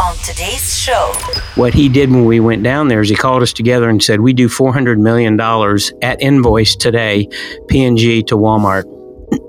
on 0.00 0.16
today's 0.18 0.76
show. 0.76 1.12
What 1.56 1.74
he 1.74 1.88
did 1.88 2.10
when 2.10 2.24
we 2.24 2.40
went 2.40 2.62
down 2.62 2.88
there 2.88 3.00
is 3.00 3.08
he 3.08 3.14
called 3.14 3.42
us 3.42 3.52
together 3.52 3.88
and 3.88 4.02
said, 4.02 4.20
We 4.20 4.32
do 4.32 4.48
$400 4.48 4.98
million 4.98 5.38
at 6.02 6.22
invoice 6.22 6.74
today, 6.74 7.28
P&G 7.68 8.22
to 8.24 8.36
Walmart. 8.36 8.84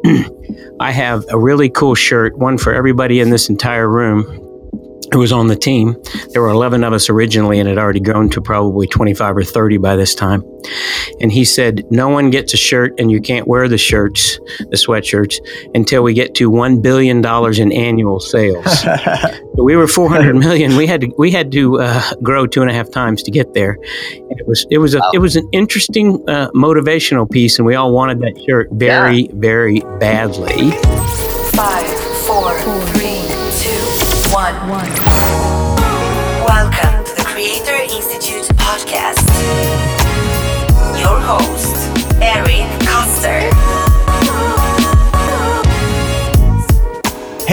I 0.79 0.91
have 0.91 1.25
a 1.29 1.39
really 1.39 1.69
cool 1.69 1.95
shirt, 1.95 2.37
one 2.37 2.57
for 2.57 2.73
everybody 2.73 3.19
in 3.19 3.29
this 3.29 3.49
entire 3.49 3.87
room 3.87 4.50
who 5.11 5.19
was 5.19 5.31
on 5.31 5.47
the 5.47 5.55
team. 5.55 5.95
There 6.29 6.41
were 6.41 6.49
11 6.49 6.83
of 6.83 6.93
us 6.93 7.09
originally, 7.09 7.59
and 7.59 7.67
it 7.67 7.71
had 7.71 7.77
already 7.77 7.99
grown 7.99 8.29
to 8.29 8.41
probably 8.41 8.87
25 8.87 9.37
or 9.37 9.43
30 9.43 9.77
by 9.77 9.95
this 9.95 10.15
time. 10.15 10.43
And 11.19 11.31
he 11.31 11.43
said, 11.43 11.85
No 11.91 12.09
one 12.09 12.29
gets 12.29 12.53
a 12.53 12.57
shirt, 12.57 12.93
and 12.99 13.11
you 13.11 13.19
can't 13.19 13.47
wear 13.47 13.67
the 13.67 13.77
shirts, 13.77 14.39
the 14.59 14.77
sweatshirts, 14.77 15.39
until 15.75 16.03
we 16.03 16.13
get 16.13 16.35
to 16.35 16.49
$1 16.49 16.81
billion 16.81 17.25
in 17.59 17.71
annual 17.71 18.19
sales. 18.19 18.81
so 18.81 19.63
we 19.63 19.75
were 19.75 19.87
400 19.87 20.35
million. 20.35 20.77
We 20.77 20.87
had 20.87 21.01
to, 21.01 21.13
we 21.17 21.31
had 21.31 21.51
to 21.53 21.81
uh, 21.81 22.01
grow 22.23 22.47
two 22.47 22.61
and 22.61 22.71
a 22.71 22.73
half 22.73 22.89
times 22.89 23.23
to 23.23 23.31
get 23.31 23.53
there. 23.53 23.77
And 24.13 24.39
it 24.39 24.47
was, 24.47 24.65
it 24.69 24.77
was, 24.77 24.93
a, 24.93 24.99
wow. 24.99 25.11
it 25.13 25.19
was 25.19 25.35
an 25.35 25.47
interesting 25.51 26.23
uh, 26.29 26.49
motivational 26.51 27.29
piece, 27.29 27.57
and 27.59 27.65
we 27.65 27.75
all 27.75 27.91
wanted 27.91 28.19
that 28.19 28.41
shirt 28.47 28.69
very, 28.71 29.23
yeah. 29.23 29.31
very 29.33 29.79
badly. 29.99 31.30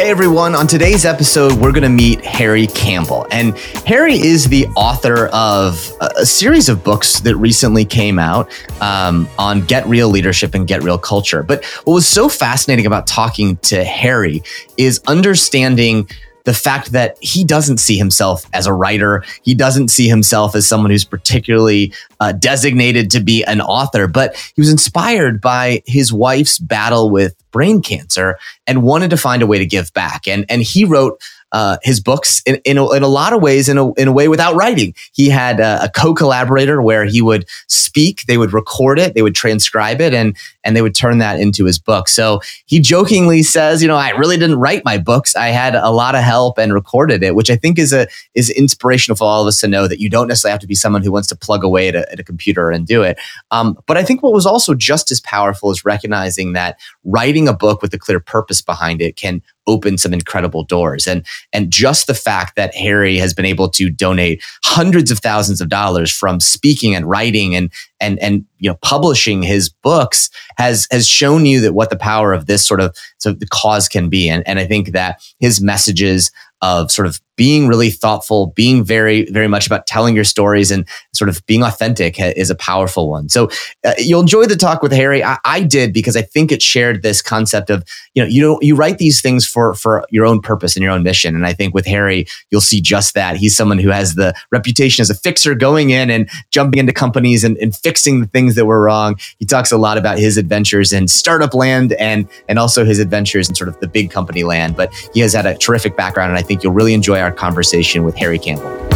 Everyone, 0.08 0.54
on 0.54 0.66
today's 0.66 1.04
episode, 1.04 1.52
we're 1.52 1.70
going 1.70 1.82
to 1.82 1.90
meet 1.90 2.24
Harry 2.24 2.66
Campbell. 2.66 3.26
And 3.30 3.54
Harry 3.84 4.14
is 4.14 4.48
the 4.48 4.66
author 4.68 5.26
of 5.34 5.92
a 6.16 6.24
series 6.24 6.70
of 6.70 6.82
books 6.82 7.20
that 7.20 7.36
recently 7.36 7.84
came 7.84 8.18
out 8.18 8.50
um, 8.80 9.28
on 9.38 9.66
Get 9.66 9.86
Real 9.86 10.08
Leadership 10.08 10.54
and 10.54 10.66
Get 10.66 10.82
Real 10.82 10.96
Culture. 10.96 11.42
But 11.42 11.62
what 11.84 11.92
was 11.92 12.06
so 12.06 12.30
fascinating 12.30 12.86
about 12.86 13.06
talking 13.06 13.58
to 13.58 13.84
Harry 13.84 14.42
is 14.78 15.02
understanding 15.06 16.08
the 16.44 16.54
fact 16.54 16.92
that 16.92 17.16
he 17.20 17.44
doesn't 17.44 17.78
see 17.78 17.96
himself 17.96 18.46
as 18.52 18.66
a 18.66 18.72
writer. 18.72 19.24
He 19.42 19.54
doesn't 19.54 19.88
see 19.88 20.08
himself 20.08 20.54
as 20.54 20.66
someone 20.66 20.90
who's 20.90 21.04
particularly 21.04 21.92
uh, 22.20 22.32
designated 22.32 23.10
to 23.10 23.20
be 23.20 23.44
an 23.44 23.60
author, 23.60 24.08
but 24.08 24.34
he 24.54 24.60
was 24.60 24.70
inspired 24.70 25.40
by 25.40 25.82
his 25.86 26.12
wife's 26.12 26.58
battle 26.58 27.10
with 27.10 27.34
brain 27.50 27.82
cancer 27.82 28.38
and 28.66 28.82
wanted 28.82 29.10
to 29.10 29.16
find 29.16 29.42
a 29.42 29.46
way 29.46 29.58
to 29.58 29.66
give 29.66 29.92
back. 29.94 30.26
And, 30.26 30.44
and 30.48 30.62
he 30.62 30.84
wrote 30.84 31.20
uh, 31.52 31.78
his 31.82 32.00
books 32.00 32.42
in, 32.44 32.56
in 32.64 32.76
a, 32.76 32.90
in, 32.92 33.02
a, 33.02 33.08
lot 33.08 33.32
of 33.32 33.40
ways 33.40 33.68
in 33.68 33.78
a, 33.78 33.92
in 33.94 34.08
a 34.08 34.12
way 34.12 34.28
without 34.28 34.54
writing. 34.54 34.94
He 35.12 35.28
had 35.30 35.60
a, 35.60 35.84
a 35.84 35.88
co-collaborator 35.88 36.82
where 36.82 37.04
he 37.04 37.22
would 37.22 37.46
speak, 37.68 38.22
they 38.26 38.36
would 38.36 38.52
record 38.52 38.98
it, 38.98 39.14
they 39.14 39.22
would 39.22 39.34
transcribe 39.34 40.00
it, 40.00 40.12
and 40.12 40.36
and 40.64 40.76
they 40.76 40.82
would 40.82 40.94
turn 40.94 41.18
that 41.18 41.40
into 41.40 41.64
his 41.64 41.78
book. 41.78 42.08
So 42.08 42.40
he 42.66 42.80
jokingly 42.80 43.42
says, 43.42 43.80
you 43.80 43.88
know, 43.88 43.96
I 43.96 44.10
really 44.10 44.36
didn't 44.36 44.58
write 44.58 44.84
my 44.84 44.98
books. 44.98 45.34
I 45.34 45.48
had 45.48 45.74
a 45.74 45.90
lot 45.90 46.14
of 46.14 46.22
help 46.22 46.58
and 46.58 46.74
recorded 46.74 47.22
it, 47.22 47.34
which 47.34 47.50
I 47.50 47.56
think 47.56 47.78
is 47.78 47.94
a 47.94 48.06
is 48.34 48.50
inspirational 48.50 49.16
for 49.16 49.24
all 49.24 49.42
of 49.42 49.48
us 49.48 49.60
to 49.60 49.68
know 49.68 49.88
that 49.88 50.00
you 50.00 50.10
don't 50.10 50.28
necessarily 50.28 50.52
have 50.52 50.60
to 50.60 50.66
be 50.66 50.74
someone 50.74 51.02
who 51.02 51.12
wants 51.12 51.28
to 51.28 51.36
plug 51.36 51.64
away 51.64 51.88
at 51.88 51.94
a, 51.94 52.12
at 52.12 52.20
a 52.20 52.24
computer 52.24 52.70
and 52.70 52.86
do 52.86 53.02
it. 53.02 53.18
Um, 53.50 53.78
but 53.86 53.96
I 53.96 54.04
think 54.04 54.22
what 54.22 54.34
was 54.34 54.44
also 54.44 54.74
just 54.74 55.10
as 55.10 55.20
powerful 55.20 55.70
is 55.70 55.84
recognizing 55.84 56.52
that 56.52 56.78
writing 57.04 57.48
a 57.48 57.54
book 57.54 57.80
with 57.80 57.94
a 57.94 57.98
clear 57.98 58.20
purpose 58.20 58.60
behind 58.60 59.00
it 59.00 59.16
can 59.16 59.42
open 59.68 59.98
some 59.98 60.12
incredible 60.12 60.64
doors. 60.64 61.06
And 61.06 61.24
and 61.52 61.70
just 61.70 62.06
the 62.08 62.14
fact 62.14 62.56
that 62.56 62.74
Harry 62.74 63.16
has 63.18 63.32
been 63.32 63.44
able 63.44 63.68
to 63.70 63.90
donate 63.90 64.42
hundreds 64.64 65.10
of 65.10 65.18
thousands 65.20 65.60
of 65.60 65.68
dollars 65.68 66.10
from 66.10 66.40
speaking 66.40 66.94
and 66.94 67.08
writing 67.08 67.54
and 67.54 67.70
and 68.00 68.18
and 68.18 68.44
you 68.58 68.68
know 68.68 68.76
publishing 68.82 69.42
his 69.42 69.68
books 69.68 70.30
has 70.56 70.88
has 70.90 71.06
shown 71.06 71.46
you 71.46 71.60
that 71.60 71.74
what 71.74 71.90
the 71.90 71.96
power 71.96 72.32
of 72.32 72.46
this 72.46 72.66
sort 72.66 72.80
of 72.80 72.96
so 73.18 73.32
the 73.32 73.46
cause 73.46 73.88
can 73.88 74.08
be. 74.08 74.28
And 74.28 74.42
and 74.48 74.58
I 74.58 74.66
think 74.66 74.92
that 74.92 75.22
his 75.38 75.60
messages 75.60 76.32
of 76.62 76.90
sort 76.90 77.06
of 77.06 77.20
being 77.38 77.68
really 77.68 77.88
thoughtful, 77.88 78.48
being 78.48 78.84
very, 78.84 79.30
very 79.30 79.46
much 79.46 79.64
about 79.64 79.86
telling 79.86 80.14
your 80.14 80.24
stories 80.24 80.72
and 80.72 80.86
sort 81.14 81.28
of 81.28 81.40
being 81.46 81.62
authentic 81.62 82.18
is 82.18 82.50
a 82.50 82.54
powerful 82.56 83.08
one. 83.08 83.28
So 83.28 83.48
uh, 83.86 83.94
you'll 83.96 84.20
enjoy 84.20 84.46
the 84.46 84.56
talk 84.56 84.82
with 84.82 84.90
Harry. 84.90 85.22
I, 85.22 85.38
I, 85.44 85.62
did 85.62 85.92
because 85.92 86.16
I 86.16 86.22
think 86.22 86.50
it 86.50 86.60
shared 86.60 87.02
this 87.02 87.22
concept 87.22 87.70
of, 87.70 87.84
you 88.14 88.22
know, 88.22 88.28
you 88.28 88.40
don't, 88.40 88.62
you 88.62 88.74
write 88.74 88.98
these 88.98 89.20
things 89.20 89.46
for, 89.46 89.74
for 89.74 90.04
your 90.10 90.26
own 90.26 90.40
purpose 90.40 90.74
and 90.74 90.82
your 90.82 90.90
own 90.90 91.04
mission. 91.04 91.36
And 91.36 91.46
I 91.46 91.52
think 91.52 91.74
with 91.74 91.86
Harry, 91.86 92.26
you'll 92.50 92.60
see 92.60 92.80
just 92.80 93.14
that. 93.14 93.36
He's 93.36 93.56
someone 93.56 93.78
who 93.78 93.90
has 93.90 94.16
the 94.16 94.34
reputation 94.50 95.02
as 95.02 95.10
a 95.10 95.14
fixer 95.14 95.54
going 95.54 95.90
in 95.90 96.10
and 96.10 96.28
jumping 96.50 96.80
into 96.80 96.92
companies 96.92 97.44
and, 97.44 97.56
and 97.58 97.76
fixing 97.76 98.20
the 98.20 98.26
things 98.26 98.56
that 98.56 98.66
were 98.66 98.80
wrong. 98.80 99.16
He 99.38 99.46
talks 99.46 99.70
a 99.70 99.78
lot 99.78 99.96
about 99.96 100.18
his 100.18 100.38
adventures 100.38 100.92
in 100.92 101.06
startup 101.06 101.54
land 101.54 101.92
and, 101.94 102.28
and 102.48 102.58
also 102.58 102.84
his 102.84 102.98
adventures 102.98 103.48
in 103.48 103.54
sort 103.54 103.68
of 103.68 103.78
the 103.78 103.86
big 103.86 104.10
company 104.10 104.42
land, 104.42 104.76
but 104.76 104.92
he 105.14 105.20
has 105.20 105.34
had 105.34 105.46
a 105.46 105.56
terrific 105.56 105.96
background. 105.96 106.30
And 106.30 106.38
I 106.38 106.42
think 106.48 106.62
you'll 106.62 106.72
really 106.72 106.94
enjoy 106.94 107.20
our 107.20 107.28
our 107.28 107.30
conversation 107.30 108.02
with 108.02 108.16
Harry 108.16 108.38
Campbell. 108.38 108.87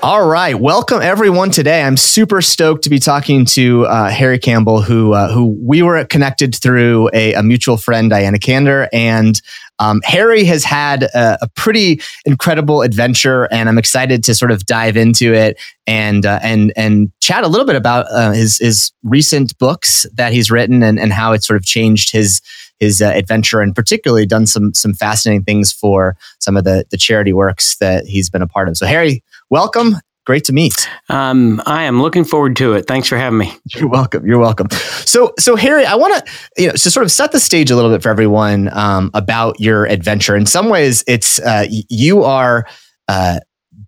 All 0.00 0.24
right, 0.24 0.54
welcome 0.54 1.02
everyone 1.02 1.50
today. 1.50 1.82
I'm 1.82 1.96
super 1.96 2.40
stoked 2.40 2.84
to 2.84 2.90
be 2.90 3.00
talking 3.00 3.44
to 3.46 3.84
uh, 3.86 4.08
Harry 4.08 4.38
Campbell, 4.38 4.80
who 4.80 5.12
uh, 5.12 5.32
who 5.32 5.58
we 5.60 5.82
were 5.82 6.04
connected 6.04 6.54
through 6.54 7.10
a, 7.12 7.34
a 7.34 7.42
mutual 7.42 7.76
friend, 7.76 8.08
Diana 8.08 8.38
Kander, 8.38 8.86
and 8.92 9.42
um, 9.80 10.00
Harry 10.04 10.44
has 10.44 10.62
had 10.62 11.02
a, 11.02 11.38
a, 11.42 11.48
pretty 11.48 12.00
incredible 12.24 12.82
adventure, 12.82 13.48
and 13.50 13.68
I'm 13.68 13.76
excited 13.76 14.22
to 14.24 14.36
sort 14.36 14.52
of 14.52 14.66
dive 14.66 14.96
into 14.96 15.34
it 15.34 15.60
and 15.84 16.24
uh, 16.24 16.38
and 16.44 16.72
and 16.76 17.10
chat 17.18 17.42
a 17.42 17.48
little 17.48 17.66
bit 17.66 17.76
about 17.76 18.06
uh, 18.12 18.30
his 18.30 18.58
his 18.58 18.92
recent 19.02 19.58
books 19.58 20.06
that 20.14 20.32
he's 20.32 20.48
written 20.48 20.84
and 20.84 21.00
and 21.00 21.12
how 21.12 21.32
it 21.32 21.42
sort 21.42 21.56
of 21.56 21.64
changed 21.64 22.12
his 22.12 22.40
his 22.78 23.02
uh, 23.02 23.10
adventure 23.16 23.60
and 23.60 23.74
particularly 23.74 24.26
done 24.26 24.46
some 24.46 24.72
some 24.74 24.94
fascinating 24.94 25.42
things 25.42 25.72
for 25.72 26.16
some 26.38 26.56
of 26.56 26.62
the 26.62 26.84
the 26.90 26.96
charity 26.96 27.32
works 27.32 27.76
that 27.78 28.06
he's 28.06 28.30
been 28.30 28.42
a 28.42 28.46
part 28.46 28.68
of. 28.68 28.76
So 28.76 28.86
Harry, 28.86 29.24
welcome. 29.50 29.96
Great 30.26 30.44
to 30.44 30.52
meet. 30.52 30.88
Um, 31.08 31.62
I 31.64 31.84
am 31.84 32.02
looking 32.02 32.22
forward 32.22 32.54
to 32.56 32.74
it. 32.74 32.86
Thanks 32.86 33.08
for 33.08 33.16
having 33.16 33.38
me. 33.38 33.56
You're 33.74 33.88
welcome. 33.88 34.26
You're 34.26 34.38
welcome. 34.38 34.68
So, 34.70 35.32
so 35.38 35.56
Harry, 35.56 35.86
I 35.86 35.94
want 35.94 36.22
to, 36.26 36.32
you 36.62 36.66
know, 36.66 36.74
to 36.74 36.90
sort 36.90 37.04
of 37.04 37.10
set 37.10 37.32
the 37.32 37.40
stage 37.40 37.70
a 37.70 37.76
little 37.76 37.90
bit 37.90 38.02
for 38.02 38.10
everyone 38.10 38.68
um, 38.76 39.10
about 39.14 39.58
your 39.58 39.86
adventure. 39.86 40.36
In 40.36 40.44
some 40.44 40.68
ways, 40.68 41.02
it's 41.06 41.40
uh, 41.40 41.66
you 41.70 42.24
are 42.24 42.66
uh, 43.08 43.40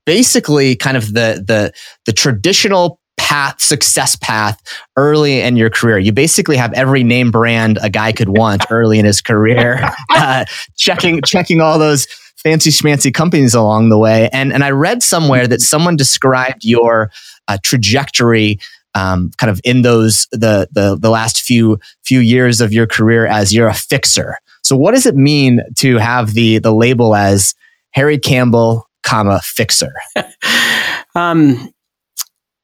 basically 0.06 0.76
kind 0.76 0.96
of 0.96 1.08
the 1.08 1.44
the 1.46 1.72
the 2.06 2.12
traditional 2.12 3.00
path, 3.18 3.60
success 3.60 4.16
path 4.16 4.58
early 4.96 5.40
in 5.40 5.56
your 5.56 5.68
career. 5.68 5.98
You 5.98 6.10
basically 6.10 6.56
have 6.56 6.72
every 6.72 7.04
name 7.04 7.30
brand 7.30 7.78
a 7.82 7.90
guy 7.90 8.12
could 8.12 8.30
want 8.30 8.64
early 8.70 8.98
in 8.98 9.04
his 9.04 9.20
career, 9.20 9.92
uh, 10.14 10.46
checking 10.76 11.20
checking 11.22 11.60
all 11.60 11.78
those 11.78 12.06
fancy 12.42 12.70
schmancy 12.70 13.12
companies 13.12 13.54
along 13.54 13.88
the 13.88 13.98
way. 13.98 14.28
And 14.32 14.52
and 14.52 14.64
I 14.64 14.70
read 14.70 15.02
somewhere 15.02 15.46
that 15.46 15.60
someone 15.60 15.96
described 15.96 16.64
your 16.64 17.10
uh, 17.48 17.58
trajectory. 17.62 18.58
Um, 18.92 19.30
kind 19.38 19.52
of 19.52 19.60
in 19.62 19.82
those 19.82 20.26
the, 20.32 20.66
the 20.72 20.98
the 21.00 21.10
last 21.10 21.42
few 21.42 21.78
few 22.02 22.18
years 22.18 22.60
of 22.60 22.72
your 22.72 22.88
career 22.88 23.24
as 23.24 23.54
you're 23.54 23.68
a 23.68 23.74
fixer. 23.74 24.38
So 24.64 24.76
what 24.76 24.94
does 24.94 25.06
it 25.06 25.14
mean 25.14 25.60
to 25.76 25.98
have 25.98 26.34
the 26.34 26.58
the 26.58 26.74
label 26.74 27.14
as 27.14 27.54
Harry 27.92 28.18
Campbell, 28.18 28.88
comma 29.04 29.40
fixer? 29.44 29.92
um, 31.14 31.72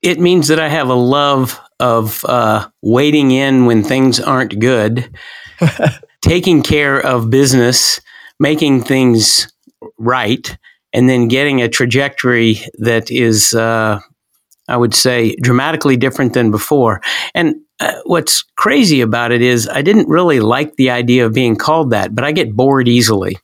it 0.03 0.19
means 0.19 0.49
that 0.49 0.59
I 0.59 0.69
have 0.69 0.89
a 0.89 0.95
love 0.95 1.61
of 1.81 2.25
uh, 2.25 2.69
waiting 2.83 3.31
in 3.31 3.67
when 3.67 3.83
things 3.83 4.21
aren't 4.21 4.59
good, 4.59 5.11
taking 6.23 6.63
care 6.63 6.99
of 6.99 7.31
business, 7.31 8.01
making 8.39 8.83
things 8.83 9.53
right, 9.99 10.57
and 10.93 11.09
then 11.09 11.29
getting 11.29 11.61
a 11.63 11.69
trajectory 11.69 12.59
that 12.79 13.11
is, 13.11 13.55
uh, 13.55 14.01
I 14.69 14.77
would 14.77 14.95
say, 14.95 15.37
dramatically 15.37 15.97
different 15.97 16.33
than 16.33 16.51
before. 16.51 17.01
And 17.35 17.57
uh, 17.81 17.93
what's 18.05 18.43
crazy 18.57 19.01
about 19.01 19.33
it 19.33 19.43
is 19.43 19.69
I 19.69 19.83
didn't 19.83 20.09
really 20.09 20.41
like 20.41 20.77
the 20.77 20.91
idea 20.91 21.27
of 21.27 21.35
being 21.35 21.57
called 21.57 21.91
that, 21.91 22.15
but 22.15 22.25
I 22.25 22.33
get 22.33 22.57
bored 22.57 22.89
easily. 22.89 23.37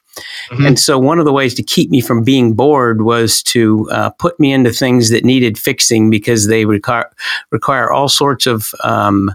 Mm-hmm. 0.50 0.66
And 0.66 0.78
so, 0.78 0.98
one 0.98 1.18
of 1.18 1.24
the 1.24 1.32
ways 1.32 1.54
to 1.54 1.62
keep 1.62 1.90
me 1.90 2.00
from 2.00 2.22
being 2.22 2.54
bored 2.54 3.02
was 3.02 3.42
to 3.44 3.88
uh, 3.90 4.10
put 4.10 4.38
me 4.38 4.52
into 4.52 4.70
things 4.70 5.10
that 5.10 5.24
needed 5.24 5.58
fixing 5.58 6.10
because 6.10 6.48
they 6.48 6.64
require, 6.64 7.10
require 7.50 7.90
all 7.90 8.08
sorts 8.08 8.46
of 8.46 8.74
um, 8.84 9.30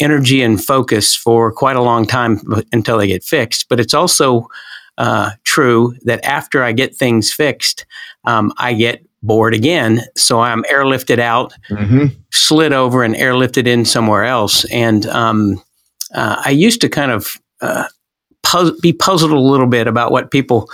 energy 0.00 0.42
and 0.42 0.62
focus 0.62 1.14
for 1.14 1.52
quite 1.52 1.76
a 1.76 1.82
long 1.82 2.06
time 2.06 2.40
until 2.72 2.98
they 2.98 3.06
get 3.06 3.22
fixed. 3.22 3.68
But 3.68 3.80
it's 3.80 3.94
also 3.94 4.48
uh, 4.98 5.30
true 5.44 5.94
that 6.02 6.22
after 6.24 6.62
I 6.62 6.72
get 6.72 6.94
things 6.94 7.32
fixed, 7.32 7.86
um, 8.24 8.52
I 8.58 8.74
get 8.74 9.04
bored 9.22 9.54
again. 9.54 10.02
So 10.16 10.40
I'm 10.40 10.62
airlifted 10.64 11.18
out, 11.18 11.54
mm-hmm. 11.70 12.06
slid 12.30 12.72
over, 12.72 13.02
and 13.02 13.14
airlifted 13.14 13.66
in 13.66 13.84
somewhere 13.84 14.24
else. 14.24 14.64
And 14.66 15.06
um, 15.06 15.62
uh, 16.14 16.42
I 16.44 16.50
used 16.50 16.80
to 16.82 16.88
kind 16.88 17.12
of 17.12 17.36
uh, 17.60 17.86
be 18.82 18.92
puzzled 18.92 19.32
a 19.32 19.38
little 19.38 19.66
bit 19.66 19.86
about 19.86 20.10
what 20.10 20.30
people 20.30 20.68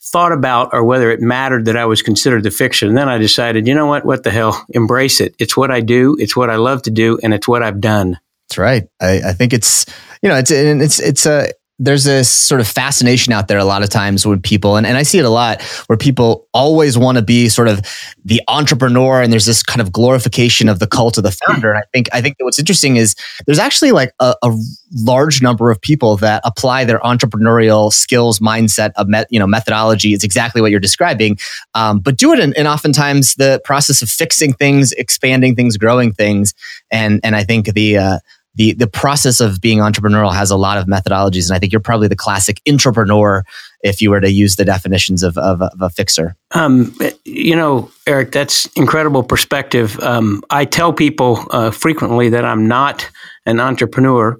thought 0.00 0.32
about 0.32 0.70
or 0.72 0.84
whether 0.84 1.10
it 1.10 1.20
mattered 1.20 1.66
that 1.66 1.76
I 1.76 1.84
was 1.84 2.02
considered 2.02 2.42
the 2.42 2.50
fiction. 2.50 2.88
And 2.88 2.96
then 2.96 3.08
I 3.08 3.18
decided, 3.18 3.66
you 3.66 3.74
know 3.74 3.86
what? 3.86 4.04
What 4.04 4.24
the 4.24 4.30
hell? 4.30 4.64
Embrace 4.70 5.20
it. 5.20 5.34
It's 5.38 5.56
what 5.56 5.70
I 5.70 5.80
do. 5.80 6.16
It's 6.18 6.36
what 6.36 6.50
I 6.50 6.56
love 6.56 6.82
to 6.82 6.90
do, 6.90 7.18
and 7.22 7.34
it's 7.34 7.46
what 7.46 7.62
I've 7.62 7.80
done. 7.80 8.18
That's 8.48 8.58
right. 8.58 8.88
I, 9.00 9.20
I 9.26 9.32
think 9.32 9.52
it's 9.52 9.84
you 10.22 10.28
know 10.28 10.36
it's 10.36 10.50
it's 10.50 11.00
it's 11.00 11.26
a 11.26 11.52
there's 11.78 12.04
this 12.04 12.28
sort 12.28 12.60
of 12.60 12.66
fascination 12.66 13.32
out 13.32 13.46
there 13.46 13.58
a 13.58 13.64
lot 13.64 13.82
of 13.82 13.88
times 13.88 14.26
with 14.26 14.42
people 14.42 14.76
and, 14.76 14.86
and 14.86 14.96
i 14.96 15.02
see 15.02 15.18
it 15.18 15.24
a 15.24 15.30
lot 15.30 15.62
where 15.86 15.96
people 15.96 16.48
always 16.52 16.98
want 16.98 17.16
to 17.16 17.22
be 17.22 17.48
sort 17.48 17.68
of 17.68 17.80
the 18.24 18.42
entrepreneur 18.48 19.22
and 19.22 19.32
there's 19.32 19.46
this 19.46 19.62
kind 19.62 19.80
of 19.80 19.92
glorification 19.92 20.68
of 20.68 20.80
the 20.80 20.86
cult 20.86 21.16
of 21.18 21.24
the 21.24 21.30
founder. 21.30 21.70
And 21.70 21.78
i 21.78 21.84
think 21.92 22.08
i 22.12 22.20
think 22.20 22.36
that 22.38 22.44
what's 22.44 22.58
interesting 22.58 22.96
is 22.96 23.14
there's 23.46 23.58
actually 23.58 23.92
like 23.92 24.12
a, 24.20 24.34
a 24.42 24.56
large 24.92 25.40
number 25.42 25.70
of 25.70 25.80
people 25.80 26.16
that 26.16 26.42
apply 26.44 26.84
their 26.84 26.98
entrepreneurial 27.00 27.92
skills 27.92 28.40
mindset 28.40 28.90
of 28.96 29.08
met, 29.08 29.26
you 29.30 29.38
know 29.38 29.46
methodology 29.46 30.14
it's 30.14 30.24
exactly 30.24 30.60
what 30.60 30.70
you're 30.70 30.80
describing 30.80 31.38
um, 31.74 32.00
but 32.00 32.16
do 32.16 32.32
it 32.32 32.38
in, 32.38 32.52
in 32.54 32.66
oftentimes 32.66 33.34
the 33.36 33.60
process 33.64 34.02
of 34.02 34.08
fixing 34.08 34.52
things 34.52 34.92
expanding 34.92 35.54
things 35.54 35.76
growing 35.76 36.12
things. 36.12 36.54
And 36.90 37.20
and 37.22 37.36
i 37.36 37.44
think 37.44 37.66
the 37.74 37.98
uh, 37.98 38.18
the 38.58 38.74
the 38.74 38.88
process 38.88 39.40
of 39.40 39.60
being 39.60 39.78
entrepreneurial 39.78 40.34
has 40.34 40.50
a 40.50 40.56
lot 40.56 40.78
of 40.78 40.86
methodologies, 40.86 41.48
and 41.48 41.56
I 41.56 41.60
think 41.60 41.72
you're 41.72 41.80
probably 41.80 42.08
the 42.08 42.16
classic 42.16 42.60
entrepreneur 42.68 43.44
if 43.82 44.02
you 44.02 44.10
were 44.10 44.20
to 44.20 44.30
use 44.30 44.56
the 44.56 44.64
definitions 44.64 45.22
of, 45.22 45.38
of, 45.38 45.62
of 45.62 45.80
a 45.80 45.88
fixer. 45.88 46.34
Um, 46.50 46.92
you 47.24 47.54
know, 47.54 47.88
Eric, 48.08 48.32
that's 48.32 48.66
incredible 48.74 49.22
perspective. 49.22 49.98
Um, 50.00 50.42
I 50.50 50.64
tell 50.64 50.92
people 50.92 51.46
uh, 51.50 51.70
frequently 51.70 52.28
that 52.30 52.44
I'm 52.44 52.66
not 52.66 53.08
an 53.46 53.60
entrepreneur. 53.60 54.36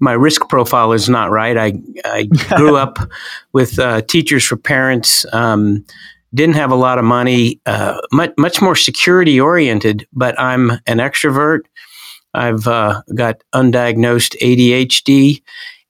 My 0.00 0.12
risk 0.12 0.48
profile 0.48 0.92
is 0.92 1.08
not 1.08 1.30
right. 1.30 1.56
I, 1.56 1.74
I 2.04 2.24
grew 2.56 2.76
up 2.76 2.98
with 3.52 3.78
uh, 3.78 4.00
teachers 4.02 4.44
for 4.44 4.56
parents. 4.56 5.24
Um, 5.32 5.84
didn't 6.34 6.56
have 6.56 6.72
a 6.72 6.76
lot 6.76 6.98
of 6.98 7.04
money, 7.04 7.60
uh, 7.66 8.00
much, 8.12 8.32
much 8.36 8.60
more 8.60 8.74
security 8.74 9.40
oriented, 9.40 10.06
but 10.12 10.38
I'm 10.38 10.70
an 10.70 10.98
extrovert. 10.98 11.60
I've 12.34 12.66
uh, 12.66 13.02
got 13.14 13.42
undiagnosed 13.54 14.36
ADHD, 14.40 15.42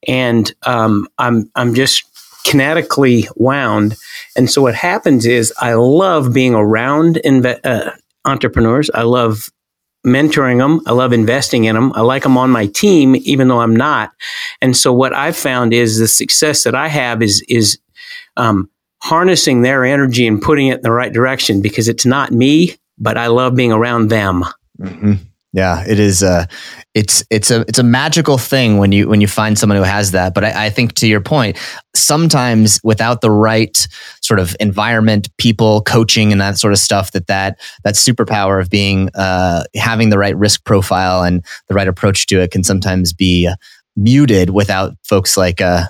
and 0.07 0.53
um, 0.63 1.07
I'm 1.17 1.49
I'm 1.55 1.73
just 1.73 2.03
kinetically 2.45 3.27
wound. 3.35 3.95
And 4.35 4.49
so 4.49 4.61
what 4.61 4.75
happens 4.75 5.25
is 5.25 5.53
I 5.59 5.73
love 5.73 6.33
being 6.33 6.55
around 6.55 7.19
inve- 7.23 7.59
uh, 7.63 7.91
entrepreneurs. 8.25 8.89
I 8.93 9.03
love 9.03 9.49
mentoring 10.05 10.57
them. 10.57 10.81
I 10.87 10.93
love 10.93 11.13
investing 11.13 11.65
in 11.65 11.75
them. 11.75 11.91
I 11.93 12.01
like 12.01 12.23
them 12.23 12.37
on 12.37 12.49
my 12.49 12.65
team, 12.67 13.15
even 13.17 13.47
though 13.47 13.59
I'm 13.59 13.75
not. 13.75 14.11
And 14.61 14.75
so 14.75 14.91
what 14.91 15.13
I've 15.13 15.37
found 15.37 15.73
is 15.73 15.99
the 15.99 16.07
success 16.07 16.63
that 16.63 16.75
I 16.75 16.87
have 16.87 17.21
is 17.21 17.43
is 17.47 17.77
um, 18.37 18.69
harnessing 19.03 19.61
their 19.61 19.85
energy 19.85 20.27
and 20.27 20.41
putting 20.41 20.67
it 20.67 20.77
in 20.77 20.81
the 20.81 20.91
right 20.91 21.13
direction 21.13 21.61
because 21.61 21.87
it's 21.87 22.05
not 22.05 22.31
me, 22.31 22.75
but 22.97 23.17
I 23.17 23.27
love 23.27 23.55
being 23.55 23.71
around 23.71 24.09
them. 24.09 24.43
Mm-hmm. 24.79 25.13
Yeah, 25.53 25.83
it 25.85 25.99
is. 25.99 26.23
Uh, 26.23 26.45
it's 26.93 27.25
it's 27.29 27.51
a 27.51 27.61
it's 27.61 27.79
a 27.79 27.83
magical 27.83 28.37
thing 28.37 28.77
when 28.77 28.93
you 28.93 29.09
when 29.09 29.19
you 29.19 29.27
find 29.27 29.59
someone 29.59 29.77
who 29.77 29.83
has 29.83 30.11
that. 30.11 30.33
But 30.33 30.45
I, 30.45 30.67
I, 30.67 30.69
think 30.69 30.93
to 30.95 31.07
your 31.07 31.19
point, 31.19 31.57
sometimes 31.93 32.79
without 32.85 33.19
the 33.19 33.31
right 33.31 33.85
sort 34.21 34.39
of 34.39 34.55
environment, 34.61 35.27
people, 35.37 35.81
coaching, 35.81 36.31
and 36.31 36.39
that 36.39 36.57
sort 36.57 36.71
of 36.71 36.79
stuff, 36.79 37.11
that 37.11 37.27
that 37.27 37.59
that 37.83 37.95
superpower 37.95 38.61
of 38.61 38.69
being 38.69 39.09
uh, 39.13 39.65
having 39.75 40.09
the 40.09 40.17
right 40.17 40.37
risk 40.37 40.63
profile 40.63 41.23
and 41.23 41.43
the 41.67 41.73
right 41.73 41.87
approach 41.87 42.27
to 42.27 42.39
it 42.39 42.51
can 42.51 42.63
sometimes 42.63 43.11
be 43.11 43.49
muted 43.97 44.51
without 44.51 44.95
folks 45.03 45.35
like 45.35 45.59
uh, 45.59 45.83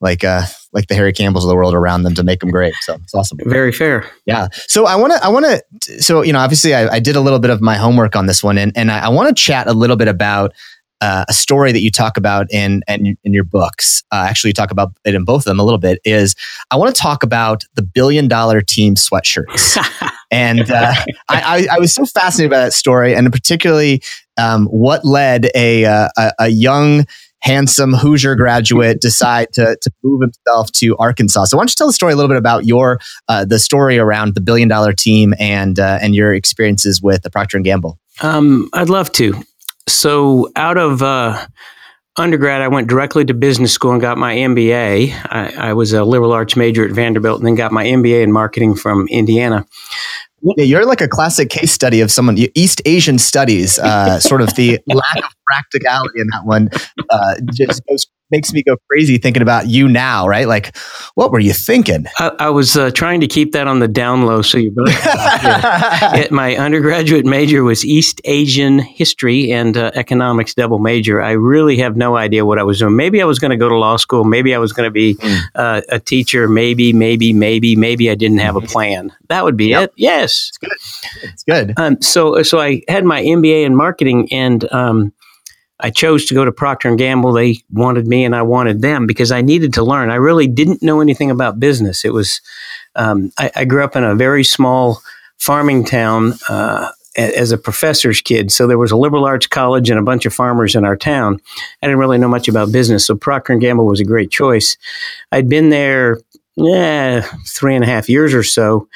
like 0.00 0.24
uh 0.24 0.42
like 0.72 0.88
the 0.88 0.94
Harry 0.94 1.12
Campbells 1.12 1.44
of 1.44 1.48
the 1.48 1.56
world 1.56 1.74
around 1.74 2.02
them 2.02 2.14
to 2.14 2.22
make 2.22 2.40
them 2.40 2.50
great. 2.50 2.74
So 2.82 2.94
it's 2.94 3.14
awesome. 3.14 3.38
Very 3.44 3.72
fair. 3.72 4.08
Yeah. 4.26 4.48
So 4.66 4.86
I 4.86 4.96
want 4.96 5.12
to 5.12 5.24
I 5.24 5.28
want 5.28 5.46
to 5.46 6.02
so 6.02 6.22
you 6.22 6.32
know 6.32 6.38
obviously 6.38 6.74
I, 6.74 6.94
I, 6.94 7.00
did 7.00 7.16
a 7.16 7.20
little 7.20 7.38
bit 7.38 7.50
of 7.50 7.60
my 7.60 7.76
homework 7.76 8.16
on 8.16 8.26
this 8.26 8.42
one 8.42 8.58
and 8.58 8.72
and 8.76 8.90
I, 8.90 9.06
I 9.06 9.08
want 9.08 9.28
to 9.28 9.42
chat 9.42 9.66
a 9.66 9.72
little 9.72 9.96
bit 9.96 10.08
about 10.08 10.52
uh, 11.00 11.24
a 11.28 11.32
story 11.32 11.72
that 11.72 11.80
you 11.80 11.90
talk 11.90 12.16
about 12.16 12.50
in 12.50 12.82
in, 12.88 13.16
in 13.22 13.32
your 13.32 13.44
books. 13.44 14.02
Uh, 14.10 14.26
actually, 14.28 14.50
you 14.50 14.54
talk 14.54 14.70
about 14.70 14.92
it 15.04 15.14
in 15.14 15.24
both 15.24 15.42
of 15.42 15.44
them 15.44 15.60
a 15.60 15.62
little 15.62 15.78
bit. 15.78 16.00
Is 16.04 16.34
I 16.70 16.76
want 16.76 16.94
to 16.94 17.00
talk 17.00 17.22
about 17.22 17.64
the 17.74 17.82
billion 17.82 18.28
dollar 18.28 18.60
team 18.62 18.94
sweatshirts, 18.94 19.76
and 20.30 20.70
uh, 20.70 20.94
I, 21.28 21.66
I, 21.70 21.76
I 21.76 21.78
was 21.78 21.92
so 21.92 22.06
fascinated 22.06 22.50
by 22.50 22.58
that 22.58 22.72
story, 22.72 23.14
and 23.14 23.30
particularly 23.30 24.02
um, 24.38 24.66
what 24.66 25.04
led 25.04 25.50
a, 25.54 25.84
uh, 25.84 26.08
a, 26.16 26.32
a 26.40 26.48
young 26.48 27.06
handsome 27.40 27.92
Hoosier 27.92 28.34
graduate 28.34 29.00
decide 29.00 29.52
to, 29.54 29.76
to 29.80 29.90
move 30.02 30.20
himself 30.20 30.72
to 30.72 30.96
Arkansas. 30.96 31.46
So 31.46 31.56
why 31.56 31.62
don't 31.62 31.70
you 31.70 31.76
tell 31.76 31.86
the 31.86 31.92
story 31.92 32.12
a 32.12 32.16
little 32.16 32.28
bit 32.28 32.38
about 32.38 32.64
your 32.64 32.98
uh, 33.28 33.44
the 33.44 33.58
story 33.58 33.98
around 33.98 34.34
the 34.34 34.40
billion 34.40 34.68
dollar 34.68 34.92
team 34.92 35.34
and 35.38 35.78
uh, 35.78 35.98
and 36.00 36.14
your 36.14 36.34
experiences 36.34 37.00
with 37.02 37.22
the 37.22 37.30
Procter 37.30 37.56
and 37.56 37.64
Gamble? 37.64 37.98
Um, 38.22 38.68
I'd 38.72 38.88
love 38.88 39.12
to. 39.12 39.34
So 39.88 40.50
out 40.56 40.78
of 40.78 41.02
uh, 41.02 41.46
undergrad, 42.16 42.62
I 42.62 42.68
went 42.68 42.88
directly 42.88 43.24
to 43.26 43.34
business 43.34 43.72
school 43.72 43.92
and 43.92 44.00
got 44.00 44.18
my 44.18 44.34
MBA. 44.34 45.12
I, 45.26 45.68
I 45.68 45.72
was 45.74 45.92
a 45.92 46.04
liberal 46.04 46.32
arts 46.32 46.56
major 46.56 46.84
at 46.84 46.90
Vanderbilt 46.90 47.38
and 47.38 47.46
then 47.46 47.54
got 47.54 47.72
my 47.72 47.84
MBA 47.84 48.22
in 48.22 48.32
marketing 48.32 48.74
from 48.74 49.06
Indiana. 49.08 49.66
Yeah, 50.42 50.64
you're 50.64 50.86
like 50.86 51.00
a 51.00 51.08
classic 51.08 51.50
case 51.50 51.72
study 51.72 52.00
of 52.00 52.10
someone 52.10 52.36
East 52.54 52.82
Asian 52.84 53.18
studies. 53.18 53.78
Uh, 53.78 54.20
sort 54.20 54.42
of 54.42 54.54
the 54.54 54.80
lack 54.86 55.18
of 55.18 55.35
practicality 55.46 56.20
in 56.20 56.26
that 56.28 56.44
one 56.44 56.70
uh, 57.10 57.34
just 57.52 57.82
goes 57.86 58.06
makes 58.30 58.52
me 58.52 58.62
go 58.62 58.76
crazy 58.88 59.18
thinking 59.18 59.42
about 59.42 59.68
you 59.68 59.88
now, 59.88 60.26
right? 60.26 60.48
Like, 60.48 60.76
what 61.14 61.30
were 61.30 61.38
you 61.38 61.52
thinking? 61.52 62.06
I, 62.18 62.32
I 62.38 62.50
was 62.50 62.76
uh, 62.76 62.90
trying 62.90 63.20
to 63.20 63.26
keep 63.26 63.52
that 63.52 63.66
on 63.68 63.78
the 63.78 63.88
down 63.88 64.26
low. 64.26 64.42
So 64.42 64.58
you 64.58 64.72
both. 64.72 64.88
it, 64.88 66.30
my 66.30 66.56
undergraduate 66.56 67.24
major 67.24 67.62
was 67.62 67.84
East 67.84 68.20
Asian 68.24 68.78
history 68.78 69.52
and 69.52 69.76
uh, 69.76 69.92
economics 69.94 70.54
double 70.54 70.78
major. 70.78 71.22
I 71.22 71.32
really 71.32 71.76
have 71.78 71.96
no 71.96 72.16
idea 72.16 72.44
what 72.44 72.58
I 72.58 72.62
was 72.62 72.78
doing. 72.78 72.96
Maybe 72.96 73.22
I 73.22 73.24
was 73.24 73.38
going 73.38 73.52
to 73.52 73.56
go 73.56 73.68
to 73.68 73.76
law 73.76 73.96
school. 73.96 74.24
Maybe 74.24 74.54
I 74.54 74.58
was 74.58 74.72
going 74.72 74.86
to 74.86 74.92
be 74.92 75.14
mm. 75.14 75.40
uh, 75.54 75.82
a 75.88 76.00
teacher. 76.00 76.48
Maybe, 76.48 76.92
maybe, 76.92 77.32
maybe, 77.32 77.76
maybe 77.76 78.10
I 78.10 78.14
didn't 78.14 78.38
have 78.38 78.56
a 78.56 78.60
mm-hmm. 78.60 78.72
plan. 78.72 79.12
That 79.28 79.44
would 79.44 79.56
be 79.56 79.68
yep. 79.68 79.90
it. 79.90 79.92
Yes, 79.96 80.50
it's 80.50 80.58
good. 80.58 81.22
It's 81.22 81.44
good. 81.44 81.74
Um, 81.76 82.00
so, 82.02 82.42
so 82.42 82.60
I 82.60 82.82
had 82.88 83.04
my 83.04 83.22
MBA 83.22 83.64
in 83.64 83.76
marketing 83.76 84.32
and. 84.32 84.70
Um, 84.72 85.12
I 85.80 85.90
chose 85.90 86.24
to 86.26 86.34
go 86.34 86.44
to 86.44 86.52
Procter 86.52 86.88
and 86.88 86.98
Gamble. 86.98 87.32
They 87.32 87.58
wanted 87.70 88.06
me, 88.06 88.24
and 88.24 88.34
I 88.34 88.42
wanted 88.42 88.80
them 88.80 89.06
because 89.06 89.30
I 89.30 89.42
needed 89.42 89.74
to 89.74 89.84
learn. 89.84 90.10
I 90.10 90.16
really 90.16 90.46
didn't 90.46 90.82
know 90.82 91.00
anything 91.00 91.30
about 91.30 91.60
business. 91.60 92.04
It 92.04 92.12
was 92.12 92.40
um, 92.94 93.30
I, 93.38 93.50
I, 93.54 93.64
grew 93.66 93.84
up 93.84 93.94
in 93.94 94.02
a 94.02 94.14
very 94.14 94.42
small 94.42 95.02
farming 95.36 95.84
town 95.84 96.32
uh, 96.48 96.90
as 97.16 97.52
a 97.52 97.58
professor's 97.58 98.22
kid, 98.22 98.50
so 98.50 98.66
there 98.66 98.78
was 98.78 98.90
a 98.90 98.96
liberal 98.96 99.26
arts 99.26 99.46
college 99.46 99.90
and 99.90 99.98
a 99.98 100.02
bunch 100.02 100.24
of 100.24 100.32
farmers 100.32 100.74
in 100.74 100.84
our 100.84 100.96
town. 100.96 101.40
I 101.82 101.86
didn't 101.86 101.98
really 101.98 102.18
know 102.18 102.28
much 102.28 102.48
about 102.48 102.72
business, 102.72 103.06
so 103.06 103.14
Procter 103.14 103.52
and 103.52 103.60
Gamble 103.60 103.86
was 103.86 104.00
a 104.00 104.04
great 104.04 104.30
choice. 104.30 104.78
I'd 105.30 105.48
been 105.48 105.68
there 105.68 106.18
yeah, 106.56 107.20
three 107.46 107.74
and 107.74 107.84
a 107.84 107.86
half 107.86 108.08
years 108.08 108.32
or 108.32 108.42
so, 108.42 108.88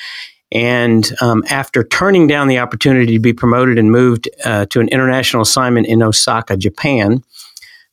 and 0.52 1.12
um, 1.20 1.44
after 1.48 1.84
turning 1.84 2.26
down 2.26 2.48
the 2.48 2.58
opportunity 2.58 3.14
to 3.14 3.20
be 3.20 3.32
promoted 3.32 3.78
and 3.78 3.92
moved 3.92 4.28
uh, 4.44 4.66
to 4.66 4.80
an 4.80 4.88
international 4.88 5.42
assignment 5.42 5.86
in 5.86 6.02
Osaka, 6.02 6.56
Japan, 6.56 7.22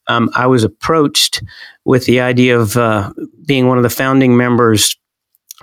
um, 0.08 0.30
I 0.36 0.48
was 0.48 0.64
approached 0.64 1.44
with 1.86 2.06
the 2.06 2.20
idea 2.20 2.60
of 2.60 2.78
uh, 2.78 3.14
being 3.46 3.68
one 3.68 3.78
of 3.78 3.84
the 3.84 3.90
founding 3.90 4.36
members 4.38 4.96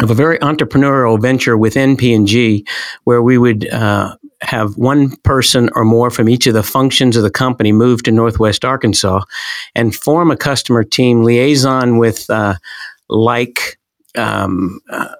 of 0.00 0.10
a 0.10 0.14
very 0.14 0.38
entrepreneurial 0.38 1.20
venture 1.20 1.56
within 1.56 1.96
P&G, 1.96 2.66
where 3.04 3.22
we 3.22 3.38
would 3.38 3.68
uh, 3.68 4.16
have 4.42 4.76
one 4.76 5.16
person 5.18 5.70
or 5.74 5.84
more 5.84 6.10
from 6.10 6.28
each 6.28 6.46
of 6.46 6.54
the 6.54 6.62
functions 6.62 7.16
of 7.16 7.22
the 7.22 7.30
company 7.30 7.72
move 7.72 8.02
to 8.02 8.10
Northwest 8.10 8.64
Arkansas 8.64 9.20
and 9.74 9.94
form 9.94 10.30
a 10.30 10.36
customer 10.36 10.82
team 10.84 11.22
liaison 11.22 11.98
with 11.98 12.28
uh, 12.28 12.54
like 13.08 13.78
um, 14.16 14.80
uh, 14.90 15.14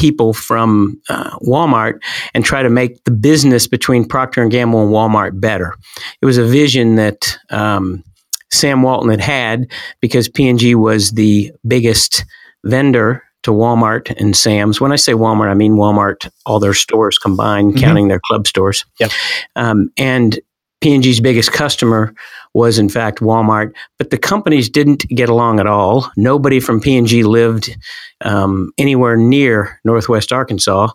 people 0.00 0.32
from 0.32 1.00
uh, 1.10 1.36
Walmart 1.40 2.00
and 2.32 2.42
try 2.42 2.62
to 2.62 2.70
make 2.70 3.04
the 3.04 3.10
business 3.10 3.66
between 3.66 4.08
Procter 4.08 4.40
and 4.40 4.50
Gamble 4.50 4.82
and 4.82 4.90
Walmart 4.90 5.38
better. 5.38 5.76
It 6.22 6.26
was 6.26 6.38
a 6.38 6.44
vision 6.44 6.94
that 6.94 7.36
um, 7.50 8.02
Sam 8.50 8.82
Walton 8.82 9.10
had 9.10 9.20
had 9.20 9.70
because 10.00 10.28
P&G 10.28 10.74
was 10.74 11.10
the 11.10 11.52
biggest 11.66 12.24
vendor 12.64 13.22
to 13.42 13.50
Walmart 13.50 14.14
and 14.18 14.34
Sam's. 14.34 14.80
When 14.80 14.92
I 14.92 14.96
say 14.96 15.12
Walmart, 15.12 15.50
I 15.50 15.54
mean 15.54 15.74
Walmart, 15.74 16.30
all 16.46 16.60
their 16.60 16.74
stores 16.74 17.18
combined, 17.18 17.72
mm-hmm. 17.72 17.84
counting 17.84 18.08
their 18.08 18.20
club 18.26 18.46
stores. 18.46 18.86
Yep. 18.98 19.10
Um, 19.56 19.90
and 19.98 20.38
P&G's 20.80 21.20
biggest 21.20 21.52
customer 21.52 22.14
was 22.54 22.78
in 22.78 22.88
fact 22.88 23.20
Walmart, 23.20 23.72
but 23.98 24.10
the 24.10 24.18
companies 24.18 24.68
didn't 24.68 25.06
get 25.08 25.28
along 25.28 25.60
at 25.60 25.66
all. 25.66 26.10
Nobody 26.16 26.58
from 26.60 26.80
P&G 26.80 27.22
lived 27.22 27.76
um, 28.22 28.72
anywhere 28.78 29.16
near 29.16 29.78
Northwest 29.84 30.32
Arkansas. 30.32 30.88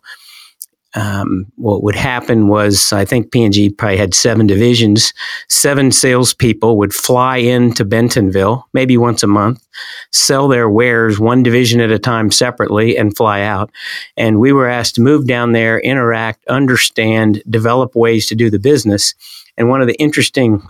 um, 0.96 1.46
what 1.58 1.84
would 1.84 1.96
happen 1.96 2.48
was 2.48 2.94
I 2.94 3.04
think 3.06 3.32
P&G 3.32 3.70
probably 3.72 3.98
had 3.98 4.14
seven 4.14 4.48
divisions. 4.48 5.14
Seven 5.50 5.92
salespeople 5.92 6.78
would 6.78 6.94
fly 6.94 7.38
into 7.38 7.84
Bentonville 7.84 8.68
maybe 8.74 8.98
once 8.98 9.22
a 9.22 9.28
month, 9.28 9.66
sell 10.12 10.48
their 10.48 10.70
wares 10.70 11.20
one 11.20 11.44
division 11.44 11.82
at 11.82 11.92
a 11.92 12.00
time 12.00 12.32
separately, 12.32 12.98
and 12.98 13.16
fly 13.16 13.42
out. 13.42 13.72
And 14.16 14.40
we 14.40 14.54
were 14.54 14.70
asked 14.70 14.96
to 14.96 15.02
move 15.02 15.28
down 15.28 15.52
there, 15.52 15.80
interact, 15.80 16.46
understand, 16.48 17.44
develop 17.50 17.94
ways 17.96 18.26
to 18.28 18.36
do 18.36 18.50
the 18.50 18.60
business. 18.60 19.14
And 19.58 19.70
one 19.70 19.82
of 19.82 19.88
the 19.88 19.96
interesting 19.96 20.62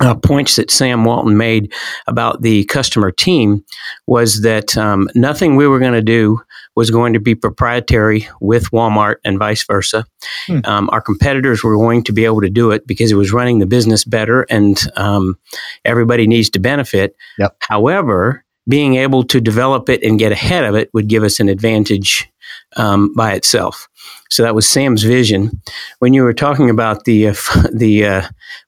uh, 0.00 0.14
points 0.14 0.56
that 0.56 0.70
Sam 0.70 1.04
Walton 1.04 1.36
made 1.36 1.72
about 2.06 2.42
the 2.42 2.64
customer 2.64 3.10
team 3.10 3.64
was 4.06 4.42
that 4.42 4.76
um, 4.76 5.08
nothing 5.14 5.56
we 5.56 5.66
were 5.66 5.78
going 5.78 5.94
to 5.94 6.02
do 6.02 6.40
was 6.74 6.90
going 6.90 7.14
to 7.14 7.20
be 7.20 7.34
proprietary 7.34 8.28
with 8.40 8.70
Walmart 8.70 9.16
and 9.24 9.38
vice 9.38 9.64
versa. 9.64 10.04
Hmm. 10.46 10.60
Um, 10.64 10.90
our 10.92 11.00
competitors 11.00 11.64
were 11.64 11.76
going 11.76 12.04
to 12.04 12.12
be 12.12 12.26
able 12.26 12.42
to 12.42 12.50
do 12.50 12.70
it 12.70 12.86
because 12.86 13.10
it 13.10 13.16
was 13.16 13.32
running 13.32 13.58
the 13.58 13.66
business 13.66 14.04
better 14.04 14.42
and 14.50 14.78
um, 14.96 15.38
everybody 15.84 16.26
needs 16.26 16.50
to 16.50 16.58
benefit. 16.58 17.16
Yep. 17.38 17.56
However, 17.60 18.44
being 18.68 18.96
able 18.96 19.22
to 19.24 19.40
develop 19.40 19.88
it 19.88 20.02
and 20.02 20.18
get 20.18 20.32
ahead 20.32 20.64
of 20.64 20.74
it 20.74 20.92
would 20.92 21.08
give 21.08 21.22
us 21.22 21.40
an 21.40 21.48
advantage 21.48 22.28
um, 22.76 23.14
by 23.14 23.32
itself. 23.32 23.88
So 24.28 24.42
that 24.42 24.54
was 24.54 24.68
Sam's 24.68 25.02
vision. 25.02 25.62
When 25.98 26.12
you 26.12 26.22
were 26.22 26.32
talking 26.32 26.70
about 26.70 27.04
the 27.04 27.28
uh, 27.28 27.34
the 27.72 28.04
uh, 28.04 28.22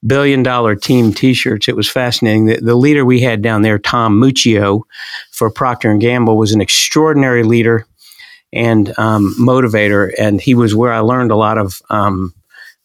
billion 0.07 0.43
dollar 0.43 0.75
team 0.75 1.13
T-shirts, 1.13 1.69
it 1.69 1.77
was 1.77 1.89
fascinating. 1.89 2.47
The, 2.47 2.57
the 2.57 2.75
leader 2.75 3.05
we 3.05 3.21
had 3.21 3.43
down 3.43 3.63
there, 3.63 3.79
Tom 3.79 4.21
Muccio, 4.21 4.83
for 5.33 5.51
Procter 5.51 5.91
and 5.91 6.01
Gamble, 6.01 6.37
was 6.37 6.53
an 6.53 6.61
extraordinary 6.61 7.43
leader 7.43 7.87
and 8.53 8.97
um, 8.99 9.35
motivator, 9.39 10.13
and 10.19 10.41
he 10.41 10.55
was 10.55 10.75
where 10.75 10.93
I 10.93 11.01
learned 11.01 11.31
a 11.31 11.37
lot 11.37 11.59
of 11.59 11.83
um, 11.91 12.33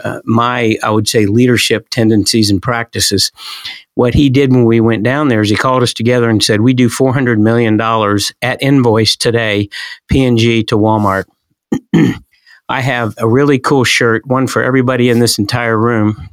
uh, 0.04 0.20
my, 0.26 0.78
I 0.84 0.90
would 0.90 1.08
say, 1.08 1.26
leadership 1.26 1.88
tendencies 1.90 2.50
and 2.50 2.62
practices. 2.62 3.32
What 3.96 4.14
he 4.14 4.30
did 4.30 4.52
when 4.52 4.66
we 4.66 4.82
went 4.82 5.04
down 5.04 5.28
there 5.28 5.42
is 5.42 5.50
he 5.50 5.56
called 5.56 5.84
us 5.84 5.94
together 5.94 6.30
and 6.30 6.44
said, 6.44 6.62
"We 6.62 6.74
do 6.74 6.90
four 6.90 7.14
hundred 7.14 7.40
million 7.40 7.78
dollars 7.78 8.34
at 8.42 8.62
invoice 8.62 9.16
today, 9.16 9.70
P&G 10.10 10.64
to 10.66 10.78
Walmart." 10.78 11.26
I 12.70 12.82
have 12.82 13.14
a 13.18 13.28
really 13.28 13.60
cool 13.60 13.84
shirt, 13.84 14.26
one 14.26 14.48
for 14.48 14.64
everybody 14.64 15.10
in 15.10 15.20
this 15.20 15.38
entire 15.38 15.78
room 15.78 16.30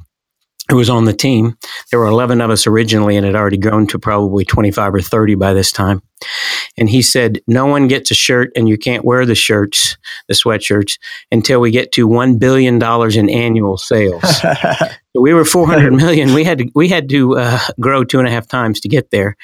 who 0.69 0.77
was 0.77 0.89
on 0.89 1.05
the 1.05 1.13
team. 1.13 1.57
There 1.89 1.99
were 1.99 2.07
11 2.07 2.39
of 2.39 2.49
us 2.49 2.65
originally 2.65 3.17
and 3.17 3.25
had 3.25 3.35
already 3.35 3.57
grown 3.57 3.87
to 3.87 3.99
probably 3.99 4.45
25 4.45 4.95
or 4.95 5.01
30 5.01 5.35
by 5.35 5.53
this 5.53 5.71
time. 5.71 6.01
And 6.77 6.89
he 6.89 7.01
said, 7.01 7.39
No 7.47 7.65
one 7.65 7.87
gets 7.87 8.11
a 8.11 8.13
shirt 8.13 8.51
and 8.55 8.67
you 8.67 8.77
can't 8.77 9.03
wear 9.03 9.25
the 9.25 9.35
shirts, 9.35 9.97
the 10.27 10.33
sweatshirts, 10.33 10.97
until 11.31 11.59
we 11.59 11.71
get 11.71 11.91
to 11.93 12.07
$1 12.07 12.39
billion 12.39 12.81
in 12.81 13.29
annual 13.29 13.77
sales. 13.77 14.21
so 14.41 15.21
we 15.21 15.33
were 15.33 15.45
400 15.45 15.93
million. 15.93 16.33
We 16.33 16.43
had 16.43 16.59
to, 16.59 16.71
we 16.73 16.87
had 16.87 17.09
to 17.09 17.37
uh, 17.37 17.59
grow 17.79 18.03
two 18.03 18.19
and 18.19 18.27
a 18.27 18.31
half 18.31 18.47
times 18.47 18.79
to 18.81 18.89
get 18.89 19.11
there. 19.11 19.35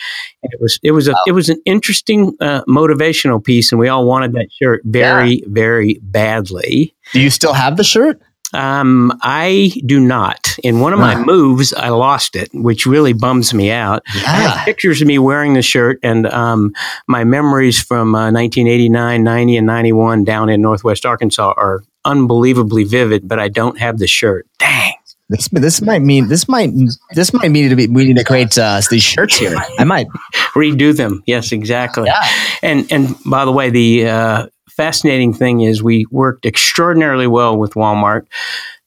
And 0.43 0.53
it 0.53 0.61
was, 0.61 0.79
it 0.83 0.91
was, 0.91 1.07
a, 1.07 1.11
wow. 1.11 1.23
it 1.27 1.31
was 1.33 1.49
an 1.49 1.61
interesting 1.65 2.35
uh, 2.39 2.63
motivational 2.67 3.43
piece. 3.43 3.71
And 3.71 3.79
we 3.79 3.89
all 3.89 4.05
wanted 4.05 4.33
that 4.33 4.47
shirt 4.51 4.81
very, 4.85 5.41
yeah. 5.41 5.45
very 5.47 5.99
badly. 6.01 6.95
Do 7.13 7.19
you 7.19 7.29
still 7.29 7.53
have 7.53 7.77
the 7.77 7.83
shirt? 7.83 8.21
Um, 8.53 9.17
I 9.21 9.73
do 9.85 9.99
not. 9.99 10.57
In 10.63 10.79
one 10.79 10.93
of 10.93 10.99
my 10.99 11.15
moves, 11.15 11.73
I 11.73 11.89
lost 11.89 12.35
it, 12.35 12.49
which 12.53 12.85
really 12.85 13.13
bums 13.13 13.53
me 13.53 13.71
out. 13.71 14.03
Yeah. 14.15 14.21
I 14.21 14.29
have 14.29 14.65
pictures 14.65 15.01
of 15.01 15.07
me 15.07 15.19
wearing 15.19 15.53
the 15.53 15.61
shirt, 15.61 15.99
and 16.01 16.27
um, 16.27 16.73
my 17.07 17.23
memories 17.23 17.81
from 17.81 18.15
uh, 18.15 18.31
1989, 18.31 19.23
90, 19.23 19.57
and 19.57 19.67
91 19.67 20.23
down 20.23 20.49
in 20.49 20.61
Northwest 20.61 21.05
Arkansas 21.05 21.53
are 21.57 21.83
unbelievably 22.05 22.85
vivid. 22.85 23.27
But 23.27 23.39
I 23.39 23.49
don't 23.49 23.77
have 23.79 23.97
the 23.97 24.07
shirt. 24.07 24.47
Dang. 24.59 24.93
This 25.29 25.49
this 25.49 25.81
might 25.81 26.01
mean 26.01 26.29
this 26.29 26.47
might 26.47 26.71
this 27.13 27.33
might 27.33 27.51
mean 27.51 27.69
to 27.69 27.75
be 27.75 27.87
we 27.87 28.05
need 28.05 28.15
to 28.15 28.23
create 28.23 28.57
uh, 28.57 28.79
these 28.89 29.03
shirts 29.03 29.37
here. 29.37 29.57
I 29.77 29.83
might 29.83 30.07
redo 30.55 30.95
them. 30.95 31.21
Yes, 31.25 31.51
exactly. 31.51 32.05
Yeah. 32.05 32.25
And 32.61 32.89
and 32.93 33.13
by 33.25 33.43
the 33.43 33.51
way, 33.51 33.69
the 33.69 34.07
uh, 34.07 34.47
fascinating 34.77 35.33
thing 35.33 35.61
is 35.61 35.83
we 35.83 36.05
worked 36.11 36.45
extraordinarily 36.45 37.27
well 37.27 37.57
with 37.57 37.73
Walmart, 37.73 38.27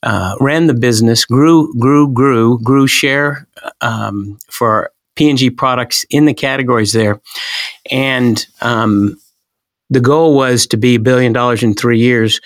uh, 0.05 0.37
ran 0.41 0.69
the 0.69 0.75
business, 0.75 1.25
grew, 1.25 1.75
grew, 1.79 2.11
grew, 2.11 2.59
grew 2.63 2.87
share 2.87 3.47
um, 3.83 4.39
for 4.49 4.93
P&G 5.17 5.51
products 5.51 6.05
in 6.09 6.25
the 6.25 6.33
categories 6.33 6.93
there, 6.93 7.21
and 7.91 8.47
um, 8.63 9.21
the 9.91 10.01
goal 10.01 10.37
was 10.37 10.67
to 10.69 10.77
be 10.77 10.95
a 10.95 11.01
billion 11.01 11.33
dollars 11.33 11.63
in 11.63 11.75
three 11.75 11.99
years. 11.99 12.41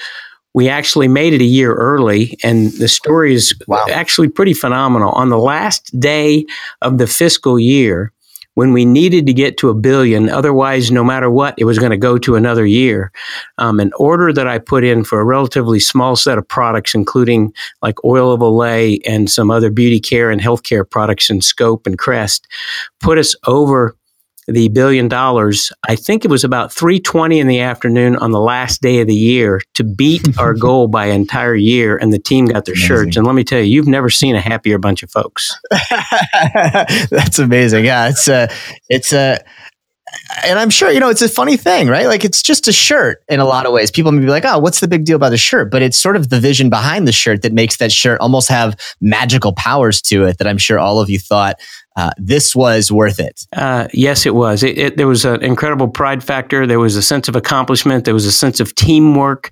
We 0.55 0.69
actually 0.69 1.09
made 1.09 1.35
it 1.35 1.41
a 1.41 1.45
year 1.45 1.75
early, 1.75 2.39
and 2.43 2.73
the 2.73 2.89
story 2.89 3.35
is 3.35 3.55
wow. 3.69 3.85
actually 3.91 4.29
pretty 4.29 4.55
phenomenal. 4.55 5.11
On 5.11 5.29
the 5.29 5.39
last 5.39 5.99
day 6.01 6.47
of 6.81 6.99
the 6.99 7.07
fiscal 7.07 7.59
year, 7.59 8.13
when 8.55 8.73
we 8.73 8.85
needed 8.85 9.27
to 9.27 9.33
get 9.33 9.59
to 9.59 9.69
a 9.69 9.75
billion. 9.75 10.29
Otherwise, 10.29 10.91
no 10.91 11.05
matter 11.05 11.31
what, 11.31 11.55
it 11.59 11.65
was 11.65 11.79
going 11.79 11.91
to 11.91 11.97
go 11.97 12.19
to 12.19 12.37
another 12.37 12.65
year. 12.65 13.13
Um, 13.59 13.81
an 13.81 13.93
order 13.99 14.33
that 14.33 14.47
I 14.47 14.59
put 14.59 14.85
in 14.85 15.05
for 15.05 15.21
a 15.21 15.25
relatively 15.25 15.81
small 15.81 16.17
set 16.17 16.39
of 16.39 16.49
products, 16.49 16.95
including 16.95 17.53
like 17.83 18.03
oil 18.05 18.33
of 18.33 18.41
Olay 18.41 19.01
and 19.07 19.31
some 19.31 19.51
other 19.51 19.71
beauty 19.71 20.01
care 20.01 20.31
and 20.31 20.41
healthcare 20.41 20.89
products 20.89 21.31
in 21.31 21.41
Scope 21.41 21.87
and 21.87 21.99
Crest, 21.99 22.47
put 23.01 23.19
us 23.19 23.35
over 23.47 23.97
the 24.47 24.69
billion 24.69 25.09
dollars, 25.09 25.73
I 25.89 25.97
think 25.97 26.25
it 26.25 26.29
was 26.31 26.45
about 26.45 26.71
3:20 26.71 27.41
in 27.41 27.47
the 27.47 27.61
afternoon 27.61 28.17
on 28.17 28.31
the 28.31 28.41
last 28.41 28.83
day 28.83 29.01
of 29.01 29.07
the 29.07 29.15
year 29.15 29.61
to 29.75 29.85
beat 29.85 30.39
our 30.39 30.55
goal 30.67 30.89
by 30.89 31.07
an 31.07 31.21
entire 31.21 31.55
year 31.55 31.97
and 31.97 32.13
the 32.13 32.19
team 32.19 32.47
got 32.47 32.65
their 32.65 32.75
amazing. 32.75 32.87
shirts 32.87 33.17
and 33.17 33.27
let 33.27 33.35
me 33.35 33.45
tell 33.45 33.61
you 33.61 33.65
you've 33.65 33.89
never 33.89 34.11
seen 34.11 34.37
a 34.37 34.41
happier 34.41 34.79
bunch 34.79 35.03
of 35.03 35.11
folks. 35.11 35.59
That's 37.11 37.39
amazing. 37.39 37.85
Yeah, 37.85 38.09
it's 38.09 38.29
a 38.29 38.49
it's 38.89 39.13
a 39.13 39.39
and 40.45 40.59
I'm 40.59 40.71
sure, 40.71 40.91
you 40.91 41.01
know, 41.01 41.09
it's 41.09 41.23
a 41.23 41.29
funny 41.29 41.57
thing, 41.57 41.89
right? 41.89 42.07
Like 42.07 42.25
it's 42.25 42.43
just 42.43 42.69
a 42.69 42.73
shirt 42.73 43.23
in 43.29 43.41
a 43.41 43.45
lot 43.45 43.67
of 43.67 43.73
ways. 43.73 43.91
People 43.91 44.13
may 44.13 44.21
be 44.21 44.31
like, 44.31 44.45
oh, 44.45 44.59
what's 44.59 44.81
the 44.81 44.89
big 44.89 45.05
deal 45.05 45.17
about 45.17 45.31
the 45.31 45.39
shirt? 45.39 45.71
But 45.71 45.83
it's 45.83 45.99
sort 45.99 46.17
of 46.17 46.31
the 46.31 46.41
vision 46.41 46.71
behind 46.71 47.09
the 47.09 47.13
shirt 47.13 47.43
that 47.43 47.53
makes 47.53 47.79
that 47.79 47.93
shirt 47.93 48.21
almost 48.21 48.49
have 48.49 48.79
magical 49.01 49.53
powers 49.53 50.01
to 50.03 50.25
it 50.25 50.39
that 50.39 50.47
I'm 50.47 50.59
sure 50.59 50.79
all 50.79 51.01
of 51.01 51.11
you 51.11 51.19
thought 51.19 51.57
uh, 51.97 52.11
this 52.17 52.57
was 52.57 52.91
worth 52.91 53.21
it. 53.21 53.47
Uh, 53.53 53.89
yes, 53.93 54.27
it 54.27 54.35
was. 54.35 54.63
It, 54.63 54.79
it, 54.79 54.97
there 54.97 55.07
was 55.07 55.25
an 55.25 55.43
incredible 55.43 55.89
pride 55.89 56.23
factor. 56.23 56.67
There 56.67 56.81
was 56.81 56.97
a 56.97 57.03
sense 57.03 57.29
of 57.29 57.37
accomplishment. 57.37 58.05
There 58.05 58.15
was 58.15 58.27
a 58.27 58.33
sense 58.33 58.61
of 58.61 58.75
teamwork. 58.75 59.51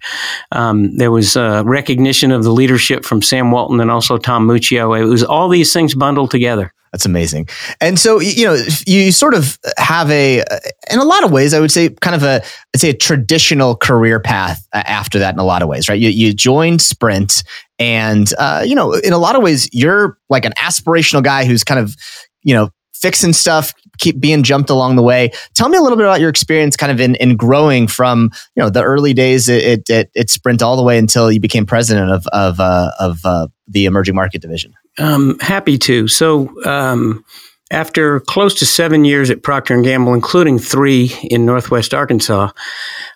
Um, 0.51 0.97
there 0.97 1.13
was 1.13 1.37
a 1.37 1.63
recognition 1.65 2.33
of 2.33 2.43
the 2.43 2.51
leadership 2.51 3.05
from 3.05 3.23
Sam 3.23 3.51
Walton 3.51 3.81
and 3.81 3.91
also 3.91 4.19
Tom 4.19 4.47
Muccio. 4.47 5.01
It 5.01 5.05
was 5.05 5.23
all 5.23 5.49
these 5.49 5.73
things 5.73 5.95
bundled 5.95 6.31
together. 6.31 6.73
That's 6.93 7.07
amazing. 7.07 7.49
And 7.81 7.99
so, 7.99 8.21
you 8.21 8.45
know, 8.45 8.63
you 8.87 9.13
sort 9.13 9.33
of 9.33 9.59
have 9.79 10.11
a, 10.11 10.45
in 10.91 10.99
a 10.99 11.05
lot 11.05 11.25
of 11.25 11.33
ways, 11.33 11.55
I 11.55 11.61
would 11.61 11.73
say, 11.73 11.89
kind 11.89 12.15
of 12.15 12.23
a, 12.23 12.43
I'd 12.75 12.81
say 12.81 12.91
a 12.91 12.95
traditional 12.95 13.77
career 13.77 14.21
path 14.21 14.69
after 14.75 15.19
that 15.21 15.33
in 15.33 15.41
a 15.41 15.45
lot 15.45 15.63
of 15.63 15.69
ways, 15.69 15.89
right? 15.89 15.99
You, 15.99 16.11
you 16.11 16.35
joined 16.35 16.83
Sprint 16.83 17.45
and, 17.79 18.31
uh, 18.39 18.63
you 18.67 18.75
know, 18.75 18.93
in 18.93 19.15
a 19.15 19.19
lot 19.19 19.37
of 19.37 19.43
ways, 19.43 19.71
you're 19.73 20.19
like 20.29 20.45
an 20.45 20.53
aspirational 20.59 21.23
guy 21.23 21.47
who's 21.47 21.65
kind 21.65 21.81
of 21.81 21.97
you 22.43 22.55
know, 22.55 22.71
fixing 22.95 23.33
stuff, 23.33 23.73
keep 23.99 24.21
being 24.21 24.43
jumped 24.43 24.71
along 24.71 24.97
the 24.97 25.03
way. 25.03 25.31
Tell 25.55 25.69
me 25.69 25.77
a 25.77 25.81
little 25.81 25.97
bit 25.97 26.07
about 26.07 26.21
your 26.21 26.31
experience 26.31 26.77
kind 26.77 26.93
of 26.93 27.01
in, 27.01 27.17
in 27.17 27.37
growing 27.37 27.89
from, 27.89 28.31
you 28.55 28.63
know, 28.63 28.71
the 28.71 28.83
early 28.83 29.13
days 29.13 29.49
at, 29.49 29.91
at, 29.91 30.09
at 30.17 30.31
Sprint 30.31 30.63
all 30.63 30.77
the 30.77 30.83
way 30.83 30.99
until 30.99 31.31
you 31.31 31.41
became 31.41 31.67
president 31.67 32.11
of, 32.11 32.27
of, 32.29 32.61
uh, 32.61 32.93
of 33.01 33.21
uh, 33.25 33.49
the 33.67 33.87
emerging 33.87 34.15
market 34.15 34.41
division. 34.41 34.73
Um, 34.99 35.39
happy 35.41 35.79
to. 35.79 36.07
So, 36.07 36.53
um, 36.65 37.25
after 37.73 38.21
close 38.21 38.55
to 38.55 38.67
seven 38.67 39.05
years 39.07 39.31
at 39.31 39.43
Procter 39.43 39.81
& 39.81 39.83
Gamble, 39.83 40.13
including 40.13 40.59
three 40.59 41.11
in 41.25 41.47
Northwest 41.47 41.95
Arkansas, 41.95 42.51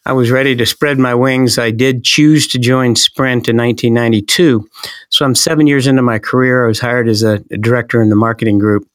I 0.06 0.12
was 0.14 0.30
ready 0.30 0.56
to 0.56 0.64
spread 0.64 0.98
my 0.98 1.14
wings. 1.14 1.58
I 1.58 1.70
did 1.70 2.04
choose 2.04 2.48
to 2.48 2.58
join 2.58 2.96
Sprint 2.96 3.48
in 3.48 3.56
1992. 3.58 4.66
So 5.10 5.25
I'm 5.26 5.34
seven 5.34 5.66
years 5.66 5.86
into 5.86 6.00
my 6.00 6.18
career. 6.18 6.64
I 6.64 6.68
was 6.68 6.80
hired 6.80 7.06
as 7.06 7.22
a, 7.22 7.38
director 7.60 8.00
in 8.00 8.08
the 8.08 8.16
marketing 8.16 8.58
group. 8.58 8.88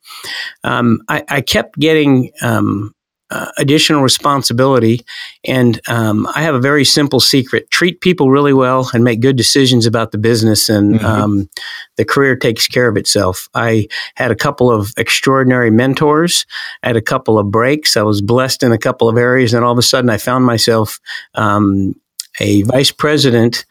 Um, 0.64 1.02
I, 1.08 1.24
I, 1.30 1.42
kept 1.42 1.78
getting 1.78 2.32
um, 2.42 2.94
uh, 3.32 3.50
additional 3.58 4.02
responsibility. 4.02 5.02
And 5.46 5.80
um, 5.88 6.28
I 6.36 6.42
have 6.42 6.54
a 6.54 6.60
very 6.60 6.84
simple 6.86 7.20
secret 7.20 7.72
treat 7.72 8.02
people 8.02 8.30
really 8.30 8.54
well 8.54 8.90
and 8.94 9.04
make 9.04 9.22
good 9.22 9.38
decisions 9.38 9.86
about 9.86 10.12
the 10.12 10.18
business, 10.18 10.70
and 10.70 10.96
mm-hmm. 10.96 11.06
um, 11.06 11.50
the 11.96 12.06
career 12.06 12.36
takes 12.36 12.68
care 12.68 12.88
of 12.88 12.98
itself. 12.98 13.48
I 13.54 13.88
had 14.16 14.32
a 14.32 14.36
couple 14.36 14.70
of 14.70 14.92
extraordinary 14.98 15.72
mentors, 15.72 16.46
I 16.84 16.88
had 16.88 16.98
a 16.98 17.02
couple 17.02 17.40
of 17.40 17.50
breaks. 17.50 17.98
I 17.98 18.04
was 18.04 18.22
blessed 18.22 18.64
in 18.64 18.72
a 18.72 18.78
couple 18.78 19.08
of 19.08 19.18
areas, 19.18 19.54
and 19.54 19.64
all 19.64 19.72
of 19.72 19.78
a 19.78 19.84
sudden 19.84 20.10
I 20.10 20.18
found 20.18 20.46
myself 20.46 21.00
um, 21.36 21.96
a 22.40 22.64
vice 22.64 22.92
president 22.92 23.66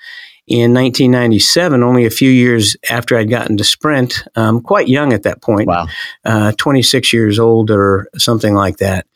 in 0.46 0.74
1997, 0.74 1.82
only 1.82 2.06
a 2.06 2.10
few 2.10 2.30
years 2.30 2.76
after 2.90 3.16
I'd 3.16 3.30
gotten 3.30 3.56
to 3.56 3.64
Sprint, 3.64 4.24
um, 4.36 4.60
quite 4.60 4.88
young 4.88 5.12
at 5.12 5.22
that 5.22 5.42
point, 5.42 5.68
wow. 5.68 5.86
uh, 6.24 6.52
26 6.52 7.12
years 7.12 7.38
old 7.38 7.70
or 7.70 8.08
something 8.16 8.54
like 8.54 8.78
that. 8.78 9.06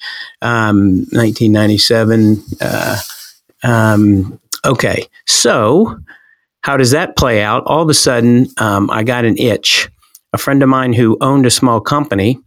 Um, 0.43 1.07
1997. 1.11 2.43
Uh, 2.61 2.99
um, 3.65 4.41
okay, 4.65 5.07
so 5.27 5.99
how 6.61 6.77
does 6.77 6.93
that 6.93 7.17
play 7.17 7.43
out? 7.43 7.65
All 7.67 7.83
of 7.83 7.89
a 7.89 7.95
sudden, 7.95 8.47
um, 8.59 8.91
I 8.91 9.03
got 9.03 9.25
an 9.25 9.37
itch. 9.39 9.91
A 10.33 10.39
friend 10.39 10.63
of 10.63 10.69
mine 10.69 10.93
who 10.93 11.19
owned 11.21 11.47
a 11.47 11.51
small 11.51 11.81
company 11.81 12.39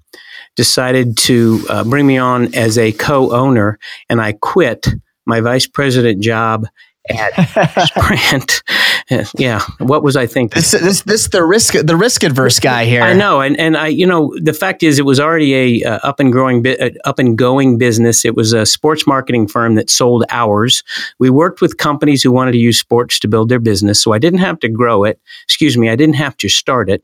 decided 0.55 1.17
to 1.17 1.63
uh, 1.69 1.83
bring 1.83 2.07
me 2.07 2.17
on 2.17 2.53
as 2.55 2.77
a 2.77 2.91
co 2.91 3.31
owner, 3.31 3.79
and 4.09 4.19
I 4.19 4.33
quit 4.33 4.87
my 5.25 5.41
vice 5.41 5.67
president 5.67 6.21
job 6.21 6.67
at 7.09 7.87
Sprint. 7.87 8.63
yeah, 9.37 9.61
what 9.79 10.03
was 10.03 10.17
I 10.17 10.27
thinking? 10.27 10.59
This 10.59 10.71
this 10.71 11.01
this 11.03 11.29
the 11.29 11.43
risk 11.43 11.73
the 11.73 11.95
risk 11.95 12.23
adverse 12.23 12.59
guy 12.59 12.83
here. 12.85 13.01
I 13.01 13.13
know, 13.13 13.39
and 13.39 13.57
and 13.57 13.77
I 13.77 13.87
you 13.87 14.05
know 14.05 14.35
the 14.41 14.53
fact 14.53 14.83
is 14.83 14.99
it 14.99 15.05
was 15.05 15.19
already 15.19 15.81
a 15.81 15.83
uh, 15.83 15.99
up 16.03 16.19
and 16.19 16.31
growing 16.31 16.65
uh, 16.67 16.89
up 17.05 17.17
and 17.17 17.37
going 17.37 17.77
business. 17.77 18.25
It 18.25 18.35
was 18.35 18.51
a 18.51 18.65
sports 18.65 19.07
marketing 19.07 19.47
firm 19.47 19.75
that 19.75 19.89
sold 19.89 20.25
ours. 20.29 20.83
We 21.19 21.29
worked 21.29 21.61
with 21.61 21.77
companies 21.77 22.21
who 22.21 22.31
wanted 22.33 22.51
to 22.51 22.57
use 22.57 22.77
sports 22.77 23.17
to 23.19 23.29
build 23.29 23.47
their 23.47 23.59
business, 23.59 24.01
so 24.01 24.11
I 24.11 24.19
didn't 24.19 24.39
have 24.39 24.59
to 24.59 24.69
grow 24.69 25.05
it. 25.05 25.21
Excuse 25.45 25.77
me, 25.77 25.89
I 25.89 25.95
didn't 25.95 26.15
have 26.15 26.35
to 26.37 26.49
start 26.49 26.89
it. 26.89 27.01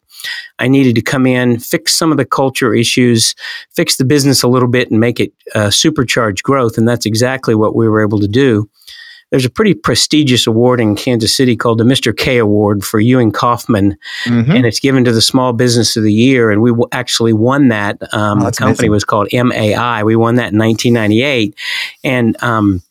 I 0.60 0.68
needed 0.68 0.96
to 0.96 1.02
come 1.02 1.26
in, 1.26 1.60
fix 1.60 1.94
some 1.94 2.12
of 2.12 2.18
the 2.18 2.26
culture 2.26 2.74
issues, 2.74 3.34
fix 3.72 3.96
the 3.96 4.06
business 4.06 4.44
a 4.44 4.48
little 4.50 4.70
bit, 4.70 4.92
and 4.92 5.00
make 5.00 5.22
it 5.22 5.32
uh, 5.56 5.68
supercharge 5.68 6.44
growth, 6.44 6.78
and 6.78 6.88
that's 6.88 7.06
exactly 7.06 7.56
what 7.56 7.76
we 7.76 7.88
were 7.88 8.02
able 8.02 8.20
to 8.20 8.28
do 8.28 8.70
there's 9.32 9.46
a 9.46 9.50
pretty 9.50 9.74
prestigious 9.74 10.46
award 10.46 10.80
in 10.80 10.96
Kansas 10.96 11.36
City 11.36 11.56
called 11.56 11.80
the 11.80 11.84
Mr. 11.84 12.16
K 12.16 12.38
Award 12.38 12.84
for 12.84 13.00
Ewing 13.00 13.32
Kauffman, 13.32 13.98
mm-hmm. 14.26 14.52
and 14.52 14.66
it's 14.66 14.80
given 14.80 15.04
to 15.06 15.12
the 15.12 15.22
Small 15.22 15.54
Business 15.54 15.98
of 15.98 16.04
the 16.04 16.14
Year. 16.14 16.52
And 16.52 16.62
we 16.62 16.70
w- 16.70 16.88
actually 16.92 17.34
won 17.34 17.70
that. 17.70 17.98
Um, 18.14 18.42
oh, 18.42 18.46
the 18.46 18.52
company 18.52 18.88
amazing. 18.88 18.92
was 18.92 19.04
called 19.04 19.28
MAI. 19.34 20.04
We 20.04 20.16
won 20.16 20.36
that 20.36 20.54
in 20.54 20.60
1998, 20.60 21.56
and 22.04 22.42
um, 22.44 22.82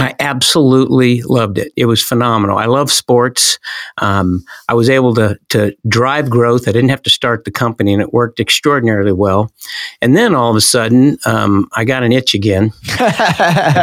I 0.00 0.14
absolutely 0.18 1.22
loved 1.22 1.58
it. 1.58 1.72
It 1.76 1.86
was 1.86 2.02
phenomenal. 2.02 2.56
I 2.56 2.66
love 2.66 2.90
sports. 2.90 3.58
Um, 3.98 4.44
I 4.68 4.74
was 4.74 4.88
able 4.88 5.14
to 5.14 5.38
to 5.50 5.76
drive 5.88 6.30
growth. 6.30 6.66
I 6.66 6.72
didn't 6.72 6.88
have 6.88 7.02
to 7.02 7.10
start 7.10 7.44
the 7.44 7.50
company, 7.50 7.92
and 7.92 8.00
it 8.00 8.12
worked 8.12 8.40
extraordinarily 8.40 9.12
well. 9.12 9.52
And 10.00 10.16
then 10.16 10.34
all 10.34 10.50
of 10.50 10.56
a 10.56 10.60
sudden, 10.60 11.18
um, 11.26 11.68
I 11.72 11.84
got 11.84 12.02
an 12.02 12.12
itch 12.12 12.34
again. 12.34 12.72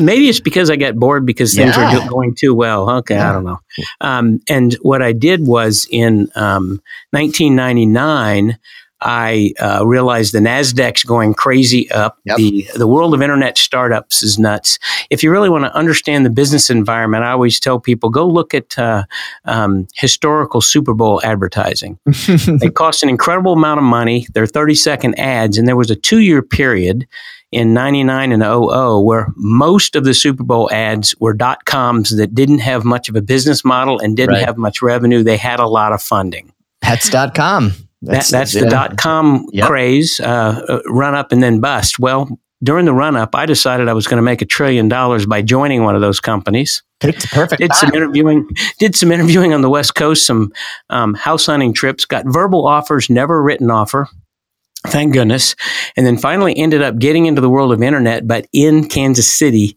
Maybe 0.00 0.28
it's 0.28 0.40
because 0.40 0.70
I 0.70 0.76
got 0.76 0.96
bored 0.96 1.26
because 1.26 1.54
things 1.54 1.76
yeah. 1.76 2.04
were 2.04 2.08
going 2.08 2.34
too 2.34 2.54
well. 2.54 2.88
Okay, 2.98 3.16
yeah. 3.16 3.30
I 3.30 3.32
don't 3.32 3.44
know. 3.44 3.60
Um, 4.00 4.40
and 4.48 4.74
what 4.82 5.02
I 5.02 5.12
did 5.12 5.46
was 5.46 5.88
in 5.90 6.30
1999. 6.34 8.58
I 9.04 9.52
uh, 9.60 9.86
realized 9.86 10.32
the 10.32 10.38
Nasdaq's 10.38 11.04
going 11.04 11.34
crazy 11.34 11.90
up. 11.90 12.18
Yep. 12.24 12.36
The 12.38 12.66
the 12.74 12.86
world 12.86 13.14
of 13.14 13.20
internet 13.20 13.58
startups 13.58 14.22
is 14.22 14.38
nuts. 14.38 14.78
If 15.10 15.22
you 15.22 15.30
really 15.30 15.50
want 15.50 15.64
to 15.64 15.74
understand 15.74 16.24
the 16.24 16.30
business 16.30 16.70
environment, 16.70 17.22
I 17.22 17.32
always 17.32 17.60
tell 17.60 17.78
people 17.78 18.08
go 18.08 18.26
look 18.26 18.54
at 18.54 18.78
uh, 18.78 19.04
um, 19.44 19.86
historical 19.94 20.62
Super 20.62 20.94
Bowl 20.94 21.20
advertising. 21.22 21.98
they 22.06 22.70
cost 22.70 23.02
an 23.02 23.10
incredible 23.10 23.52
amount 23.52 23.78
of 23.78 23.84
money. 23.84 24.26
They're 24.32 24.46
thirty 24.46 24.74
second 24.74 25.18
ads, 25.18 25.58
and 25.58 25.68
there 25.68 25.76
was 25.76 25.90
a 25.90 25.96
two 25.96 26.18
year 26.18 26.42
period 26.42 27.06
in 27.52 27.72
99 27.72 28.32
and 28.32 28.42
00 28.42 29.00
where 29.02 29.28
most 29.36 29.94
of 29.94 30.04
the 30.04 30.12
Super 30.12 30.42
Bowl 30.42 30.68
ads 30.72 31.14
were 31.20 31.32
dot 31.32 31.64
coms 31.66 32.16
that 32.16 32.34
didn't 32.34 32.58
have 32.58 32.84
much 32.84 33.08
of 33.08 33.14
a 33.14 33.22
business 33.22 33.64
model 33.64 34.00
and 34.00 34.16
didn't 34.16 34.34
right. 34.34 34.44
have 34.44 34.56
much 34.56 34.82
revenue. 34.82 35.22
They 35.22 35.36
had 35.36 35.60
a 35.60 35.68
lot 35.68 35.92
of 35.92 36.02
funding. 36.02 36.52
Pets.com. 36.80 37.72
That's, 38.04 38.30
that, 38.30 38.38
that's 38.38 38.54
yeah. 38.54 38.62
the 38.62 38.68
dot 38.68 38.96
com 38.98 39.46
yep. 39.52 39.66
craze, 39.66 40.20
uh, 40.20 40.64
uh, 40.68 40.80
run 40.86 41.14
up 41.14 41.32
and 41.32 41.42
then 41.42 41.60
bust. 41.60 41.98
Well, 41.98 42.38
during 42.62 42.86
the 42.86 42.94
run 42.94 43.16
up, 43.16 43.34
I 43.34 43.46
decided 43.46 43.88
I 43.88 43.92
was 43.92 44.06
going 44.06 44.18
to 44.18 44.22
make 44.22 44.40
a 44.40 44.46
trillion 44.46 44.88
dollars 44.88 45.26
by 45.26 45.42
joining 45.42 45.82
one 45.82 45.94
of 45.94 46.00
those 46.00 46.20
companies. 46.20 46.82
Picked 47.00 47.30
perfect. 47.30 47.60
Did 47.60 47.70
time. 47.72 47.90
some 47.90 47.94
interviewing. 47.94 48.48
Did 48.78 48.96
some 48.96 49.12
interviewing 49.12 49.52
on 49.52 49.60
the 49.60 49.68
West 49.68 49.94
Coast. 49.94 50.24
Some 50.26 50.52
um, 50.88 51.14
house 51.14 51.46
hunting 51.46 51.74
trips. 51.74 52.04
Got 52.04 52.24
verbal 52.26 52.66
offers, 52.66 53.10
never 53.10 53.42
written 53.42 53.70
offer. 53.70 54.08
Thank 54.86 55.14
goodness. 55.14 55.56
And 55.96 56.06
then 56.06 56.18
finally 56.18 56.56
ended 56.56 56.82
up 56.82 56.98
getting 56.98 57.26
into 57.26 57.40
the 57.40 57.48
world 57.50 57.72
of 57.72 57.82
internet, 57.82 58.26
but 58.26 58.46
in 58.52 58.88
Kansas 58.88 59.32
City 59.32 59.76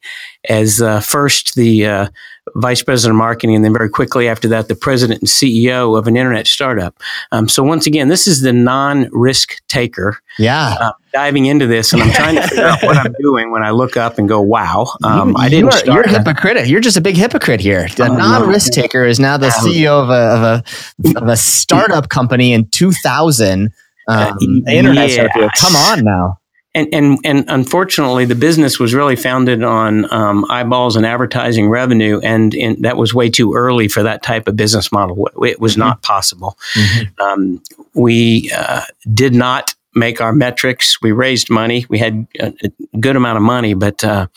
as 0.50 0.82
uh, 0.82 1.00
first 1.00 1.56
the 1.56 1.86
uh, 1.86 2.08
vice 2.56 2.82
president 2.84 3.16
of 3.16 3.18
marketing, 3.18 3.56
and 3.56 3.66
then 3.66 3.74
very 3.74 3.90
quickly 3.90 4.28
after 4.28 4.48
that, 4.48 4.68
the 4.68 4.76
president 4.76 5.22
and 5.22 5.30
CEO 5.30 5.98
of 5.98 6.08
an 6.08 6.16
internet 6.16 6.48
startup. 6.48 6.96
Um, 7.32 7.48
so 7.48 7.64
once 7.64 7.88
again, 7.88 8.08
this 8.08 8.28
is 8.28 8.42
the 8.42 8.54
non-risk 8.54 9.62
taker. 9.68 10.20
Yeah. 10.40 10.76
Uh, 10.80 10.92
diving 11.14 11.46
into 11.48 11.66
this, 11.66 11.94
and 11.94 12.02
I'm 12.02 12.12
trying 12.12 12.36
to 12.36 12.48
figure 12.48 12.66
out 12.66 12.84
what 12.84 12.98
I'm 12.98 13.14
doing 13.20 13.52
when 13.52 13.64
I 13.64 13.72
look 13.72 13.98
up 13.98 14.20
and 14.20 14.30
go, 14.30 14.40
"Wow, 14.42 14.94
um, 15.04 15.30
you, 15.30 15.36
I 15.38 15.50
didn't." 15.50 15.74
You're, 15.86 15.96
you're 15.96 16.04
a 16.04 16.10
hypocrite. 16.10 16.68
You're 16.68 16.82
just 16.82 16.98
a 16.98 17.02
big 17.02 17.16
hypocrite 17.16 17.60
here. 17.60 17.88
The 17.88 18.08
oh, 18.10 18.16
non-risk 18.16 18.74
taker 18.74 19.04
is 19.06 19.20
now 19.20 19.38
the 19.38 19.48
CEO 19.48 20.04
of 20.04 20.10
a, 20.10 20.14
of 20.14 20.44
a 20.44 21.20
of 21.22 21.28
a 21.28 21.38
startup 21.38 22.10
company 22.10 22.54
in 22.54 22.68
2000. 22.70 23.72
Um, 24.10 24.38
internet 24.70 25.10
yeah. 25.10 25.50
Come 25.58 25.76
on 25.76 26.06
now 26.06 26.37
and 26.78 26.94
and 26.94 27.20
and 27.24 27.46
unfortunately, 27.48 28.26
the 28.26 28.36
business 28.36 28.80
was 28.80 28.94
really 28.94 29.16
founded 29.16 29.64
on 29.64 30.12
um, 30.14 30.46
eyeballs 30.50 30.96
and 30.96 31.06
advertising 31.06 31.70
revenue, 31.70 32.20
and, 32.24 32.54
and, 32.54 32.84
that 32.84 32.98
was 32.98 33.14
way 33.14 33.30
too 33.30 33.56
early 33.56 33.88
for 33.88 34.04
that 34.04 34.22
type 34.22 34.48
of 34.48 34.56
business 34.56 34.92
model. 34.92 35.28
It 35.44 35.60
was 35.60 35.74
mm-hmm. 35.74 35.82
not 35.82 36.04
possible. 36.04 36.58
Mm-hmm. 36.76 37.22
Um, 37.22 37.64
we 37.96 38.52
uh, 38.56 38.84
did 39.12 39.34
not 39.34 39.74
make 39.98 40.22
our 40.22 40.34
metrics. 40.34 41.02
We 41.02 41.12
raised 41.12 41.50
money. 41.50 41.86
We 41.90 42.00
had 42.00 42.28
a, 42.40 42.54
good 43.00 43.16
amount 43.16 43.38
of 43.38 43.44
money, 43.44 43.74
but 43.74 44.04
uh, 44.04 44.28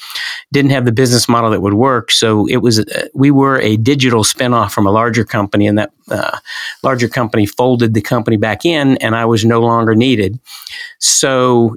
didn't 0.53 0.73
have 0.73 0.85
the 0.85 0.93
business 0.93 1.29
model 1.29 1.51
that 1.51 1.61
would 1.61 1.75
work. 1.75 2.11
So 2.11 2.47
it 2.47 2.59
was 2.59 2.81
uh, 2.81 3.09
we 3.15 3.31
were 3.31 3.59
a 3.61 3.77
digital 3.77 4.23
spinoff 4.23 4.71
from 4.73 4.87
a 4.87 4.91
larger 4.91 5.25
company, 5.25 5.67
and 5.67 5.79
that 5.79 5.93
uh, 6.11 6.39
larger 6.83 7.09
company 7.09 7.47
folded 7.47 7.95
the 7.95 8.03
company 8.03 8.37
back 8.37 8.65
in, 8.65 8.97
and 8.99 9.15
I 9.15 9.25
was 9.25 9.45
no 9.45 9.61
longer 9.61 9.95
needed. 9.95 10.39
So 10.99 11.77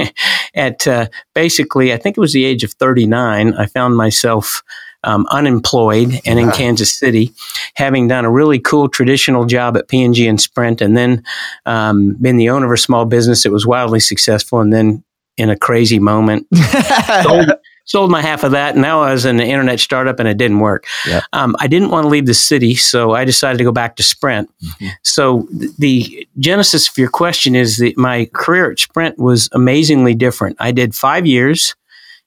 at 0.54 0.86
uh, 0.86 1.08
basically, 1.34 1.92
I 1.92 1.96
think 1.96 2.16
it 2.16 2.20
was 2.20 2.32
the 2.32 2.44
age 2.44 2.64
of 2.64 2.72
39, 2.74 3.54
I 3.54 3.66
found 3.66 3.96
myself 3.96 4.62
um, 5.04 5.26
unemployed 5.30 6.20
and 6.26 6.38
in 6.38 6.50
Kansas 6.50 6.92
City, 6.92 7.32
having 7.74 8.08
done 8.08 8.24
a 8.24 8.30
really 8.30 8.58
cool 8.58 8.88
traditional 8.88 9.44
job 9.44 9.76
at 9.76 9.88
P&G 9.88 10.26
and 10.26 10.40
Sprint, 10.40 10.80
and 10.80 10.96
then 10.96 11.22
um, 11.66 12.14
been 12.20 12.36
the 12.36 12.50
owner 12.50 12.66
of 12.66 12.72
a 12.72 12.76
small 12.76 13.04
business 13.04 13.42
that 13.42 13.50
was 13.50 13.66
wildly 13.66 14.00
successful, 14.00 14.60
and 14.60 14.72
then 14.72 15.02
in 15.36 15.48
a 15.48 15.56
crazy 15.56 15.98
moment 15.98 16.46
sold, 17.22 17.50
sold, 17.86 18.10
my 18.10 18.20
half 18.20 18.44
of 18.44 18.52
that. 18.52 18.76
Now 18.76 19.00
I 19.00 19.12
was 19.12 19.24
an 19.24 19.40
internet 19.40 19.80
startup, 19.80 20.20
and 20.20 20.28
it 20.28 20.36
didn't 20.36 20.60
work. 20.60 20.84
Yep. 21.06 21.22
Um, 21.32 21.56
I 21.58 21.66
didn't 21.66 21.90
want 21.90 22.04
to 22.04 22.08
leave 22.08 22.26
the 22.26 22.34
city, 22.34 22.74
so 22.74 23.12
I 23.12 23.24
decided 23.24 23.56
to 23.58 23.64
go 23.64 23.72
back 23.72 23.96
to 23.96 24.02
Sprint. 24.02 24.50
Mm-hmm. 24.62 24.88
So 25.02 25.48
th- 25.58 25.76
the 25.78 26.28
genesis 26.38 26.88
of 26.88 26.98
your 26.98 27.08
question 27.08 27.56
is 27.56 27.78
that 27.78 27.96
my 27.96 28.28
career 28.34 28.70
at 28.70 28.78
Sprint 28.78 29.18
was 29.18 29.48
amazingly 29.52 30.14
different. 30.14 30.56
I 30.60 30.72
did 30.72 30.94
five 30.94 31.26
years 31.26 31.74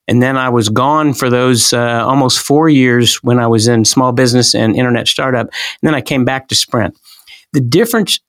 and 0.06 0.22
then 0.22 0.36
I 0.36 0.48
was 0.50 0.68
gone 0.68 1.14
for 1.14 1.30
those 1.30 1.72
uh, 1.72 2.04
almost 2.04 2.40
four 2.40 2.68
years 2.68 3.16
when 3.22 3.38
I 3.38 3.46
was 3.46 3.68
in 3.68 3.84
small 3.84 4.12
business 4.12 4.54
and 4.54 4.76
internet 4.76 5.08
startup. 5.08 5.46
And 5.46 5.88
then 5.88 5.94
I 5.94 6.00
came 6.00 6.24
back 6.24 6.48
to 6.48 6.54
Sprint. 6.54 6.98
The 7.52 7.60
difference 7.60 8.20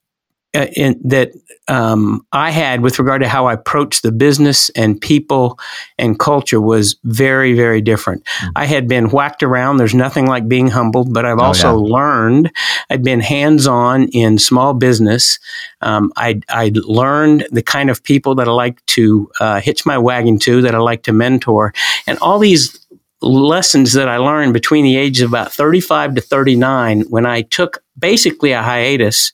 in, 0.63 0.99
that 1.03 1.31
um, 1.67 2.25
I 2.31 2.51
had 2.51 2.81
with 2.81 2.99
regard 2.99 3.21
to 3.21 3.27
how 3.27 3.47
I 3.47 3.53
approached 3.53 4.03
the 4.03 4.11
business 4.11 4.69
and 4.71 4.99
people 4.99 5.59
and 5.97 6.19
culture 6.19 6.61
was 6.61 6.95
very, 7.03 7.53
very 7.53 7.81
different. 7.81 8.23
Mm-hmm. 8.23 8.51
I 8.55 8.65
had 8.65 8.87
been 8.87 9.09
whacked 9.09 9.41
around. 9.41 9.77
There's 9.77 9.95
nothing 9.95 10.27
like 10.27 10.47
being 10.47 10.67
humbled, 10.67 11.13
but 11.13 11.25
I've 11.25 11.39
oh, 11.39 11.45
also 11.45 11.69
yeah. 11.69 11.93
learned. 11.93 12.51
I'd 12.89 13.03
been 13.03 13.19
hands 13.19 13.67
on 13.67 14.09
in 14.09 14.37
small 14.37 14.73
business. 14.73 15.39
Um, 15.81 16.11
I'd, 16.17 16.45
I'd, 16.49 16.77
learned 16.77 17.47
the 17.51 17.63
kind 17.63 17.89
of 17.89 18.03
people 18.03 18.35
that 18.35 18.47
I 18.47 18.51
like 18.51 18.85
to 18.87 19.31
uh, 19.39 19.59
hitch 19.59 19.85
my 19.85 19.97
wagon 19.97 20.37
to, 20.39 20.61
that 20.61 20.75
I 20.75 20.77
like 20.77 21.03
to 21.03 21.13
mentor, 21.13 21.73
and 22.05 22.17
all 22.19 22.37
these 22.37 22.85
lessons 23.21 23.93
that 23.93 24.07
I 24.07 24.17
learned 24.17 24.53
between 24.53 24.83
the 24.83 24.97
ages 24.97 25.23
of 25.23 25.31
about 25.31 25.51
35 25.51 26.15
to 26.15 26.21
39 26.21 27.01
when 27.09 27.25
I 27.25 27.41
took 27.41 27.83
basically 27.97 28.51
a 28.51 28.61
hiatus 28.61 29.31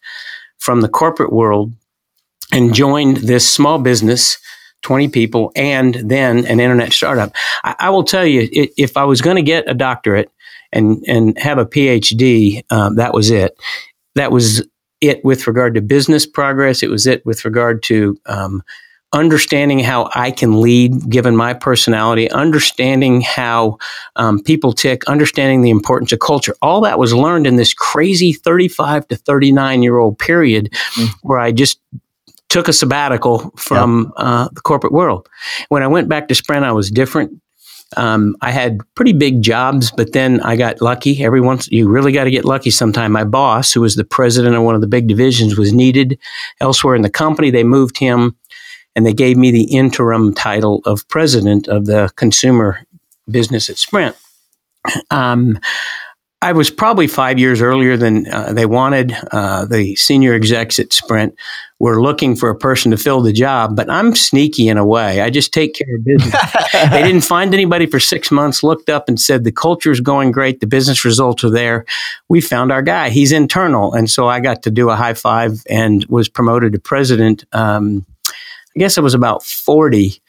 from 0.62 0.82
the 0.82 0.88
corporate 0.88 1.34
world 1.34 1.74
and 2.54 2.74
joined 2.74 3.18
this 3.18 3.50
small 3.50 3.80
business 3.80 4.38
20 4.84 5.10
people 5.10 5.52
and 5.56 5.96
then 5.96 6.46
an 6.46 6.60
internet 6.60 6.94
startup. 6.94 7.34
I, 7.64 7.76
I 7.80 7.90
will 7.90 8.04
tell 8.04 8.26
you, 8.26 8.48
it, 8.52 8.72
if 8.78 8.96
I 8.96 9.04
was 9.04 9.22
going 9.22 9.36
to 9.36 9.42
get 9.42 9.70
a 9.70 9.74
doctorate 9.74 10.32
and, 10.72 11.04
and 11.08 11.38
have 11.38 11.58
a 11.58 11.66
PhD, 11.66 12.64
um, 12.72 12.96
that 12.96 13.14
was 13.14 13.32
it. 13.32 13.56
That 14.16 14.32
was 14.32 14.68
it 15.02 15.24
with 15.26 15.48
regard 15.48 15.76
to 15.76 15.82
business 15.82 16.26
progress. 16.26 16.84
It 16.84 16.90
was 16.90 17.08
it 17.08 17.26
with 17.26 17.44
regard 17.44 17.84
to 17.84 18.18
um, 18.28 18.64
understanding 19.14 19.80
how 19.80 20.10
I 20.16 20.32
can 20.32 20.62
lead 20.62 21.10
given 21.10 21.36
my 21.36 21.54
personality, 21.54 22.30
understanding 22.32 23.22
how 23.22 23.78
um, 24.16 24.42
people 24.42 24.74
tick, 24.74 25.04
understanding 25.06 25.62
the 25.62 25.70
importance 25.70 26.12
of 26.12 26.20
culture. 26.20 26.56
All 26.62 26.82
that 26.82 26.98
was 26.98 27.14
learned 27.14 27.46
in 27.46 27.58
this 27.58 27.74
crazy 27.74 28.34
35 28.34 29.08
to 29.10 29.16
39 29.16 29.84
year 29.84 29.98
old 29.98 30.18
period 30.18 30.72
mm-hmm. 30.72 31.28
where 31.28 31.40
I 31.40 31.52
just 31.52 31.80
took 32.50 32.68
a 32.68 32.74
sabbatical 32.74 33.52
from 33.58 34.12
uh, 34.18 34.50
the 34.52 34.62
corporate 34.62 34.94
world. 34.94 35.28
When 35.70 35.84
I 35.84 35.88
went 35.88 36.10
back 36.10 36.28
to 36.28 36.36
Sprint, 36.36 36.66
I 36.66 36.72
was 36.74 36.92
different. 36.92 37.42
Um, 37.98 38.36
I 38.42 38.52
had 38.52 38.80
pretty 38.96 39.14
big 39.14 39.42
jobs, 39.42 39.92
but 39.92 40.14
then 40.14 40.40
I 40.42 40.56
got 40.56 40.82
lucky. 40.82 41.24
Every 41.24 41.42
once 41.42 41.68
you 41.70 41.90
really 41.90 42.12
got 42.12 42.26
to 42.26 42.32
get 42.32 42.46
lucky 42.46 42.70
sometime. 42.70 43.12
My 43.12 43.26
boss, 43.26 43.74
who 43.74 43.82
was 43.82 43.96
the 43.96 44.06
president 44.06 44.56
of 44.56 44.64
one 44.64 44.76
of 44.76 44.82
the 44.82 44.88
big 44.88 45.08
divisions, 45.08 45.58
was 45.58 45.74
needed 45.74 46.18
elsewhere 46.62 46.96
in 46.96 47.02
the 47.02 47.10
company. 47.10 47.52
They 47.52 47.66
moved 47.66 47.98
him, 47.98 48.36
and 48.96 49.06
they 49.06 49.14
gave 49.14 49.38
me 49.38 49.52
the 49.52 49.76
interim 49.76 50.34
title 50.34 50.82
of 50.86 51.08
president 51.08 51.68
of 51.68 51.86
the 51.86 52.12
consumer 52.16 52.86
business 53.30 53.70
at 53.70 53.78
Sprint. 53.78 54.16
Um, 55.10 55.60
I 56.44 56.54
was 56.54 56.72
probably 56.72 57.06
five 57.06 57.38
years 57.38 57.62
earlier 57.62 57.96
than 57.96 58.28
uh, 58.28 58.52
they 58.52 58.66
wanted. 58.66 59.16
Uh, 59.32 59.66
the 59.66 59.96
senior 59.96 60.34
execs 60.34 60.80
at 60.80 60.92
Sprint 60.92 61.36
were 61.78 62.02
looking 62.02 62.36
for 62.36 62.50
a 62.50 62.58
person 62.58 62.90
to 62.90 62.98
fill 62.98 63.22
the 63.22 63.32
job, 63.32 63.76
but 63.76 63.92
I'm 63.92 64.16
sneaky 64.16 64.68
in 64.68 64.78
a 64.78 64.86
way. 64.86 65.22
I 65.22 65.30
just 65.30 65.54
take 65.54 65.76
care 65.76 65.96
of 65.96 66.04
business. 66.04 66.36
they 66.90 67.04
didn't 67.04 67.22
find 67.22 67.54
anybody 67.54 67.86
for 67.86 68.00
six 68.00 68.32
months, 68.32 68.64
looked 68.64 68.90
up 68.90 69.08
and 69.08 69.20
said, 69.20 69.44
The 69.44 69.52
culture 69.52 69.92
is 69.92 70.02
going 70.02 70.32
great. 70.32 70.62
The 70.62 70.68
business 70.68 71.06
results 71.06 71.44
are 71.44 71.52
there. 71.52 71.86
We 72.28 72.42
found 72.42 72.72
our 72.72 72.82
guy. 72.82 73.12
He's 73.12 73.32
internal. 73.32 73.94
And 73.94 74.10
so 74.10 74.28
I 74.28 74.40
got 74.40 74.64
to 74.64 74.72
do 74.72 74.90
a 74.90 74.96
high 74.96 75.14
five 75.14 75.62
and 75.70 76.04
was 76.06 76.28
promoted 76.28 76.74
to 76.74 76.80
president. 76.80 77.46
Um, 77.52 78.04
I 78.76 78.80
guess 78.80 78.98
I 78.98 79.02
was 79.02 79.14
about 79.14 79.44
40 79.44 80.22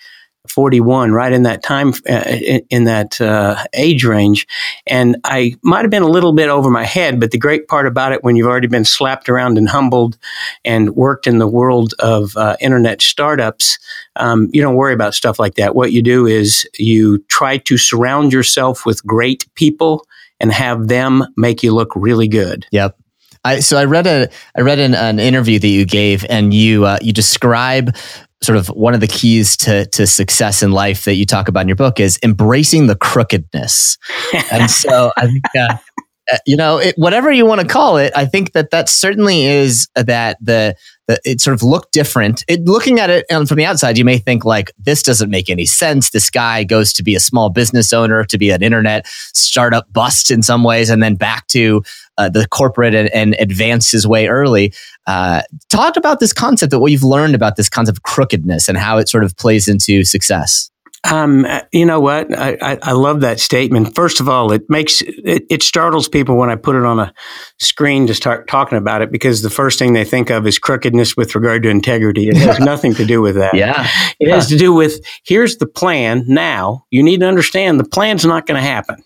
41, 0.48 1.12
right 1.12 1.32
in 1.32 1.44
that 1.44 1.62
time, 1.62 1.92
uh, 2.08 2.24
in, 2.28 2.62
in, 2.68 2.84
that 2.84 3.20
uh, 3.20 3.62
age 3.74 4.04
range. 4.04 4.46
And 4.86 5.16
I 5.22 5.54
might 5.62 5.82
have 5.82 5.90
been 5.90 6.02
a 6.02 6.08
little 6.08 6.32
bit 6.32 6.48
over 6.48 6.68
my 6.68 6.84
head, 6.84 7.20
but 7.20 7.30
the 7.30 7.38
great 7.38 7.68
part 7.68 7.86
about 7.86 8.12
it, 8.12 8.24
when 8.24 8.34
you've 8.34 8.48
already 8.48 8.66
been 8.66 8.84
slapped 8.84 9.28
around 9.28 9.56
and 9.56 9.68
humbled 9.68 10.18
and 10.64 10.96
worked 10.96 11.28
in 11.28 11.38
the 11.38 11.46
world 11.46 11.94
of 12.00 12.36
uh, 12.36 12.56
internet 12.60 13.00
startups, 13.00 13.78
um, 14.16 14.48
you 14.52 14.60
don't 14.60 14.74
worry 14.74 14.94
about 14.94 15.14
stuff 15.14 15.38
like 15.38 15.54
that. 15.54 15.76
What 15.76 15.92
you 15.92 16.02
do 16.02 16.26
is 16.26 16.68
you 16.76 17.18
try 17.28 17.58
to 17.58 17.78
surround 17.78 18.32
yourself 18.32 18.84
with 18.84 19.04
great 19.06 19.46
people 19.54 20.04
and 20.40 20.52
have 20.52 20.88
them 20.88 21.24
make 21.36 21.62
you 21.62 21.72
look 21.72 21.92
really 21.94 22.26
good. 22.26 22.66
Yep. 22.72 22.96
I, 23.44 23.60
so 23.60 23.76
I 23.76 23.84
read 23.84 24.06
a 24.06 24.28
I 24.56 24.60
read 24.60 24.78
an, 24.78 24.94
an 24.94 25.18
interview 25.18 25.58
that 25.58 25.66
you 25.66 25.84
gave, 25.84 26.24
and 26.28 26.54
you 26.54 26.84
uh, 26.84 26.98
you 27.02 27.12
describe 27.12 27.96
sort 28.42 28.58
of 28.58 28.68
one 28.68 28.94
of 28.94 29.00
the 29.00 29.06
keys 29.06 29.56
to 29.58 29.86
to 29.86 30.06
success 30.06 30.62
in 30.62 30.72
life 30.72 31.04
that 31.04 31.14
you 31.14 31.26
talk 31.26 31.48
about 31.48 31.60
in 31.60 31.68
your 31.68 31.76
book 31.76 32.00
is 32.00 32.18
embracing 32.22 32.86
the 32.86 32.96
crookedness. 32.96 33.98
and 34.52 34.70
so 34.70 35.12
I 35.16 35.26
think 35.26 35.44
uh, 35.58 35.76
uh, 36.32 36.38
you 36.46 36.56
know 36.56 36.78
it, 36.78 36.94
whatever 36.96 37.30
you 37.30 37.46
want 37.46 37.60
to 37.60 37.66
call 37.66 37.96
it, 37.96 38.12
I 38.14 38.26
think 38.26 38.52
that 38.52 38.70
that 38.70 38.88
certainly 38.88 39.44
is 39.44 39.88
that 39.94 40.36
the 40.40 40.74
the 41.01 41.01
it 41.24 41.40
sort 41.40 41.54
of 41.54 41.62
looked 41.62 41.92
different. 41.92 42.44
It, 42.48 42.64
looking 42.64 42.98
at 42.98 43.10
it 43.10 43.26
um, 43.30 43.46
from 43.46 43.56
the 43.58 43.64
outside, 43.64 43.98
you 43.98 44.04
may 44.04 44.18
think 44.18 44.44
like 44.44 44.72
this 44.78 45.02
doesn't 45.02 45.30
make 45.30 45.48
any 45.50 45.66
sense. 45.66 46.10
This 46.10 46.30
guy 46.30 46.64
goes 46.64 46.92
to 46.94 47.02
be 47.02 47.14
a 47.14 47.20
small 47.20 47.50
business 47.50 47.92
owner, 47.92 48.24
to 48.24 48.38
be 48.38 48.50
an 48.50 48.62
internet 48.62 49.06
startup 49.06 49.92
bust 49.92 50.30
in 50.30 50.42
some 50.42 50.64
ways, 50.64 50.90
and 50.90 51.02
then 51.02 51.14
back 51.14 51.46
to 51.48 51.82
uh, 52.18 52.28
the 52.28 52.48
corporate 52.48 52.94
and, 52.94 53.08
and 53.10 53.36
advance 53.38 53.90
his 53.90 54.06
way 54.06 54.26
early. 54.26 54.72
Uh, 55.06 55.42
talk 55.68 55.96
about 55.96 56.20
this 56.20 56.32
concept 56.32 56.70
that 56.70 56.80
what 56.80 56.92
you've 56.92 57.02
learned 57.02 57.34
about 57.34 57.56
this 57.56 57.68
concept 57.68 57.98
of 57.98 58.02
crookedness 58.02 58.68
and 58.68 58.78
how 58.78 58.98
it 58.98 59.08
sort 59.08 59.24
of 59.24 59.36
plays 59.36 59.68
into 59.68 60.04
success. 60.04 60.71
Um, 61.04 61.46
you 61.72 61.84
know 61.84 62.00
what? 62.00 62.32
I, 62.38 62.56
I, 62.62 62.78
I, 62.80 62.92
love 62.92 63.22
that 63.22 63.40
statement. 63.40 63.92
First 63.94 64.20
of 64.20 64.28
all, 64.28 64.52
it 64.52 64.62
makes 64.68 65.02
it, 65.02 65.44
it, 65.50 65.62
startles 65.64 66.08
people 66.08 66.36
when 66.36 66.48
I 66.48 66.54
put 66.54 66.76
it 66.76 66.84
on 66.84 67.00
a 67.00 67.12
screen 67.58 68.06
to 68.06 68.14
start 68.14 68.46
talking 68.46 68.78
about 68.78 69.02
it 69.02 69.10
because 69.10 69.42
the 69.42 69.50
first 69.50 69.80
thing 69.80 69.94
they 69.94 70.04
think 70.04 70.30
of 70.30 70.46
is 70.46 70.60
crookedness 70.60 71.16
with 71.16 71.34
regard 71.34 71.64
to 71.64 71.70
integrity. 71.70 72.28
It 72.28 72.36
has 72.36 72.58
nothing 72.60 72.94
to 72.94 73.04
do 73.04 73.20
with 73.20 73.34
that. 73.34 73.54
Yeah, 73.54 73.88
it 74.20 74.30
has 74.30 74.48
to 74.50 74.56
do 74.56 74.72
with 74.72 75.04
here's 75.24 75.56
the 75.56 75.66
plan. 75.66 76.22
Now 76.28 76.86
you 76.90 77.02
need 77.02 77.18
to 77.18 77.26
understand 77.26 77.80
the 77.80 77.84
plan's 77.84 78.24
not 78.24 78.46
going 78.46 78.60
to 78.60 78.66
happen 78.66 79.02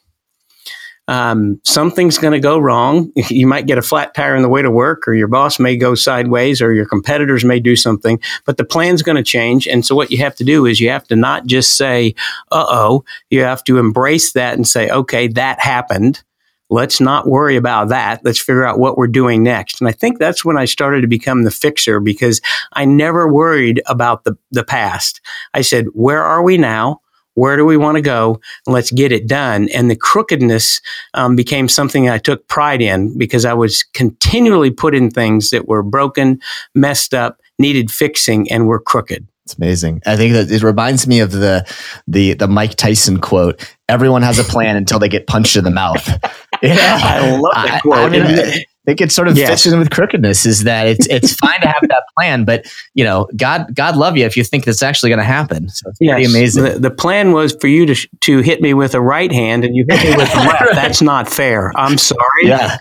um, 1.09 1.61
something's 1.65 2.19
going 2.19 2.33
to 2.33 2.41
go 2.41 2.59
wrong. 2.59 3.13
You 3.37 3.47
might 3.47 3.67
get 3.67 3.77
a 3.77 3.83
flat 3.83 4.15
tire 4.15 4.37
on 4.37 4.43
the 4.43 4.49
way 4.49 4.63
to 4.63 4.71
work, 4.71 5.07
or 5.07 5.15
your 5.15 5.29
boss 5.29 5.59
may 5.59 5.77
go 5.77 5.95
sideways, 5.95 6.63
or 6.63 6.73
your 6.73 6.87
competitors 6.87 7.45
may 7.45 7.61
do 7.61 7.77
something, 7.77 8.21
but 8.45 8.57
the 8.57 8.65
plan's 8.65 9.03
going 9.03 9.17
to 9.17 9.23
change. 9.23 9.67
And 9.67 9.85
so, 9.85 9.95
what 9.95 10.11
you 10.11 10.19
have 10.19 10.37
to 10.37 10.45
do 10.45 10.65
is 10.65 10.81
you 10.81 10.89
have 10.91 11.07
to 11.09 11.17
not 11.17 11.47
just 11.47 11.77
say, 11.77 12.15
uh 12.51 12.65
oh, 12.69 13.05
you 13.31 13.43
have 13.43 13.63
to 13.65 13.79
embrace 13.79 14.33
that 14.33 14.55
and 14.55 14.67
say, 14.67 14.89
okay, 14.89 15.29
that 15.29 15.61
happened. 15.61 16.23
Let's 16.71 17.01
not 17.01 17.29
worry 17.29 17.57
about 17.57 17.89
that. 17.91 18.25
Let's 18.25 18.41
figure 18.41 18.65
out 18.65 18.79
what 18.79 18.97
we're 18.97 19.07
doing 19.07 19.43
next. 19.43 19.81
And 19.81 19.89
I 19.89 19.93
think 19.93 20.19
that's 20.19 20.45
when 20.45 20.59
I 20.59 20.65
started 20.65 21.03
to 21.03 21.07
become 21.07 21.43
the 21.43 21.51
fixer 21.51 22.01
because 22.01 22.41
I 22.73 22.85
never 22.85 23.33
worried 23.33 23.83
about 23.87 24.25
the, 24.25 24.37
the 24.51 24.65
past. 24.65 25.21
I 25.55 25.61
said, 25.61 25.87
where 25.93 26.23
are 26.23 26.43
we 26.43 26.59
now? 26.59 27.03
Where 27.37 27.57
do 27.57 27.65
we 27.65 27.77
want 27.77 27.97
to 27.97 28.03
go? 28.03 28.41
Let's 28.67 28.91
get 28.91 29.13
it 29.13 29.27
done. 29.29 29.69
And 29.75 29.91
the 29.91 29.97
crookedness 29.97 30.81
um, 31.15 31.37
became 31.37 31.69
something 31.69 32.09
I 32.09 32.19
took 32.19 32.49
pride 32.49 32.83
in 32.83 33.17
because 33.17 33.45
I 33.45 33.53
was 33.53 33.83
continually 33.95 34.71
put 34.71 34.95
in 34.95 35.11
things 35.11 35.51
that 35.51 35.69
were 35.69 35.83
broken, 35.83 36.41
messed 36.75 37.15
up, 37.15 37.41
needed 37.59 37.91
fixing, 37.91 38.51
and 38.51 38.67
were 38.67 38.81
crooked. 38.81 39.27
It's 39.45 39.55
amazing. 39.55 40.03
I 40.07 40.17
think 40.17 40.33
that 40.33 40.51
it 40.51 40.63
reminds 40.65 41.07
me 41.07 41.21
of 41.21 41.31
the 41.31 41.65
the 42.09 42.35
the 42.35 42.49
Mike 42.49 42.75
Tyson 42.75 43.21
quote. 43.21 43.73
Everyone 43.89 44.23
has 44.23 44.41
a 44.41 44.45
plan 44.45 44.77
until 44.77 44.99
they 44.99 45.09
get 45.09 45.29
punched 45.29 45.57
in 45.57 45.65
the 45.65 45.71
mouth. 45.71 46.05
Yeah, 46.63 46.99
I 47.03 47.37
love 47.37 47.53
that 47.53 47.83
quote. 47.83 47.99
I, 47.99 48.05
I 48.05 48.09
mean, 48.09 48.65
think 48.87 49.01
it 49.01 49.13
sort 49.13 49.29
of 49.29 49.37
yes. 49.37 49.49
fits 49.49 49.67
in 49.67 49.79
with 49.79 49.91
crookedness 49.91 50.47
is 50.47 50.65
that 50.65 50.87
it's 50.87 51.07
it's 51.11 51.35
fine 51.35 51.61
to 51.61 51.67
have 51.67 51.83
that 51.89 52.05
plan, 52.17 52.45
but 52.45 52.67
you 52.95 53.05
know, 53.05 53.29
God 53.37 53.75
God 53.75 53.97
love 53.97 54.17
you 54.17 54.25
if 54.25 54.37
you 54.37 54.45
think 54.45 54.65
that's 54.65 54.83
actually 54.83 55.11
going 55.11 55.19
to 55.19 55.25
happen. 55.25 55.69
So 55.69 55.91
it's 55.91 55.99
yes. 56.01 56.15
pretty 56.15 56.25
amazing. 56.25 56.65
The, 56.65 56.79
the, 56.79 56.91
plan 56.91 57.33
was 57.33 57.55
for 57.61 57.67
you 57.67 57.85
to 57.87 58.09
to 58.21 58.39
hit 58.39 58.63
me 58.63 58.73
with 58.73 58.95
a 58.95 59.01
right 59.01 59.31
hand, 59.31 59.65
and 59.65 59.77
you 59.77 59.85
hit 59.89 60.03
me 60.03 60.17
with 60.17 60.33
the 60.33 60.39
left. 60.39 60.61
right. 60.61 60.75
That's 60.75 61.03
not 61.03 61.29
fair. 61.29 61.73
I'm 61.77 61.99
sorry. 61.99 62.45
Yeah. 62.45 62.79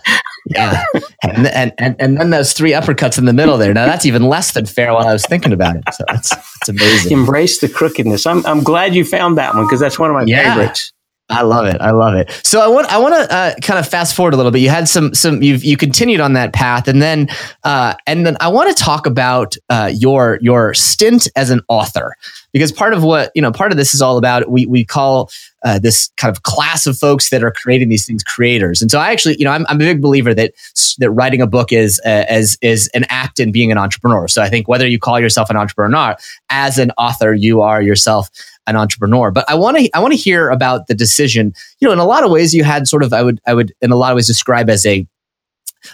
Yeah, 0.48 0.84
and, 1.24 1.48
and 1.48 1.72
and 1.76 1.96
and 1.98 2.16
then 2.18 2.30
those 2.30 2.52
three 2.52 2.70
uppercuts 2.70 3.18
in 3.18 3.24
the 3.24 3.32
middle 3.32 3.58
there. 3.58 3.74
Now 3.74 3.86
that's 3.86 4.06
even 4.06 4.22
less 4.28 4.52
than 4.52 4.64
fair. 4.64 4.94
While 4.94 5.08
I 5.08 5.12
was 5.12 5.26
thinking 5.26 5.52
about 5.52 5.74
it, 5.74 5.82
so 5.92 6.04
it's 6.10 6.32
it's 6.32 6.68
amazing. 6.68 7.18
Embrace 7.18 7.58
the 7.58 7.68
crookedness. 7.68 8.26
I'm 8.26 8.46
I'm 8.46 8.62
glad 8.62 8.94
you 8.94 9.04
found 9.04 9.38
that 9.38 9.56
one 9.56 9.64
because 9.64 9.80
that's 9.80 9.98
one 9.98 10.08
of 10.08 10.14
my 10.14 10.22
yeah. 10.24 10.54
favorites. 10.54 10.92
I 11.28 11.42
love 11.42 11.66
it. 11.66 11.80
I 11.80 11.90
love 11.90 12.14
it. 12.14 12.30
So 12.44 12.60
I 12.60 12.68
want 12.68 12.86
I 12.92 12.98
want 12.98 13.14
to 13.14 13.34
uh, 13.34 13.54
kind 13.60 13.80
of 13.80 13.88
fast 13.88 14.14
forward 14.14 14.32
a 14.32 14.36
little 14.36 14.52
bit. 14.52 14.60
You 14.60 14.68
had 14.68 14.88
some 14.88 15.12
some 15.12 15.42
you 15.42 15.56
you 15.56 15.76
continued 15.76 16.20
on 16.20 16.34
that 16.34 16.52
path, 16.52 16.86
and 16.86 17.02
then 17.02 17.28
uh, 17.64 17.94
and 18.06 18.24
then 18.24 18.36
I 18.40 18.48
want 18.48 18.74
to 18.74 18.80
talk 18.80 19.06
about 19.06 19.56
uh, 19.68 19.90
your 19.92 20.38
your 20.40 20.72
stint 20.72 21.26
as 21.34 21.50
an 21.50 21.62
author 21.68 22.16
because 22.52 22.72
part 22.72 22.94
of 22.94 23.02
what 23.02 23.30
you 23.34 23.42
know 23.42 23.52
part 23.52 23.70
of 23.70 23.78
this 23.78 23.94
is 23.94 24.02
all 24.02 24.18
about 24.18 24.50
we 24.50 24.66
we 24.66 24.84
call 24.84 25.30
uh, 25.64 25.78
this 25.78 26.10
kind 26.16 26.34
of 26.34 26.42
class 26.42 26.86
of 26.86 26.96
folks 26.96 27.30
that 27.30 27.42
are 27.42 27.50
creating 27.50 27.88
these 27.88 28.06
things 28.06 28.22
creators. 28.22 28.80
And 28.80 28.90
so 28.90 28.98
I 28.98 29.12
actually 29.12 29.36
you 29.38 29.44
know 29.44 29.50
I'm, 29.50 29.66
I'm 29.68 29.76
a 29.76 29.80
big 29.80 30.00
believer 30.00 30.34
that 30.34 30.52
that 30.98 31.10
writing 31.10 31.42
a 31.42 31.46
book 31.46 31.72
is 31.72 32.00
uh, 32.04 32.24
as 32.28 32.56
is 32.62 32.88
an 32.94 33.04
act 33.08 33.40
in 33.40 33.52
being 33.52 33.72
an 33.72 33.78
entrepreneur. 33.78 34.28
So 34.28 34.42
I 34.42 34.48
think 34.48 34.68
whether 34.68 34.86
you 34.86 34.98
call 34.98 35.20
yourself 35.20 35.50
an 35.50 35.56
entrepreneur 35.56 36.16
as 36.50 36.78
an 36.78 36.90
author, 36.98 37.34
you 37.34 37.60
are 37.62 37.82
yourself 37.82 38.30
an 38.66 38.76
entrepreneur. 38.76 39.30
But 39.30 39.48
I 39.48 39.54
want 39.54 39.76
to 39.78 39.90
I 39.94 40.00
want 40.00 40.12
to 40.12 40.18
hear 40.18 40.50
about 40.50 40.86
the 40.86 40.94
decision. 40.94 41.54
You 41.80 41.88
know, 41.88 41.92
in 41.92 41.98
a 41.98 42.04
lot 42.04 42.24
of 42.24 42.30
ways, 42.30 42.54
you 42.54 42.64
had 42.64 42.88
sort 42.88 43.02
of 43.02 43.12
I 43.12 43.22
would 43.22 43.40
I 43.46 43.54
would 43.54 43.72
in 43.80 43.90
a 43.90 43.96
lot 43.96 44.12
of 44.12 44.16
ways 44.16 44.26
describe 44.26 44.68
as 44.70 44.84
a 44.86 45.06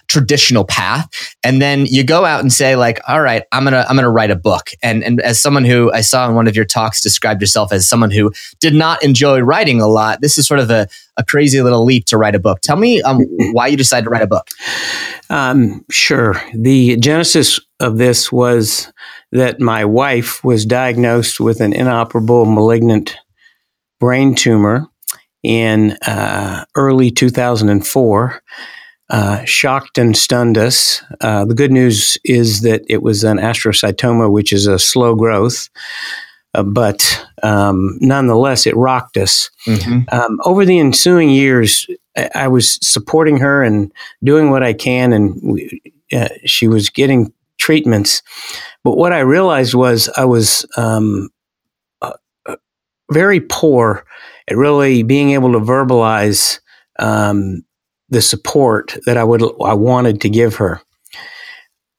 traditional 0.08 0.64
path. 0.64 1.08
And 1.44 1.60
then 1.60 1.86
you 1.86 2.04
go 2.04 2.24
out 2.24 2.40
and 2.40 2.52
say 2.52 2.76
like 2.76 3.00
all 3.08 3.20
right 3.20 3.44
i'm 3.52 3.64
gonna 3.64 3.84
i'm 3.88 3.96
gonna 3.96 4.10
write 4.10 4.30
a 4.30 4.36
book. 4.36 4.70
And 4.82 5.04
and 5.04 5.20
as 5.20 5.40
someone 5.40 5.64
who 5.64 5.92
i 5.92 6.00
saw 6.00 6.28
in 6.28 6.34
one 6.34 6.48
of 6.48 6.56
your 6.56 6.64
talks 6.64 7.00
described 7.00 7.40
yourself 7.40 7.72
as 7.72 7.88
someone 7.88 8.10
who 8.10 8.32
did 8.60 8.74
not 8.74 9.02
enjoy 9.04 9.40
writing 9.40 9.80
a 9.80 9.88
lot 9.88 10.20
this 10.20 10.38
is 10.38 10.46
sort 10.46 10.60
of 10.60 10.70
a, 10.70 10.88
a 11.16 11.24
crazy 11.24 11.60
little 11.60 11.84
leap 11.84 12.06
to 12.06 12.16
write 12.16 12.34
a 12.34 12.38
book. 12.38 12.60
Tell 12.62 12.76
me 12.76 13.02
um, 13.02 13.20
why 13.52 13.66
you 13.66 13.76
decided 13.76 14.04
to 14.04 14.10
write 14.10 14.22
a 14.22 14.26
book. 14.26 14.48
Um, 15.28 15.84
sure. 15.90 16.40
The 16.54 16.96
genesis 16.96 17.60
of 17.80 17.98
this 17.98 18.32
was 18.32 18.92
that 19.32 19.60
my 19.60 19.84
wife 19.84 20.42
was 20.44 20.64
diagnosed 20.64 21.40
with 21.40 21.60
an 21.60 21.72
inoperable 21.72 22.44
malignant 22.44 23.16
brain 24.00 24.34
tumor 24.34 24.88
in 25.42 25.96
uh, 26.06 26.64
early 26.76 27.10
2004. 27.10 28.42
Uh, 29.12 29.44
shocked 29.44 29.98
and 29.98 30.16
stunned 30.16 30.56
us. 30.56 31.02
Uh, 31.20 31.44
the 31.44 31.54
good 31.54 31.70
news 31.70 32.16
is 32.24 32.62
that 32.62 32.82
it 32.88 33.02
was 33.02 33.24
an 33.24 33.36
astrocytoma, 33.36 34.32
which 34.32 34.54
is 34.54 34.66
a 34.66 34.78
slow 34.78 35.14
growth, 35.14 35.68
uh, 36.54 36.62
but 36.62 37.26
um, 37.42 37.98
nonetheless, 38.00 38.66
it 38.66 38.74
rocked 38.74 39.18
us. 39.18 39.50
Mm-hmm. 39.66 40.02
Um, 40.10 40.38
over 40.46 40.64
the 40.64 40.78
ensuing 40.78 41.28
years, 41.28 41.86
I, 42.16 42.30
I, 42.34 42.48
was 42.48 42.78
supporting 42.86 43.36
her 43.36 43.62
and 43.62 43.92
doing 44.24 44.50
what 44.50 44.62
I 44.62 44.72
can, 44.72 45.12
and 45.12 45.38
we, 45.42 45.82
uh, 46.10 46.28
she 46.46 46.66
was 46.66 46.88
getting 46.88 47.34
treatments. 47.58 48.22
But 48.82 48.96
what 48.96 49.12
I 49.12 49.20
realized 49.20 49.74
was 49.74 50.08
I 50.16 50.24
was 50.24 50.66
um, 50.76 51.28
uh, 52.00 52.14
uh, 52.46 52.56
very 53.10 53.40
poor 53.40 54.04
at 54.48 54.56
really 54.56 55.02
being 55.02 55.30
able 55.30 55.52
to 55.52 55.60
verbalize 55.60 56.60
um, 56.98 57.62
the 58.12 58.22
support 58.22 58.96
that 59.06 59.16
I 59.16 59.24
would 59.24 59.42
I 59.64 59.74
wanted 59.74 60.20
to 60.20 60.28
give 60.28 60.56
her. 60.56 60.80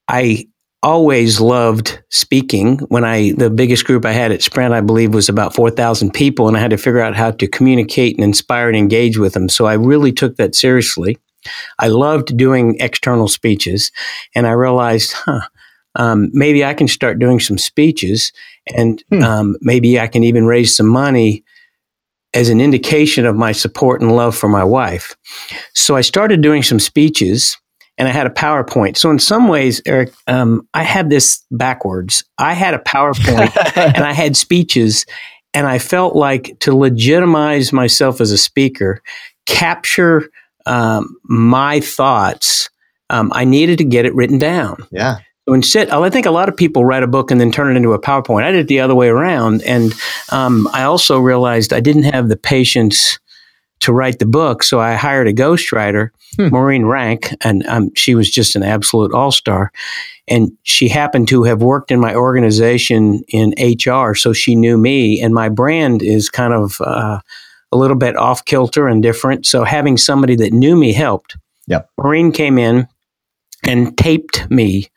I 0.08 0.46
always 0.84 1.42
loved 1.42 2.04
speaking. 2.10 2.78
When 2.90 3.04
I 3.04 3.32
the 3.34 3.50
biggest 3.50 3.86
group 3.86 4.06
I 4.06 4.12
had 4.12 4.32
at 4.32 4.44
Sprint, 4.44 4.74
I 4.74 4.82
believe, 4.82 5.14
was 5.14 5.28
about 5.28 5.56
four 5.56 5.72
thousand 5.72 6.14
people, 6.14 6.48
and 6.48 6.56
I 6.56 6.60
had 6.60 6.70
to 6.70 6.78
figure 6.78 7.02
out 7.02 7.16
how 7.16 7.32
to 7.32 7.48
communicate 7.48 8.16
and 8.16 8.24
inspire 8.24 8.68
and 8.68 8.78
engage 8.78 9.18
with 9.18 9.34
them. 9.34 9.50
So 9.50 9.66
I 9.66 9.74
really 9.74 10.12
took 10.12 10.36
that 10.38 10.56
seriously. 10.56 11.18
I 11.80 11.88
loved 11.88 12.38
doing 12.38 12.78
external 12.80 13.28
speeches, 13.28 13.92
and 14.36 14.46
I 14.48 14.52
realized, 14.52 15.14
huh, 15.14 15.42
um, 15.96 16.30
maybe 16.32 16.64
I 16.64 16.74
can 16.74 16.88
start 16.88 17.20
doing 17.20 17.40
some 17.40 17.58
speeches, 17.58 18.32
and 18.78 19.04
Hmm. 19.10 19.24
um, 19.24 19.56
maybe 19.62 20.00
I 20.00 20.08
can 20.08 20.24
even 20.24 20.46
raise 20.46 20.76
some 20.76 20.88
money 20.88 21.44
as 22.34 22.50
an 22.50 22.60
indication 22.60 23.26
of 23.26 23.36
my 23.36 23.52
support 23.52 24.02
and 24.02 24.16
love 24.16 24.36
for 24.36 24.50
my 24.50 24.64
wife. 24.64 25.16
So 25.74 25.96
I 25.96 26.02
started 26.02 26.42
doing 26.42 26.64
some 26.64 26.80
speeches 26.80 27.58
and 27.98 28.08
I 28.08 28.12
had 28.12 28.26
a 28.26 28.32
PowerPoint. 28.32 28.98
So 28.98 29.12
in 29.12 29.20
some 29.20 29.48
ways, 29.48 29.82
Eric, 29.86 30.14
um, 30.28 30.68
I 30.74 30.84
had 30.84 31.10
this 31.10 31.44
backwards. 31.52 32.24
I 32.38 32.54
had 32.54 32.74
a 32.74 32.80
PowerPoint 32.80 33.78
and 33.96 34.04
I 34.04 34.14
had 34.14 34.36
speeches, 34.36 35.06
and 35.54 35.68
I 35.68 35.78
felt 35.78 36.16
like 36.16 36.58
to 36.62 36.76
legitimize 36.76 37.72
myself 37.72 38.20
as 38.20 38.32
a 38.32 38.38
speaker, 38.38 39.02
capture 39.46 40.30
um, 40.66 41.16
my 41.24 41.80
thoughts, 41.80 42.70
um, 43.10 43.32
I 43.36 43.46
needed 43.46 43.78
to 43.78 43.84
get 43.84 44.06
it 44.06 44.16
written 44.16 44.40
down. 44.40 44.88
yeah. 44.92 45.18
So 45.48 45.54
instead, 45.54 45.90
I 45.90 46.10
think 46.10 46.26
a 46.26 46.32
lot 46.32 46.48
of 46.48 46.56
people 46.56 46.86
write 46.86 47.04
a 47.04 47.08
book 47.08 47.30
and 47.30 47.40
then 47.40 47.52
turn 47.52 47.72
it 47.72 47.78
into 47.78 47.94
a 47.94 48.00
PowerPoint. 48.00 48.44
I 48.44 48.52
did 48.52 48.62
it 48.62 48.68
the 48.68 48.80
other 48.80 48.96
way 48.96 49.10
around, 49.10 49.62
and 49.64 49.94
um, 50.30 50.70
I 50.74 50.84
also 50.84 51.20
realized 51.20 51.74
I 51.74 51.82
didn't 51.82 52.04
have 52.04 52.30
the 52.30 52.38
patience 52.38 53.20
to 53.82 53.92
write 53.92 54.20
the 54.20 54.26
book, 54.26 54.64
so 54.64 54.80
I 54.80 54.94
hired 54.94 55.28
a 55.28 55.34
ghostwriter, 55.34 56.12
Hmm. 56.38 56.48
Maureen 56.50 56.86
Rank, 56.86 57.36
and 57.42 57.66
um, 57.68 57.92
she 57.96 58.16
was 58.16 58.30
just 58.30 58.56
an 58.56 58.64
absolute 58.64 59.14
all 59.14 59.32
star. 59.32 59.72
And 60.28 60.52
she 60.64 60.88
happened 60.88 61.28
to 61.28 61.44
have 61.44 61.62
worked 61.62 61.92
in 61.92 62.00
my 62.00 62.16
organization 62.16 63.24
in 63.28 63.54
HR, 63.60 64.16
so 64.16 64.34
she 64.34 64.56
knew 64.56 64.78
me, 64.78 65.22
and 65.22 65.34
my 65.34 65.50
brand 65.50 66.02
is 66.02 66.30
kind 66.30 66.54
of 66.54 66.80
uh, 66.82 67.20
a 67.72 67.78
little 67.78 67.98
bit 67.98 68.16
off 68.16 68.46
kilter 68.46 68.88
and 68.88 69.04
different. 69.04 69.46
So 69.46 69.64
having 69.64 69.98
somebody 69.98 70.36
that 70.38 70.54
knew 70.54 70.76
me 70.76 70.94
helped. 70.94 71.38
Yep. 71.68 71.90
Maureen 71.98 72.32
came 72.32 72.58
in 72.58 72.88
and 73.68 73.98
taped 73.98 74.50
me. 74.50 74.88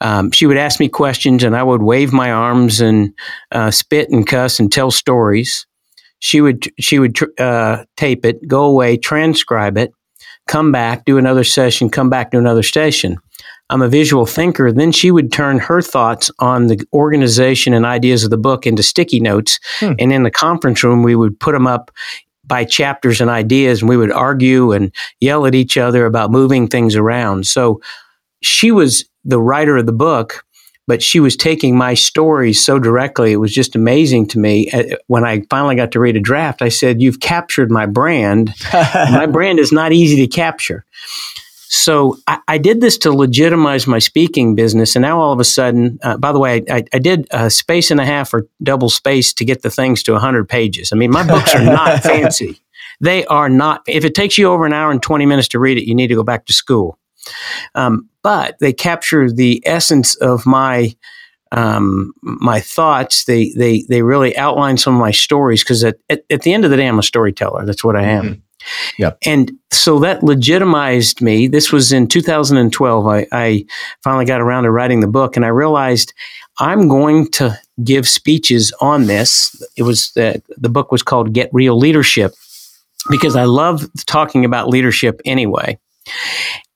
Um, 0.00 0.30
she 0.32 0.46
would 0.46 0.56
ask 0.56 0.80
me 0.80 0.88
questions, 0.88 1.42
and 1.44 1.56
I 1.56 1.62
would 1.62 1.82
wave 1.82 2.12
my 2.12 2.30
arms 2.30 2.80
and 2.80 3.12
uh, 3.52 3.70
spit 3.70 4.10
and 4.10 4.26
cuss 4.26 4.58
and 4.60 4.70
tell 4.70 4.90
stories. 4.90 5.66
She 6.18 6.40
would 6.40 6.70
she 6.80 6.98
would 6.98 7.14
tr- 7.14 7.26
uh, 7.38 7.84
tape 7.96 8.24
it, 8.24 8.46
go 8.48 8.64
away, 8.64 8.96
transcribe 8.96 9.76
it, 9.78 9.92
come 10.48 10.72
back, 10.72 11.04
do 11.04 11.18
another 11.18 11.44
session, 11.44 11.90
come 11.90 12.10
back, 12.10 12.30
to 12.32 12.38
another 12.38 12.62
session. 12.62 13.18
I'm 13.70 13.80
a 13.82 13.88
visual 13.88 14.26
thinker. 14.26 14.70
Then 14.72 14.92
she 14.92 15.10
would 15.10 15.32
turn 15.32 15.58
her 15.58 15.80
thoughts 15.80 16.30
on 16.38 16.66
the 16.66 16.84
organization 16.92 17.72
and 17.72 17.86
ideas 17.86 18.22
of 18.22 18.30
the 18.30 18.36
book 18.36 18.66
into 18.66 18.82
sticky 18.82 19.20
notes, 19.20 19.58
Hmm. 19.80 19.92
and 19.98 20.12
in 20.12 20.22
the 20.22 20.30
conference 20.30 20.84
room 20.84 21.02
we 21.02 21.16
would 21.16 21.38
put 21.40 21.52
them 21.52 21.66
up 21.66 21.90
by 22.46 22.64
chapters 22.64 23.20
and 23.20 23.30
ideas, 23.30 23.80
and 23.80 23.88
we 23.88 23.96
would 23.96 24.12
argue 24.12 24.72
and 24.72 24.92
yell 25.20 25.46
at 25.46 25.54
each 25.54 25.76
other 25.76 26.06
about 26.06 26.30
moving 26.30 26.68
things 26.68 26.96
around. 26.96 27.46
So 27.46 27.80
she 28.42 28.70
was 28.70 29.04
the 29.24 29.40
writer 29.40 29.76
of 29.78 29.86
the 29.86 29.92
book, 29.92 30.44
but 30.86 31.02
she 31.02 31.20
was 31.20 31.36
taking 31.36 31.76
my 31.76 31.94
stories 31.94 32.62
so 32.62 32.78
directly. 32.78 33.32
It 33.32 33.36
was 33.36 33.54
just 33.54 33.74
amazing 33.74 34.28
to 34.28 34.38
me. 34.38 34.70
Uh, 34.70 34.96
When 35.06 35.24
I 35.24 35.42
finally 35.48 35.76
got 35.76 35.92
to 35.92 36.00
read 36.00 36.16
a 36.16 36.20
draft, 36.20 36.60
I 36.60 36.68
said, 36.68 37.00
You've 37.00 37.20
captured 37.20 37.70
my 37.70 37.86
brand. 37.86 38.52
my 38.72 39.26
brand 39.26 39.58
is 39.58 39.72
not 39.72 39.92
easy 39.92 40.16
to 40.16 40.26
capture. 40.26 40.84
So 41.68 42.18
I, 42.26 42.38
I 42.48 42.58
did 42.58 42.80
this 42.80 42.98
to 42.98 43.12
legitimize 43.12 43.86
my 43.86 43.98
speaking 43.98 44.54
business. 44.54 44.94
And 44.96 45.02
now 45.02 45.20
all 45.20 45.32
of 45.32 45.40
a 45.40 45.44
sudden, 45.44 45.98
uh, 46.02 46.16
by 46.16 46.32
the 46.32 46.38
way, 46.38 46.62
I, 46.70 46.84
I, 46.92 46.98
did 46.98 47.26
a 47.30 47.50
space 47.50 47.90
and 47.90 48.00
a 48.00 48.04
half 48.04 48.32
or 48.34 48.46
double 48.62 48.90
space 48.90 49.32
to 49.34 49.44
get 49.44 49.62
the 49.62 49.70
things 49.70 50.02
to 50.04 50.12
100 50.12 50.48
pages. 50.48 50.92
I 50.92 50.96
mean, 50.96 51.10
my 51.10 51.26
books 51.26 51.54
are 51.54 51.64
not 51.64 52.02
fancy. 52.02 52.60
They 53.00 53.24
are 53.26 53.48
not. 53.48 53.82
If 53.86 54.04
it 54.04 54.14
takes 54.14 54.38
you 54.38 54.48
over 54.48 54.66
an 54.66 54.72
hour 54.72 54.90
and 54.90 55.02
20 55.02 55.26
minutes 55.26 55.48
to 55.48 55.58
read 55.58 55.78
it, 55.78 55.86
you 55.86 55.94
need 55.94 56.08
to 56.08 56.14
go 56.14 56.22
back 56.22 56.46
to 56.46 56.52
school. 56.52 56.98
Um, 57.74 58.08
but 58.22 58.58
they 58.58 58.72
capture 58.72 59.30
the 59.30 59.62
essence 59.66 60.14
of 60.16 60.46
my 60.46 60.94
um, 61.52 62.12
my 62.22 62.60
thoughts. 62.60 63.24
They 63.24 63.52
they 63.56 63.84
they 63.88 64.02
really 64.02 64.36
outline 64.36 64.76
some 64.76 64.94
of 64.94 65.00
my 65.00 65.10
stories 65.10 65.62
because 65.62 65.84
at, 65.84 65.96
at, 66.08 66.24
at 66.30 66.42
the 66.42 66.52
end 66.52 66.64
of 66.64 66.70
the 66.70 66.76
day, 66.76 66.86
I'm 66.86 66.98
a 66.98 67.02
storyteller. 67.02 67.64
That's 67.64 67.84
what 67.84 67.96
I 67.96 68.04
am. 68.04 68.43
Yep. 68.98 69.18
And 69.24 69.52
so 69.72 69.98
that 70.00 70.22
legitimized 70.22 71.20
me. 71.20 71.46
This 71.48 71.72
was 71.72 71.92
in 71.92 72.08
2012. 72.08 73.06
I, 73.06 73.26
I 73.32 73.66
finally 74.02 74.24
got 74.24 74.40
around 74.40 74.64
to 74.64 74.70
writing 74.70 75.00
the 75.00 75.06
book, 75.06 75.36
and 75.36 75.44
I 75.44 75.48
realized 75.48 76.12
I'm 76.58 76.88
going 76.88 77.30
to 77.32 77.58
give 77.82 78.08
speeches 78.08 78.72
on 78.80 79.06
this. 79.06 79.60
It 79.76 79.82
was 79.82 80.12
the, 80.12 80.42
the 80.56 80.68
book 80.68 80.92
was 80.92 81.02
called 81.02 81.32
Get 81.32 81.50
Real 81.52 81.76
Leadership 81.76 82.32
because 83.10 83.36
I 83.36 83.44
love 83.44 83.86
talking 84.06 84.44
about 84.44 84.68
leadership 84.68 85.20
anyway. 85.24 85.78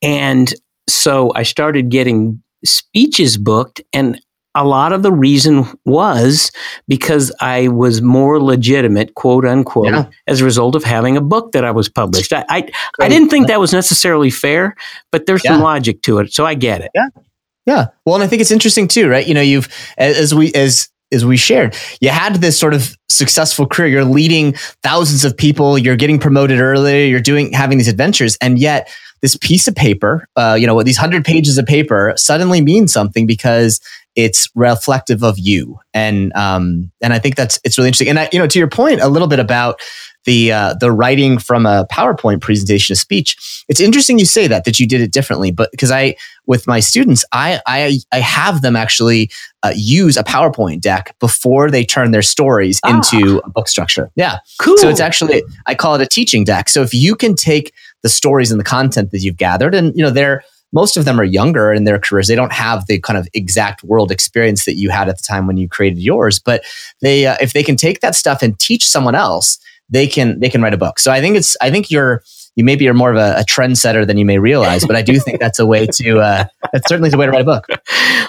And 0.03 0.53
so 0.88 1.33
I 1.35 1.42
started 1.42 1.90
getting 1.90 2.42
speeches 2.64 3.37
booked, 3.37 3.81
and 3.92 4.20
a 4.54 4.64
lot 4.64 4.92
of 4.92 5.02
the 5.02 5.12
reason 5.12 5.66
was 5.84 6.50
because 6.88 7.30
I 7.40 7.68
was 7.68 8.02
more 8.02 8.40
legitimate, 8.42 9.14
quote 9.14 9.44
unquote, 9.44 9.87
Yeah. 9.87 10.06
as 10.26 10.40
a 10.40 10.44
result 10.44 10.74
of 10.74 10.82
having 10.84 11.16
a 11.16 11.20
book 11.20 11.52
that 11.52 11.64
I 11.64 11.70
was 11.70 11.88
published. 11.88 12.32
I, 12.32 12.44
I, 12.48 12.68
I 13.00 13.08
didn't 13.08 13.28
think 13.28 13.46
that 13.48 13.61
was 13.61 13.72
necessarily 13.72 14.30
fair, 14.30 14.74
but 15.12 15.26
there's 15.26 15.42
some 15.42 15.61
logic 15.61 16.02
to 16.02 16.18
it. 16.18 16.32
So 16.32 16.44
I 16.46 16.54
get 16.54 16.80
it. 16.80 16.90
Yeah, 16.94 17.08
yeah. 17.66 17.87
Well, 18.04 18.14
and 18.16 18.24
I 18.24 18.26
think 18.26 18.40
it's 18.40 18.50
interesting 18.50 18.88
too, 18.88 19.08
right? 19.08 19.26
You 19.26 19.34
know, 19.34 19.42
you've 19.42 19.68
as 19.98 20.34
we 20.34 20.52
as 20.54 20.88
as 21.12 21.24
we 21.24 21.37
shared, 21.37 21.76
you 22.00 22.11
had 22.11 22.37
this 22.37 22.58
sort 22.58 22.74
of 22.74 22.96
successful 23.08 23.66
career. 23.66 23.88
You're 23.88 24.04
leading 24.04 24.54
thousands 24.82 25.24
of 25.24 25.37
people. 25.37 25.78
You're 25.78 25.96
getting 25.96 26.18
promoted 26.18 26.58
earlier. 26.61 27.06
You're 27.06 27.20
doing 27.20 27.52
having 27.52 27.78
these 27.78 27.88
adventures, 27.88 28.37
and 28.40 28.58
yet 28.58 28.88
this 29.20 29.37
piece 29.37 29.66
of 29.66 29.74
paper, 29.74 30.28
uh, 30.37 30.56
you 30.58 30.66
know, 30.66 30.80
these 30.82 30.96
hundred 30.96 31.24
pages 31.24 31.58
of 31.58 31.66
paper 31.66 32.12
suddenly 32.16 32.61
means 32.61 32.92
something 32.92 33.26
because 33.26 33.80
it's 34.18 34.48
reflective 34.57 35.22
of 35.22 35.38
you. 35.38 35.78
And 35.94 36.33
um, 36.35 36.90
and 37.00 37.12
I 37.12 37.20
think 37.20 37.37
that's 37.37 37.61
it's 37.62 37.78
really 37.78 37.87
interesting. 37.88 38.09
And 38.09 38.18
I, 38.18 38.28
you 38.33 38.38
know, 38.40 38.48
to 38.48 38.59
your 38.59 38.68
point, 38.68 39.00
a 39.00 39.07
little 39.09 39.28
bit 39.28 39.38
about 39.38 39.81
the 40.24 40.50
uh, 40.50 40.74
the 40.81 40.90
writing 40.90 41.38
from 41.38 41.66
a 41.66 41.87
PowerPoint 41.90 42.40
presentation 42.40 42.92
of 42.92 42.98
speech. 42.98 43.37
It's 43.68 43.81
interesting 43.81 44.18
you 44.18 44.26
say 44.26 44.48
that 44.48 44.64
that 44.64 44.81
you 44.81 44.88
did 44.88 45.00
it 45.00 45.12
differently, 45.12 45.52
but 45.52 45.70
because 45.70 45.92
I 45.92 46.16
with 46.46 46.66
my 46.66 46.81
students, 46.81 47.24
I 47.33 47.61
I, 47.64 47.98
I 48.11 48.18
have 48.18 48.61
them 48.61 48.74
actually 48.74 49.31
uh, 49.62 49.72
use 49.76 50.16
a 50.16 50.24
PowerPoint 50.24 50.81
deck 50.81 51.14
before 51.20 51.70
they 51.70 51.85
turn 51.85 52.11
their 52.11 52.22
stories 52.22 52.81
Ah. 52.85 52.96
into 52.96 53.40
a 53.44 53.50
book 53.50 53.68
structure. 53.68 54.11
Yeah, 54.16 54.38
Cool. 54.61 54.76
so 54.78 54.88
it's 54.88 55.00
actually 55.00 55.44
I 55.66 55.76
call 55.76 55.94
it 55.94 56.00
a 56.02 56.07
teaching 56.07 56.42
deck. 56.42 56.68
So 56.68 56.83
if 56.83 56.92
you 56.92 57.14
can 57.14 57.37
take 57.37 57.72
the 58.02 58.09
stories 58.09 58.50
and 58.50 58.59
the 58.61 58.64
content 58.64 59.12
that 59.12 59.20
you've 59.20 59.37
gathered, 59.37 59.74
and 59.76 59.94
you 59.96 60.02
know 60.02 60.11
they're 60.11 60.42
most 60.72 60.96
of 60.96 61.04
them 61.04 61.20
are 61.20 61.24
younger 61.24 61.72
in 61.72 61.85
their 61.85 61.98
careers. 61.98 62.28
They 62.28 62.35
don't 62.35 62.52
have 62.52 62.87
the 62.87 63.00
kind 63.00 63.18
of 63.18 63.28
exact 63.35 63.83
world 63.83 64.11
experience 64.11 64.64
that 64.64 64.76
you 64.76 64.90
had 64.90 65.09
at 65.09 65.16
the 65.16 65.22
time 65.22 65.46
when 65.46 65.57
you 65.57 65.68
created 65.68 65.98
yours. 65.98 66.38
But 66.38 66.64
they, 67.00 67.26
uh, 67.26 67.37
if 67.40 67.52
they 67.52 67.62
can 67.62 67.76
take 67.76 68.00
that 68.00 68.14
stuff 68.14 68.42
and 68.42 68.59
teach 68.59 68.87
someone 68.87 69.14
else, 69.14 69.59
they 69.90 70.07
can 70.07 70.38
they 70.40 70.50
can 70.50 70.61
write 70.61 70.74
a 70.74 70.78
book. 70.78 70.98
So 70.98 71.11
I 71.11 71.20
think 71.20 71.37
it's 71.37 71.57
I 71.61 71.70
think 71.70 71.90
you're 71.90 72.22
you 72.57 72.64
maybe 72.64 72.85
you're 72.85 72.94
more 72.94 73.12
of 73.12 73.16
a, 73.16 73.40
a 73.40 73.44
trendsetter 73.44 74.07
than 74.07 74.18
you 74.18 74.24
may 74.24 74.38
realize, 74.38 74.85
but 74.85 74.96
I 74.96 75.02
do 75.02 75.18
think 75.20 75.38
that's 75.38 75.59
a 75.59 75.66
way 75.66 75.87
to 75.87 76.18
uh, 76.18 76.44
that's 76.72 76.88
certainly 76.88 77.09
the 77.09 77.16
way 77.16 77.26
to 77.26 77.33
write 77.33 77.42
a 77.42 77.44
book. 77.44 77.66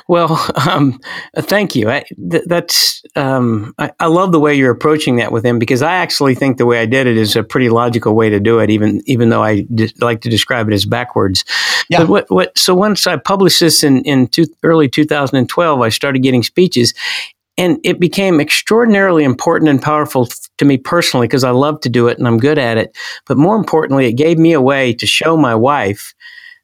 Well, 0.07 0.39
um, 0.67 0.99
thank 1.35 1.75
you. 1.75 1.89
I, 1.89 2.03
th- 2.31 2.43
that's 2.47 3.03
um, 3.15 3.73
I, 3.77 3.91
I 3.99 4.07
love 4.07 4.31
the 4.31 4.39
way 4.39 4.55
you're 4.55 4.71
approaching 4.71 5.17
that 5.17 5.31
with 5.31 5.45
him 5.45 5.59
because 5.59 5.81
I 5.81 5.95
actually 5.95 6.35
think 6.35 6.57
the 6.57 6.65
way 6.65 6.79
I 6.79 6.85
did 6.85 7.05
it 7.05 7.17
is 7.17 7.35
a 7.35 7.43
pretty 7.43 7.69
logical 7.69 8.15
way 8.15 8.29
to 8.29 8.39
do 8.39 8.59
it, 8.59 8.69
even 8.69 9.01
even 9.05 9.29
though 9.29 9.43
I 9.43 9.67
like 9.99 10.21
to 10.21 10.29
describe 10.29 10.67
it 10.67 10.73
as 10.73 10.85
backwards. 10.85 11.43
Yeah. 11.89 11.99
But 11.99 12.09
what, 12.09 12.25
what 12.29 12.57
so 12.57 12.75
once 12.75 13.05
I 13.07 13.17
published 13.17 13.59
this 13.59 13.83
in 13.83 14.03
in 14.03 14.27
two, 14.27 14.45
early 14.63 14.87
2012, 14.87 15.81
I 15.81 15.89
started 15.89 16.19
getting 16.23 16.43
speeches. 16.43 16.93
And 17.57 17.77
it 17.83 17.99
became 17.99 18.39
extraordinarily 18.39 19.25
important 19.25 19.69
and 19.69 19.81
powerful 19.81 20.29
to 20.59 20.63
me 20.65 20.77
personally 20.77 21.27
because 21.27 21.43
I 21.43 21.49
love 21.49 21.81
to 21.81 21.89
do 21.89 22.07
it 22.07 22.17
and 22.17 22.25
I'm 22.25 22.37
good 22.37 22.57
at 22.57 22.77
it. 22.77 22.95
But 23.27 23.37
more 23.37 23.57
importantly, 23.57 24.05
it 24.05 24.13
gave 24.13 24.37
me 24.37 24.53
a 24.53 24.61
way 24.61 24.93
to 24.93 25.05
show 25.05 25.35
my 25.35 25.53
wife 25.55 26.13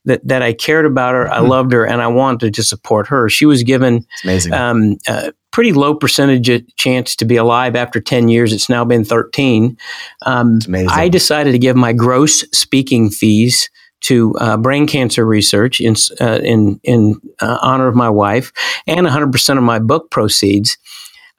that, 0.06 0.26
that 0.26 0.42
I 0.42 0.54
cared 0.54 0.86
about 0.86 1.14
her, 1.16 1.30
I 1.30 1.40
Mhm. 1.40 1.50
loved 1.50 1.74
her, 1.74 1.84
and 1.86 2.02
I 2.02 2.08
wanted 2.08 2.54
to 2.54 2.64
support 2.64 3.08
her. 3.08 3.28
She 3.28 3.46
was 3.46 3.64
given 3.64 4.06
It's 4.14 4.24
amazing. 4.24 4.54
um, 4.54 4.96
a 5.10 5.34
pretty 5.52 5.74
low 5.74 5.96
percentage 5.96 6.48
of 6.48 6.62
chance 6.78 7.16
to 7.18 7.26
be 7.26 7.36
alive 7.36 7.76
after 7.76 8.00
10 8.00 8.30
years. 8.30 8.54
It's 8.54 8.70
now 8.70 8.86
been 8.86 9.04
13. 9.04 9.76
Um, 10.26 10.60
amazing. 10.68 10.90
I 10.92 11.10
decided 11.10 11.52
to 11.54 11.60
give 11.60 11.76
my 11.76 11.92
gross 11.92 12.46
speaking 12.54 13.10
fees 13.10 13.70
to 14.08 14.34
uh, 14.40 14.58
brain 14.58 14.88
cancer 14.88 15.26
research 15.26 15.80
in 15.82 15.96
uh, 16.22 16.40
in 16.44 16.80
in 16.84 17.20
uh, 17.42 17.58
honor 17.62 17.88
of 17.88 17.96
my 17.96 18.10
wife, 18.10 18.52
and 18.88 19.06
100% 19.08 19.58
of 19.58 19.64
my 19.64 19.80
book 19.80 20.12
proceeds. 20.12 20.78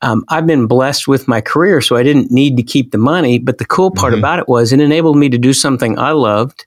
Um, 0.03 0.25
I've 0.29 0.47
been 0.47 0.67
blessed 0.67 1.09
with 1.09 1.27
my 1.27 1.41
career, 1.41 1.81
so 1.81 1.97
I 1.97 2.03
didn't 2.03 2.31
need 2.31 2.57
to 2.59 2.63
keep 2.63 2.91
the 2.91 2.99
money. 2.99 3.39
But 3.39 3.59
the 3.59 3.65
cool 3.65 3.91
part 3.91 4.13
Mhm. 4.13 4.19
about 4.19 4.39
it 4.39 4.49
was 4.49 4.73
it 4.73 4.81
enabled 4.81 5.17
me 5.17 5.29
to 5.31 5.39
do 5.39 5.53
something 5.53 5.99
I 5.99 6.11
loved 6.11 6.67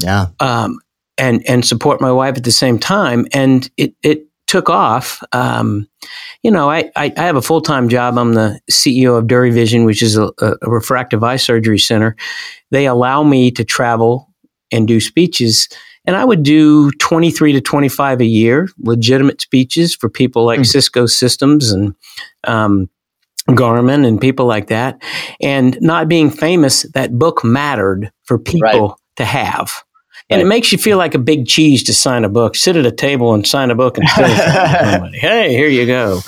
yeah. 0.00 0.26
um, 0.40 0.78
and 1.16 1.42
and 1.48 1.64
support 1.64 2.00
my 2.00 2.12
wife 2.12 2.36
at 2.36 2.44
the 2.44 2.52
same 2.52 2.78
time. 2.78 3.26
And 3.32 3.68
it 3.76 3.94
it 4.02 4.26
took 4.46 4.70
off, 4.70 5.22
um, 5.32 5.86
you 6.42 6.50
know, 6.50 6.70
I, 6.70 6.90
I, 6.96 7.12
I 7.16 7.22
have 7.22 7.36
a 7.36 7.42
full 7.42 7.60
time 7.60 7.88
job. 7.88 8.16
I'm 8.16 8.34
the 8.34 8.60
CEO 8.70 9.18
of 9.18 9.26
Durrie 9.26 9.50
Vision, 9.50 9.84
which 9.84 10.02
is 10.02 10.16
a, 10.16 10.30
a 10.40 10.70
refractive 10.70 11.22
eye 11.24 11.36
surgery 11.36 11.78
center. 11.78 12.16
They 12.70 12.86
allow 12.86 13.22
me 13.24 13.50
to 13.50 13.64
travel 13.64 14.27
and 14.72 14.88
do 14.88 15.00
speeches. 15.00 15.68
And 16.04 16.16
I 16.16 16.24
would 16.24 16.42
do 16.42 16.90
23 16.92 17.52
to 17.52 17.60
25 17.60 18.20
a 18.20 18.24
year, 18.24 18.68
legitimate 18.78 19.40
speeches 19.40 19.94
for 19.94 20.08
people 20.08 20.44
like 20.44 20.60
mm. 20.60 20.66
Cisco 20.66 21.06
Systems 21.06 21.70
and 21.70 21.94
um, 22.44 22.88
Garmin 23.48 24.06
and 24.06 24.20
people 24.20 24.46
like 24.46 24.68
that. 24.68 25.02
And 25.40 25.78
not 25.80 26.08
being 26.08 26.30
famous, 26.30 26.82
that 26.94 27.18
book 27.18 27.44
mattered 27.44 28.10
for 28.24 28.38
people 28.38 28.88
right. 28.88 28.90
to 29.16 29.24
have. 29.24 29.84
And 30.30 30.40
right. 30.40 30.46
it 30.46 30.48
makes 30.48 30.72
you 30.72 30.78
feel 30.78 30.98
like 30.98 31.14
a 31.14 31.18
big 31.18 31.46
cheese 31.46 31.82
to 31.84 31.94
sign 31.94 32.22
a 32.22 32.28
book. 32.28 32.54
Sit 32.54 32.76
at 32.76 32.84
a 32.84 32.92
table 32.92 33.32
and 33.32 33.46
sign 33.46 33.70
a 33.70 33.74
book 33.74 33.96
and 33.96 34.06
say, 34.16 35.18
"Hey, 35.18 35.54
here 35.54 35.68
you 35.68 35.86
go." 35.86 36.20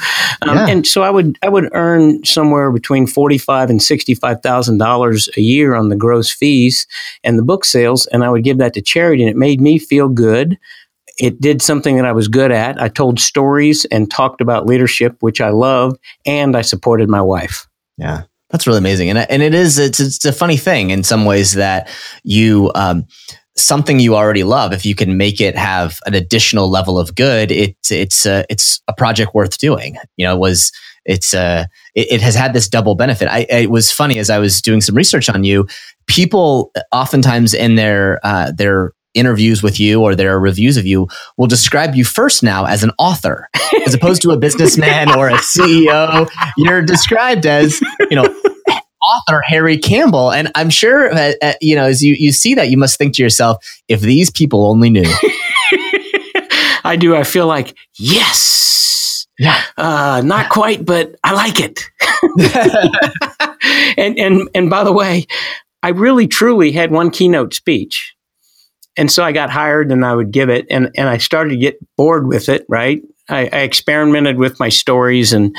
Um, 0.42 0.56
yeah. 0.56 0.68
And 0.68 0.86
so 0.86 1.02
I 1.02 1.10
would 1.10 1.38
I 1.42 1.50
would 1.50 1.68
earn 1.72 2.24
somewhere 2.24 2.70
between 2.72 3.06
forty 3.06 3.36
five 3.36 3.68
and 3.68 3.82
sixty 3.82 4.14
five 4.14 4.42
thousand 4.42 4.78
dollars 4.78 5.28
a 5.36 5.42
year 5.42 5.74
on 5.74 5.90
the 5.90 5.96
gross 5.96 6.30
fees 6.30 6.86
and 7.22 7.38
the 7.38 7.42
book 7.42 7.64
sales, 7.64 8.06
and 8.06 8.24
I 8.24 8.30
would 8.30 8.42
give 8.42 8.58
that 8.58 8.72
to 8.74 8.80
charity, 8.80 9.22
and 9.22 9.30
it 9.30 9.36
made 9.36 9.60
me 9.60 9.78
feel 9.78 10.08
good. 10.08 10.58
It 11.18 11.38
did 11.38 11.60
something 11.60 11.96
that 11.96 12.06
I 12.06 12.12
was 12.12 12.28
good 12.28 12.50
at. 12.50 12.80
I 12.80 12.88
told 12.88 13.20
stories 13.20 13.84
and 13.86 14.10
talked 14.10 14.40
about 14.40 14.64
leadership, 14.64 15.16
which 15.20 15.42
I 15.42 15.50
loved, 15.50 15.98
and 16.24 16.56
I 16.56 16.62
supported 16.62 17.10
my 17.10 17.20
wife. 17.20 17.68
Yeah. 17.98 18.22
That's 18.50 18.66
really 18.66 18.78
amazing, 18.78 19.10
and 19.10 19.18
and 19.18 19.42
it 19.42 19.54
is 19.54 19.78
it's 19.78 20.00
it's 20.00 20.24
a 20.24 20.32
funny 20.32 20.56
thing 20.56 20.90
in 20.90 21.04
some 21.04 21.24
ways 21.24 21.52
that 21.52 21.88
you 22.24 22.72
um, 22.74 23.06
something 23.62 24.00
you 24.00 24.14
already 24.16 24.44
love, 24.44 24.72
if 24.72 24.84
you 24.84 24.94
can 24.94 25.16
make 25.16 25.40
it 25.40 25.56
have 25.56 25.98
an 26.06 26.14
additional 26.14 26.68
level 26.68 26.98
of 26.98 27.14
good, 27.14 27.50
it's 27.50 27.90
it's 27.90 28.26
a, 28.26 28.44
it's 28.48 28.80
a 28.88 28.92
project 28.92 29.34
worth 29.34 29.58
doing. 29.58 29.96
You 30.16 30.26
know, 30.26 30.34
it 30.34 30.38
was 30.38 30.72
it's 31.04 31.32
uh 31.32 31.64
it, 31.94 32.12
it 32.12 32.20
has 32.20 32.34
had 32.34 32.52
this 32.52 32.68
double 32.68 32.94
benefit. 32.94 33.28
I 33.28 33.46
it 33.48 33.70
was 33.70 33.90
funny 33.90 34.18
as 34.18 34.30
I 34.30 34.38
was 34.38 34.60
doing 34.60 34.80
some 34.80 34.94
research 34.94 35.28
on 35.28 35.44
you. 35.44 35.66
People 36.06 36.72
oftentimes 36.92 37.54
in 37.54 37.76
their 37.76 38.20
uh, 38.22 38.52
their 38.52 38.92
interviews 39.14 39.62
with 39.62 39.80
you 39.80 40.00
or 40.00 40.14
their 40.14 40.38
reviews 40.38 40.76
of 40.76 40.86
you 40.86 41.08
will 41.36 41.46
describe 41.46 41.94
you 41.94 42.04
first 42.04 42.42
now 42.42 42.64
as 42.64 42.82
an 42.82 42.92
author 42.98 43.48
as 43.84 43.94
opposed 43.94 44.22
to 44.22 44.30
a 44.30 44.36
businessman 44.36 45.10
or 45.16 45.28
a 45.28 45.34
CEO. 45.38 46.30
You're 46.56 46.82
described 46.82 47.46
as, 47.46 47.80
you 48.08 48.16
know, 48.16 48.32
author 49.10 49.42
Harry 49.46 49.78
Campbell. 49.78 50.32
And 50.32 50.50
I'm 50.54 50.70
sure 50.70 51.12
that, 51.12 51.38
uh, 51.42 51.52
you 51.60 51.76
know, 51.76 51.84
as 51.84 52.02
you, 52.02 52.14
you 52.18 52.32
see 52.32 52.54
that, 52.54 52.70
you 52.70 52.76
must 52.76 52.98
think 52.98 53.14
to 53.16 53.22
yourself, 53.22 53.64
if 53.88 54.00
these 54.00 54.30
people 54.30 54.66
only 54.66 54.90
knew. 54.90 55.04
I 56.84 56.96
do. 56.98 57.14
I 57.14 57.24
feel 57.24 57.46
like, 57.46 57.76
yes. 57.98 59.26
Yeah. 59.38 59.60
Uh, 59.76 60.22
not 60.24 60.50
quite, 60.50 60.84
but 60.84 61.14
I 61.24 61.32
like 61.32 61.58
it. 61.60 61.80
and, 63.96 64.18
and, 64.18 64.48
and 64.54 64.70
by 64.70 64.84
the 64.84 64.92
way, 64.92 65.26
I 65.82 65.90
really 65.90 66.26
truly 66.26 66.72
had 66.72 66.90
one 66.90 67.10
keynote 67.10 67.54
speech. 67.54 68.14
And 68.96 69.10
so 69.10 69.22
I 69.22 69.32
got 69.32 69.50
hired 69.50 69.92
and 69.92 70.04
I 70.04 70.14
would 70.14 70.30
give 70.30 70.50
it 70.50 70.66
and, 70.68 70.90
and 70.96 71.08
I 71.08 71.18
started 71.18 71.50
to 71.50 71.56
get 71.56 71.78
bored 71.96 72.26
with 72.26 72.48
it, 72.48 72.66
right? 72.68 73.02
I, 73.30 73.48
I, 73.52 73.60
experimented 73.60 74.38
with 74.38 74.58
my 74.58 74.68
stories 74.68 75.32
and 75.32 75.56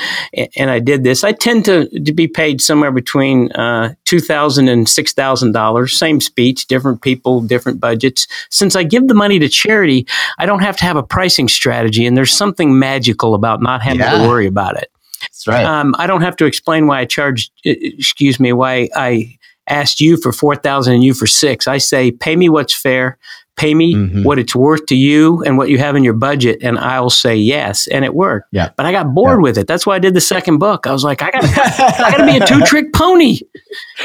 and 0.56 0.70
I 0.70 0.78
did 0.78 1.04
this. 1.04 1.24
I 1.24 1.32
tend 1.32 1.64
to, 1.64 1.88
to 1.88 2.12
be 2.12 2.28
paid 2.28 2.60
somewhere 2.60 2.92
between 2.92 3.50
uh, 3.52 3.94
two 4.04 4.20
thousand 4.20 4.68
and 4.68 4.88
six 4.88 5.12
thousand 5.12 5.52
dollars. 5.52 5.98
Same 5.98 6.20
speech, 6.20 6.66
different 6.66 7.02
people, 7.02 7.40
different 7.40 7.80
budgets. 7.80 8.26
Since 8.50 8.76
I 8.76 8.82
give 8.82 9.08
the 9.08 9.14
money 9.14 9.38
to 9.38 9.48
charity, 9.48 10.06
I 10.38 10.46
don't 10.46 10.60
have 10.60 10.76
to 10.78 10.84
have 10.84 10.96
a 10.96 11.02
pricing 11.02 11.48
strategy, 11.48 12.06
and 12.06 12.16
there's 12.16 12.32
something 12.32 12.78
magical 12.78 13.34
about 13.34 13.62
not 13.62 13.82
having 13.82 14.00
yeah. 14.00 14.18
to 14.18 14.28
worry 14.28 14.46
about 14.46 14.76
it. 14.76 14.90
That's 15.20 15.46
right. 15.46 15.64
Um, 15.64 15.94
I 15.98 16.06
don't 16.06 16.22
have 16.22 16.36
to 16.36 16.46
explain 16.46 16.86
why 16.86 17.00
I 17.00 17.04
charged. 17.04 17.52
Excuse 17.64 18.38
me, 18.38 18.52
why 18.52 18.88
I 18.94 19.38
asked 19.68 20.00
you 20.00 20.16
for 20.16 20.32
four 20.32 20.56
thousand 20.56 20.94
and 20.94 21.04
you 21.04 21.14
for 21.14 21.26
six. 21.26 21.66
I 21.66 21.78
say, 21.78 22.10
pay 22.10 22.36
me 22.36 22.48
what's 22.48 22.74
fair 22.74 23.18
pay 23.56 23.74
me 23.74 23.94
mm-hmm. 23.94 24.22
what 24.24 24.38
it's 24.38 24.56
worth 24.56 24.86
to 24.86 24.96
you 24.96 25.42
and 25.44 25.58
what 25.58 25.68
you 25.68 25.78
have 25.78 25.94
in 25.94 26.02
your 26.02 26.14
budget 26.14 26.58
and 26.62 26.78
I'll 26.78 27.10
say 27.10 27.36
yes 27.36 27.86
and 27.86 28.04
it 28.04 28.14
worked. 28.14 28.48
Yeah. 28.50 28.70
But 28.76 28.86
I 28.86 28.92
got 28.92 29.14
bored 29.14 29.38
yeah. 29.38 29.42
with 29.42 29.58
it. 29.58 29.66
That's 29.66 29.86
why 29.86 29.96
I 29.96 29.98
did 29.98 30.14
the 30.14 30.20
second 30.20 30.58
book. 30.58 30.86
I 30.86 30.92
was 30.92 31.04
like 31.04 31.22
I 31.22 31.30
gotta 31.30 31.48
I 31.48 32.10
got 32.10 32.16
to 32.18 32.26
be 32.26 32.36
a 32.38 32.46
two-trick 32.46 32.92
pony. 32.92 33.40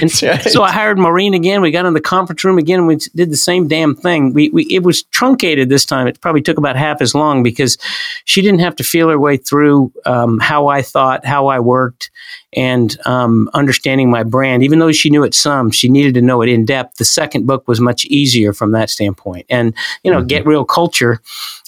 And 0.01 0.11
right. 0.21 0.41
so 0.43 0.63
I 0.63 0.71
hired 0.71 0.99
Maureen 0.99 1.33
again. 1.33 1.61
We 1.61 1.71
got 1.71 1.85
in 1.85 1.93
the 1.93 2.01
conference 2.01 2.43
room 2.43 2.57
again 2.57 2.79
and 2.79 2.87
we 2.87 2.97
did 3.15 3.31
the 3.31 3.37
same 3.37 3.67
damn 3.67 3.95
thing. 3.95 4.33
We, 4.33 4.49
we 4.49 4.63
it 4.65 4.83
was 4.83 5.03
truncated 5.03 5.69
this 5.69 5.85
time. 5.85 6.07
It 6.07 6.19
probably 6.19 6.41
took 6.41 6.57
about 6.57 6.75
half 6.75 7.01
as 7.01 7.15
long 7.15 7.41
because 7.41 7.77
she 8.25 8.41
didn't 8.41 8.59
have 8.59 8.75
to 8.77 8.83
feel 8.83 9.09
her 9.09 9.19
way 9.19 9.37
through 9.37 9.91
um, 10.05 10.39
how 10.39 10.67
I 10.67 10.81
thought, 10.81 11.25
how 11.25 11.47
I 11.47 11.59
worked 11.59 12.11
and 12.53 12.97
um, 13.05 13.49
understanding 13.53 14.09
my 14.09 14.23
brand. 14.23 14.63
Even 14.63 14.79
though 14.79 14.91
she 14.91 15.09
knew 15.09 15.23
it 15.23 15.35
some, 15.35 15.69
she 15.69 15.89
needed 15.89 16.15
to 16.15 16.21
know 16.21 16.41
it 16.41 16.49
in 16.49 16.65
depth. 16.65 16.97
The 16.97 17.05
second 17.05 17.45
book 17.45 17.67
was 17.67 17.79
much 17.79 18.05
easier 18.05 18.51
from 18.51 18.71
that 18.71 18.89
standpoint. 18.89 19.36
And 19.49 19.73
you 20.03 20.11
know, 20.11 20.19
mm-hmm. 20.19 20.27
get 20.27 20.45
real 20.45 20.65
culture. 20.65 21.21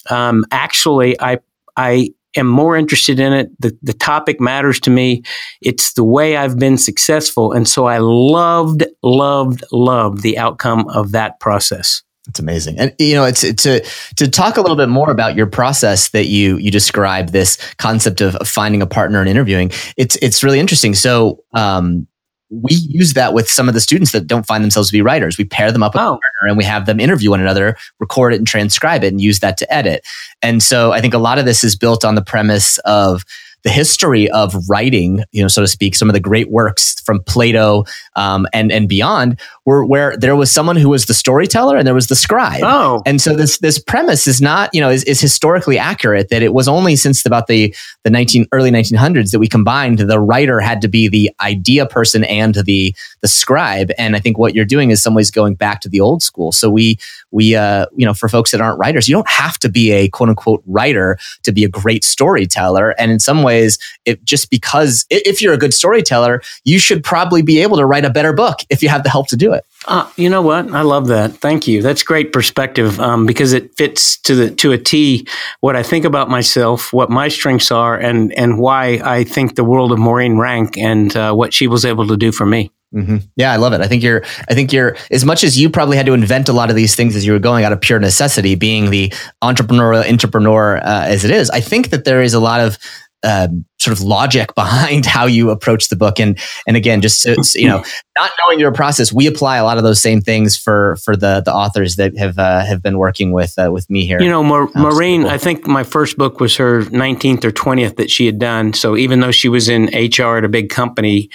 Um, 0.09 0.45
actually, 0.51 1.19
I 1.19 1.39
I 1.75 2.09
am 2.35 2.47
more 2.47 2.77
interested 2.77 3.19
in 3.19 3.33
it. 3.33 3.49
The, 3.61 3.77
the 3.81 3.93
topic 3.93 4.39
matters 4.39 4.79
to 4.81 4.89
me. 4.89 5.23
It's 5.61 5.93
the 5.93 6.03
way 6.03 6.37
I've 6.37 6.59
been 6.59 6.77
successful. 6.77 7.53
And 7.53 7.67
so 7.67 7.85
I 7.85 7.99
loved, 7.99 8.83
loved, 9.03 9.63
loved 9.71 10.21
the 10.21 10.37
outcome 10.37 10.87
of 10.89 11.11
that 11.11 11.39
process. 11.39 12.03
It's 12.27 12.39
amazing. 12.39 12.77
And 12.77 12.93
you 12.99 13.15
know, 13.15 13.23
it's 13.23 13.41
to 13.41 13.83
to 14.17 14.29
talk 14.29 14.57
a 14.57 14.61
little 14.61 14.75
bit 14.75 14.89
more 14.89 15.09
about 15.09 15.35
your 15.35 15.47
process 15.47 16.09
that 16.09 16.27
you 16.27 16.57
you 16.57 16.69
describe 16.69 17.29
this 17.29 17.57
concept 17.77 18.21
of, 18.21 18.35
finding 18.47 18.83
a 18.83 18.87
partner 18.87 19.19
and 19.19 19.27
interviewing. 19.27 19.71
It's 19.97 20.15
it's 20.17 20.43
really 20.43 20.59
interesting. 20.59 20.93
So 20.93 21.43
um, 21.53 22.07
we 22.49 22.73
use 22.73 23.13
that 23.13 23.33
with 23.33 23.49
some 23.49 23.67
of 23.67 23.73
the 23.73 23.81
students 23.81 24.11
that 24.11 24.27
don't 24.27 24.45
find 24.45 24.63
themselves 24.63 24.89
to 24.89 24.93
be 24.93 25.01
writers. 25.01 25.37
We 25.37 25.45
pair 25.45 25.71
them 25.71 25.83
up 25.83 25.93
with 25.93 26.01
oh. 26.01 26.05
a 26.05 26.19
partner 26.19 26.47
and 26.47 26.57
we 26.57 26.63
have 26.63 26.85
them 26.85 26.99
interview 26.99 27.29
one 27.29 27.41
another, 27.41 27.75
record 27.99 28.33
it 28.33 28.37
and 28.37 28.47
transcribe 28.47 29.03
it 29.03 29.07
and 29.07 29.21
use 29.21 29.39
that 29.39 29.57
to 29.57 29.73
edit. 29.73 30.05
And 30.41 30.63
so 30.63 30.91
I 30.91 31.01
think 31.01 31.13
a 31.13 31.19
lot 31.19 31.37
of 31.37 31.45
this 31.45 31.63
is 31.63 31.75
built 31.75 32.03
on 32.03 32.15
the 32.15 32.23
premise 32.23 32.77
of 32.79 33.23
the 33.63 33.69
history 33.69 34.29
of 34.31 34.55
writing, 34.69 35.23
you 35.31 35.41
know, 35.41 35.47
so 35.47 35.61
to 35.61 35.67
speak, 35.67 35.95
some 35.95 36.09
of 36.09 36.13
the 36.13 36.19
great 36.19 36.49
works 36.49 36.99
from 37.01 37.21
Plato 37.23 37.83
um, 38.15 38.47
and 38.53 38.71
and 38.71 38.87
beyond, 38.87 39.39
were 39.69 39.85
where 39.85 40.17
there 40.17 40.35
was 40.35 40.51
someone 40.51 40.75
who 40.75 40.89
was 40.89 41.05
the 41.05 41.13
storyteller 41.13 41.77
and 41.77 41.85
there 41.85 41.93
was 41.93 42.07
the 42.07 42.15
scribe. 42.15 42.61
Oh, 42.63 43.03
and 43.05 43.21
so 43.21 43.35
this 43.35 43.59
this 43.59 43.77
premise 43.77 44.27
is 44.27 44.41
not 44.41 44.73
you 44.73 44.81
know 44.81 44.89
is, 44.89 45.03
is 45.03 45.21
historically 45.21 45.77
accurate. 45.77 46.29
That 46.29 46.41
it 46.41 46.53
was 46.53 46.67
only 46.67 46.95
since 46.95 47.23
about 47.23 47.45
the 47.45 47.73
the 48.03 48.09
nineteen 48.09 48.47
early 48.51 48.71
nineteen 48.71 48.97
hundreds 48.97 49.31
that 49.31 49.39
we 49.39 49.47
combined 49.47 49.99
the 49.99 50.19
writer 50.19 50.59
had 50.59 50.81
to 50.81 50.87
be 50.87 51.07
the 51.07 51.31
idea 51.39 51.85
person 51.85 52.23
and 52.23 52.55
the 52.55 52.95
the 53.21 53.27
scribe. 53.27 53.91
And 53.99 54.15
I 54.15 54.19
think 54.19 54.39
what 54.39 54.55
you're 54.55 54.65
doing 54.65 54.89
is 54.89 55.03
some 55.03 55.13
ways 55.13 55.29
going 55.29 55.53
back 55.53 55.81
to 55.81 55.89
the 55.89 56.01
old 56.01 56.23
school. 56.23 56.51
So 56.51 56.69
we 56.71 56.97
we 57.29 57.55
uh, 57.55 57.85
you 57.95 58.07
know 58.07 58.15
for 58.15 58.27
folks 58.27 58.49
that 58.51 58.61
aren't 58.61 58.79
writers, 58.79 59.07
you 59.07 59.13
don't 59.13 59.29
have 59.29 59.59
to 59.59 59.69
be 59.69 59.91
a 59.91 60.09
quote 60.09 60.29
unquote 60.29 60.63
writer 60.65 61.19
to 61.43 61.51
be 61.51 61.63
a 61.63 61.69
great 61.69 62.03
storyteller. 62.03 62.95
And 62.97 63.11
in 63.11 63.19
some 63.19 63.43
ways, 63.43 63.77
it 64.05 64.23
just 64.25 64.49
because 64.49 65.05
if 65.11 65.43
you're 65.43 65.53
a 65.53 65.57
good 65.57 65.75
storyteller, 65.75 66.41
you 66.63 66.79
should 66.79 67.03
probably 67.03 67.43
be 67.43 67.61
able 67.61 67.77
to 67.77 67.85
write 67.85 68.05
a 68.05 68.09
better 68.09 68.33
book 68.33 68.59
if 68.71 68.81
you 68.81 68.89
have 68.89 69.03
the 69.03 69.09
help 69.09 69.27
to 69.27 69.37
do 69.37 69.53
it. 69.53 69.58
Uh, 69.87 70.09
you 70.17 70.29
know 70.29 70.41
what? 70.41 70.71
I 70.71 70.81
love 70.81 71.07
that. 71.07 71.33
Thank 71.33 71.67
you. 71.67 71.81
That's 71.81 72.03
great 72.03 72.33
perspective 72.33 72.99
um, 72.99 73.25
because 73.25 73.53
it 73.53 73.75
fits 73.75 74.17
to 74.21 74.35
the 74.35 74.51
to 74.55 74.71
a 74.71 74.77
T 74.77 75.27
what 75.61 75.75
I 75.75 75.83
think 75.83 76.05
about 76.05 76.29
myself, 76.29 76.91
what 76.91 77.09
my 77.09 77.27
strengths 77.27 77.71
are, 77.71 77.97
and 77.97 78.33
and 78.33 78.59
why 78.59 79.01
I 79.03 79.23
think 79.23 79.55
the 79.55 79.63
world 79.63 79.91
of 79.91 79.99
Maureen 79.99 80.37
Rank 80.37 80.77
and 80.77 81.15
uh, 81.15 81.33
what 81.33 81.53
she 81.53 81.67
was 81.67 81.85
able 81.85 82.07
to 82.07 82.17
do 82.17 82.31
for 82.31 82.45
me. 82.45 82.71
Mm-hmm. 82.93 83.17
Yeah, 83.35 83.51
I 83.51 83.57
love 83.57 83.73
it. 83.73 83.81
I 83.81 83.87
think 83.87 84.01
you're. 84.01 84.23
I 84.49 84.55
think 84.55 84.73
you're 84.73 84.97
as 85.11 85.23
much 85.23 85.43
as 85.43 85.59
you 85.59 85.69
probably 85.69 85.95
had 85.95 86.07
to 86.07 86.13
invent 86.13 86.49
a 86.49 86.53
lot 86.53 86.71
of 86.71 86.75
these 86.75 86.95
things 86.95 87.15
as 87.15 87.25
you 87.25 87.33
were 87.33 87.39
going 87.39 87.63
out 87.63 87.71
of 87.71 87.79
pure 87.81 87.99
necessity, 87.99 88.55
being 88.55 88.89
the 88.89 89.13
entrepreneurial 89.43 90.09
entrepreneur 90.09 90.77
uh, 90.77 91.05
as 91.05 91.23
it 91.23 91.31
is. 91.31 91.51
I 91.51 91.61
think 91.61 91.91
that 91.91 92.03
there 92.05 92.21
is 92.21 92.33
a 92.33 92.39
lot 92.39 92.61
of 92.61 92.77
um, 93.23 93.65
sort 93.79 93.97
of 93.97 94.03
logic 94.03 94.53
behind 94.55 95.05
how 95.05 95.25
you 95.25 95.49
approach 95.49 95.89
the 95.89 95.95
book. 95.95 96.19
And 96.19 96.37
and 96.67 96.77
again 96.77 97.01
just 97.01 97.21
so, 97.21 97.35
you 97.55 97.67
know 97.67 97.83
not 98.17 98.31
knowing 98.41 98.59
your 98.59 98.71
process 98.71 99.13
we 99.13 99.27
apply 99.27 99.57
a 99.57 99.63
lot 99.63 99.77
of 99.77 99.83
those 99.83 100.01
same 100.01 100.21
things 100.21 100.57
for 100.57 100.97
for 100.97 101.15
the 101.15 101.41
the 101.43 101.53
authors 101.53 101.95
that 101.95 102.17
have 102.17 102.37
uh, 102.37 102.63
have 102.65 102.81
been 102.81 102.97
working 102.97 103.31
with 103.31 103.57
uh, 103.57 103.71
with 103.71 103.89
me 103.89 104.05
here. 104.05 104.21
You 104.21 104.29
know 104.29 104.43
Ma- 104.43 104.67
Maureen 104.75 105.23
cool. 105.23 105.31
I 105.31 105.37
think 105.37 105.67
my 105.67 105.83
first 105.83 106.17
book 106.17 106.39
was 106.39 106.55
her 106.57 106.83
19th 106.83 107.43
or 107.43 107.51
20th 107.51 107.97
that 107.97 108.09
she 108.09 108.25
had 108.25 108.39
done. 108.39 108.73
So 108.73 108.95
even 108.95 109.19
though 109.19 109.31
she 109.31 109.49
was 109.49 109.69
in 109.69 109.85
HR 109.93 110.37
at 110.37 110.43
a 110.43 110.49
big 110.49 110.69
company 110.69 111.29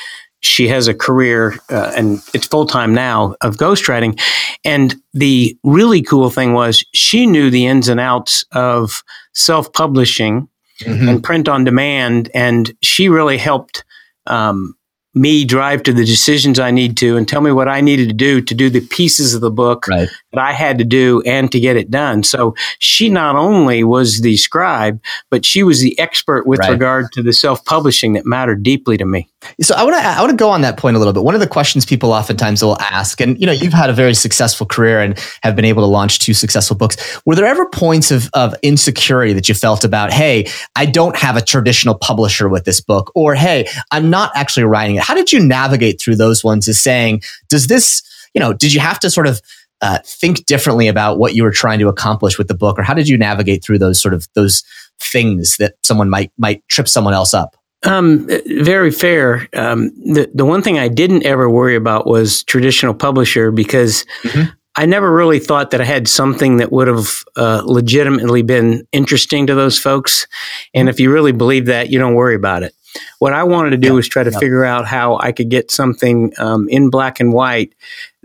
she 0.44 0.68
has 0.68 0.88
a 0.88 0.94
career 0.94 1.54
uh, 1.70 1.90
and 1.96 2.18
it's 2.34 2.46
full 2.46 2.66
time 2.66 2.92
now 2.92 3.34
of 3.40 3.56
ghostwriting. 3.56 4.20
And 4.62 4.94
the 5.14 5.56
really 5.64 6.02
cool 6.02 6.28
thing 6.28 6.52
was 6.52 6.84
she 6.92 7.26
knew 7.26 7.48
the 7.48 7.66
ins 7.66 7.88
and 7.88 7.98
outs 7.98 8.44
of 8.52 9.02
self 9.32 9.72
publishing 9.72 10.48
mm-hmm. 10.80 11.08
and 11.08 11.24
print 11.24 11.48
on 11.48 11.64
demand. 11.64 12.30
And 12.34 12.74
she 12.82 13.08
really 13.08 13.38
helped 13.38 13.84
um, 14.26 14.76
me 15.14 15.44
drive 15.44 15.82
to 15.84 15.92
the 15.92 16.04
decisions 16.04 16.58
I 16.58 16.72
need 16.72 16.96
to 16.98 17.16
and 17.16 17.26
tell 17.26 17.40
me 17.40 17.52
what 17.52 17.68
I 17.68 17.80
needed 17.80 18.08
to 18.08 18.14
do 18.14 18.40
to 18.40 18.54
do 18.54 18.68
the 18.68 18.80
pieces 18.80 19.32
of 19.32 19.40
the 19.40 19.50
book 19.50 19.86
Right. 19.86 20.08
that 20.32 20.40
I 20.40 20.52
had 20.52 20.78
to 20.78 20.84
do 20.84 21.22
and 21.24 21.50
to 21.52 21.60
get 21.60 21.76
it 21.76 21.90
done. 21.90 22.24
So 22.24 22.54
she 22.80 23.08
not 23.08 23.36
only 23.36 23.84
was 23.84 24.20
the 24.22 24.36
scribe, 24.36 25.00
but 25.30 25.46
she 25.46 25.62
was 25.62 25.80
the 25.80 25.98
expert 26.00 26.46
with 26.46 26.58
Right. 26.60 26.70
regard 26.70 27.12
to 27.12 27.22
the 27.22 27.32
self 27.32 27.64
publishing 27.64 28.14
that 28.14 28.26
mattered 28.26 28.62
deeply 28.62 28.96
to 28.96 29.04
me. 29.04 29.28
So 29.60 29.74
I 29.74 29.84
want 29.84 29.96
to 29.96 30.02
I 30.02 30.20
want 30.20 30.30
to 30.30 30.36
go 30.36 30.50
on 30.50 30.62
that 30.62 30.76
point 30.76 30.96
a 30.96 30.98
little 30.98 31.12
bit. 31.12 31.22
One 31.22 31.34
of 31.34 31.40
the 31.40 31.46
questions 31.46 31.84
people 31.84 32.12
oftentimes 32.12 32.62
will 32.62 32.80
ask, 32.80 33.20
and 33.20 33.38
you 33.40 33.46
know, 33.46 33.52
you've 33.52 33.72
had 33.72 33.90
a 33.90 33.92
very 33.92 34.14
successful 34.14 34.66
career 34.66 35.00
and 35.00 35.18
have 35.42 35.54
been 35.56 35.64
able 35.64 35.82
to 35.82 35.86
launch 35.86 36.18
two 36.18 36.34
successful 36.34 36.76
books. 36.76 36.96
Were 37.24 37.34
there 37.34 37.46
ever 37.46 37.68
points 37.68 38.10
of 38.10 38.28
of 38.34 38.54
insecurity 38.62 39.32
that 39.32 39.48
you 39.48 39.54
felt 39.54 39.84
about, 39.84 40.12
hey, 40.12 40.46
I 40.76 40.86
don't 40.86 41.16
have 41.16 41.36
a 41.36 41.42
traditional 41.42 41.94
publisher 41.94 42.48
with 42.48 42.64
this 42.64 42.80
book, 42.80 43.12
or 43.14 43.34
hey, 43.34 43.68
I'm 43.90 44.10
not 44.10 44.32
actually 44.34 44.64
writing 44.64 44.96
it? 44.96 45.02
How 45.02 45.14
did 45.14 45.32
you 45.32 45.40
navigate 45.40 46.00
through 46.00 46.16
those 46.16 46.42
ones? 46.42 46.68
Is 46.68 46.80
saying, 46.80 47.22
does 47.48 47.66
this, 47.66 48.02
you 48.34 48.40
know, 48.40 48.52
did 48.52 48.72
you 48.72 48.80
have 48.80 48.98
to 49.00 49.10
sort 49.10 49.26
of 49.26 49.40
uh, 49.80 49.98
think 50.04 50.46
differently 50.46 50.88
about 50.88 51.18
what 51.18 51.34
you 51.34 51.42
were 51.42 51.50
trying 51.50 51.78
to 51.78 51.88
accomplish 51.88 52.38
with 52.38 52.48
the 52.48 52.54
book, 52.54 52.78
or 52.78 52.82
how 52.82 52.94
did 52.94 53.08
you 53.08 53.18
navigate 53.18 53.62
through 53.62 53.78
those 53.78 54.00
sort 54.00 54.14
of 54.14 54.26
those 54.34 54.62
things 54.98 55.56
that 55.58 55.74
someone 55.82 56.08
might 56.08 56.32
might 56.38 56.66
trip 56.68 56.88
someone 56.88 57.14
else 57.14 57.34
up? 57.34 57.56
Um, 57.84 58.26
very 58.46 58.90
fair. 58.90 59.48
Um, 59.54 59.90
the 60.14 60.30
the 60.34 60.44
one 60.44 60.62
thing 60.62 60.78
I 60.78 60.88
didn't 60.88 61.24
ever 61.26 61.48
worry 61.50 61.76
about 61.76 62.06
was 62.06 62.42
traditional 62.44 62.94
publisher 62.94 63.50
because 63.50 64.04
Mhm. 64.22 64.52
I 64.76 64.86
never 64.86 65.12
really 65.12 65.38
thought 65.38 65.70
that 65.70 65.80
I 65.80 65.84
had 65.84 66.08
something 66.08 66.56
that 66.56 66.72
would 66.72 66.88
have 66.88 67.22
uh, 67.36 67.62
legitimately 67.64 68.42
been 68.42 68.86
interesting 68.90 69.46
to 69.46 69.54
those 69.54 69.78
folks. 69.78 70.26
And 70.74 70.88
if 70.88 70.98
you 70.98 71.12
really 71.12 71.30
believe 71.30 71.66
that, 71.66 71.90
you 71.90 71.98
don't 72.00 72.14
worry 72.14 72.34
about 72.34 72.64
it. 72.64 72.74
What 73.20 73.32
I 73.32 73.44
wanted 73.44 73.70
to 73.70 73.76
do 73.76 73.88
Yeah, 73.88 73.94
was 73.94 74.08
try 74.08 74.24
to 74.24 74.30
yeah. 74.32 74.38
figure 74.38 74.64
out 74.64 74.86
how 74.86 75.16
I 75.18 75.30
could 75.30 75.48
get 75.48 75.70
something 75.70 76.32
um, 76.38 76.68
in 76.68 76.90
black 76.90 77.20
and 77.20 77.32
white 77.32 77.72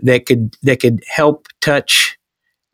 that 0.00 0.26
could 0.26 0.56
that 0.62 0.80
could 0.80 1.04
help 1.08 1.46
touch 1.60 2.18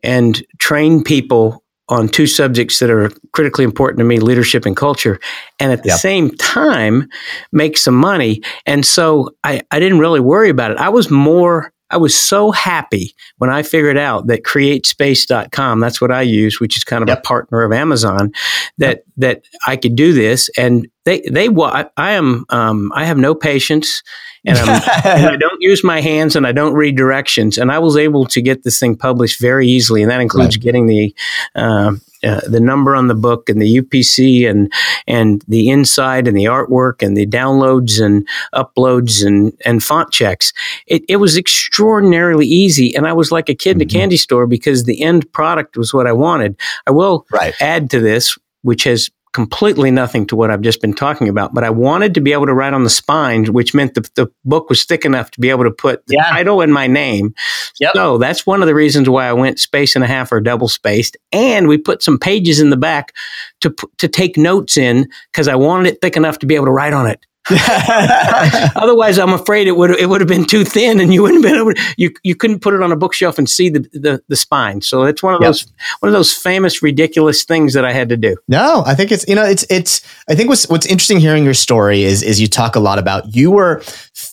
and 0.03 0.43
train 0.57 1.03
people 1.03 1.63
on 1.89 2.07
two 2.09 2.27
subjects 2.27 2.79
that 2.79 2.89
are 2.89 3.09
critically 3.31 3.63
important 3.63 3.99
to 3.99 4.03
me 4.03 4.19
leadership 4.19 4.65
and 4.65 4.75
culture 4.75 5.19
and 5.59 5.71
at 5.71 5.83
the 5.83 5.89
Yep. 5.89 5.99
same 5.99 6.31
time 6.37 7.07
make 7.51 7.77
some 7.77 7.95
money. 7.95 8.41
And 8.65 8.85
so 8.85 9.29
I, 9.43 9.61
I 9.71 9.79
didn't 9.79 9.99
really 9.99 10.19
worry 10.19 10.49
about 10.49 10.71
it. 10.71 10.77
I 10.77 10.89
was 10.89 11.09
more 11.09 11.71
i 11.89 11.95
was 11.95 12.13
so 12.13 12.51
happy 12.51 13.15
when 13.37 13.49
i 13.49 13.63
figured 13.63 13.97
out 13.97 14.27
that 14.27 14.43
createspace.com 14.43 15.79
that's 15.79 16.01
what 16.01 16.11
i 16.11 16.21
use 16.21 16.59
which 16.59 16.75
is 16.77 16.83
kind 16.83 17.01
of 17.01 17.07
Yep. 17.07 17.19
a 17.19 17.21
partner 17.21 17.63
of 17.63 17.71
amazon 17.71 18.31
that 18.77 19.03
that 19.15 19.43
i 19.65 19.77
could 19.77 19.95
do 19.95 20.11
this. 20.13 20.49
And 20.57 20.87
they 21.05 21.21
they 21.21 21.47
I, 21.47 21.85
I 21.95 22.11
am 22.11 22.43
um, 22.49 22.91
i 22.93 23.05
have 23.05 23.17
no 23.17 23.33
patience 23.33 24.03
and 24.47 24.57
I'm 24.57 24.81
and 25.05 25.25
I 25.27 25.35
don't 25.39 25.61
use 25.61 25.83
my 25.83 26.01
hands 26.01 26.35
and 26.35 26.47
I 26.47 26.51
don't 26.51 26.73
read 26.73 26.95
directions. 26.95 27.57
And 27.57 27.71
I 27.71 27.79
was 27.79 27.97
able 27.97 28.25
to 28.27 28.41
get 28.41 28.63
this 28.63 28.79
thing 28.79 28.95
published 28.95 29.39
very 29.39 29.67
easily, 29.67 30.01
and 30.01 30.09
that 30.11 30.21
includes 30.21 30.57
getting 30.57 30.87
the 30.87 31.13
um 31.55 32.01
uh, 32.23 32.41
the 32.47 32.59
number 32.59 32.95
on 32.95 33.07
the 33.07 33.13
book 33.15 33.47
and 33.47 33.61
the 33.61 33.79
UPC 33.79 34.49
and 34.49 34.73
and 35.05 35.43
the 35.47 35.69
inside 35.69 36.27
and 36.27 36.35
the 36.35 36.45
artwork 36.45 37.03
and 37.05 37.15
the 37.15 37.27
downloads 37.27 38.03
and 38.03 38.27
uploads 38.55 39.23
and 39.23 39.53
and 39.65 39.83
font 39.83 40.11
checks. 40.11 40.51
It, 40.87 41.03
it 41.07 41.17
was 41.17 41.37
extraordinarily 41.37 42.47
easy, 42.47 42.95
and 42.95 43.07
I 43.07 43.13
was 43.13 43.31
like 43.31 43.49
a 43.49 43.55
kid 43.55 43.75
in 43.75 43.81
a 43.81 43.85
Mhm. 43.85 43.91
candy 43.91 44.17
store 44.17 44.47
because 44.47 44.85
the 44.85 45.03
end 45.03 45.31
product 45.31 45.77
was 45.77 45.93
what 45.93 46.07
I 46.07 46.13
wanted. 46.13 46.55
I 46.87 46.91
will 46.91 47.27
right. 47.31 47.53
add 47.61 47.91
to 47.91 47.99
this, 47.99 48.35
which 48.63 48.85
has 48.85 49.09
completely 49.33 49.91
nothing 49.91 50.25
to 50.27 50.35
what 50.35 50.49
I've 50.49 50.61
just 50.61 50.81
been 50.81 50.93
talking 50.93 51.29
about, 51.29 51.53
but 51.53 51.63
I 51.63 51.69
wanted 51.69 52.13
to 52.15 52.21
be 52.21 52.33
able 52.33 52.45
to 52.47 52.53
write 52.53 52.73
on 52.73 52.83
the 52.83 52.89
spine, 52.89 53.45
which 53.45 53.73
meant 53.73 53.93
the, 53.93 54.09
the 54.15 54.27
book 54.45 54.69
was 54.69 54.83
thick 54.83 55.05
enough 55.05 55.31
to 55.31 55.39
be 55.39 55.49
able 55.49 55.63
to 55.63 55.71
put 55.71 56.05
the 56.07 56.15
Yeah. 56.17 56.29
title 56.29 56.61
and 56.61 56.73
my 56.73 56.87
name. 56.87 57.33
Yep. 57.79 57.91
So 57.95 58.17
that's 58.17 58.45
one 58.47 58.61
of 58.61 58.67
the 58.67 58.75
reasons 58.75 59.07
why 59.09 59.27
I 59.27 59.33
went 59.33 59.59
space 59.59 59.95
and 59.95 60.03
a 60.03 60.07
half 60.07 60.31
or 60.31 60.41
double 60.41 60.67
spaced. 60.67 61.17
And 61.31 61.67
we 61.67 61.77
put 61.77 62.01
some 62.01 62.17
pages 62.17 62.59
in 62.59 62.69
the 62.71 62.77
back 62.77 63.13
to, 63.61 63.73
to 63.99 64.07
take 64.07 64.37
notes 64.37 64.77
in 64.77 65.07
because 65.31 65.47
I 65.47 65.55
wanted 65.55 65.93
it 65.93 66.01
thick 66.01 66.17
enough 66.17 66.39
to 66.39 66.45
be 66.45 66.55
able 66.55 66.65
to 66.65 66.71
write 66.71 66.93
on 66.93 67.07
it. 67.07 67.19
Otherwise, 68.75 69.17
I'm 69.17 69.33
afraid 69.33 69.67
it 69.67 69.77
would 69.77 69.91
it 69.91 70.07
would 70.09 70.21
have 70.21 70.27
been 70.27 70.45
too 70.45 70.63
thin, 70.63 70.99
and 70.99 71.13
you 71.13 71.21
wouldn't 71.21 71.43
have 71.43 71.51
been 71.51 71.61
able. 71.61 71.73
To, 71.73 71.81
you 71.97 72.11
you 72.23 72.35
couldn't 72.35 72.59
put 72.59 72.73
it 72.73 72.81
on 72.81 72.91
a 72.91 72.95
bookshelf 72.95 73.37
and 73.37 73.49
see 73.49 73.69
the 73.69 73.79
the, 73.93 74.21
the 74.27 74.35
spine. 74.35 74.81
So 74.81 75.03
it's 75.03 75.23
one 75.23 75.33
of 75.35 75.41
Yep. 75.41 75.47
those 75.49 75.67
one 75.99 76.09
of 76.09 76.13
those 76.13 76.33
famous 76.33 76.81
ridiculous 76.81 77.43
things 77.43 77.73
that 77.73 77.85
I 77.85 77.93
had 77.93 78.09
to 78.09 78.17
do. 78.17 78.37
No, 78.47 78.83
I 78.85 78.95
think 78.95 79.11
it's 79.11 79.27
you 79.27 79.35
know 79.35 79.45
it's 79.45 79.65
it's 79.69 80.01
I 80.29 80.35
think 80.35 80.49
what's 80.49 80.67
what's 80.69 80.85
interesting 80.85 81.19
hearing 81.19 81.43
your 81.43 81.53
story 81.53 82.03
is 82.03 82.21
is 82.23 82.41
you 82.41 82.47
talk 82.47 82.75
a 82.75 82.79
lot 82.79 82.99
about 82.99 83.35
you 83.35 83.51
were 83.51 83.81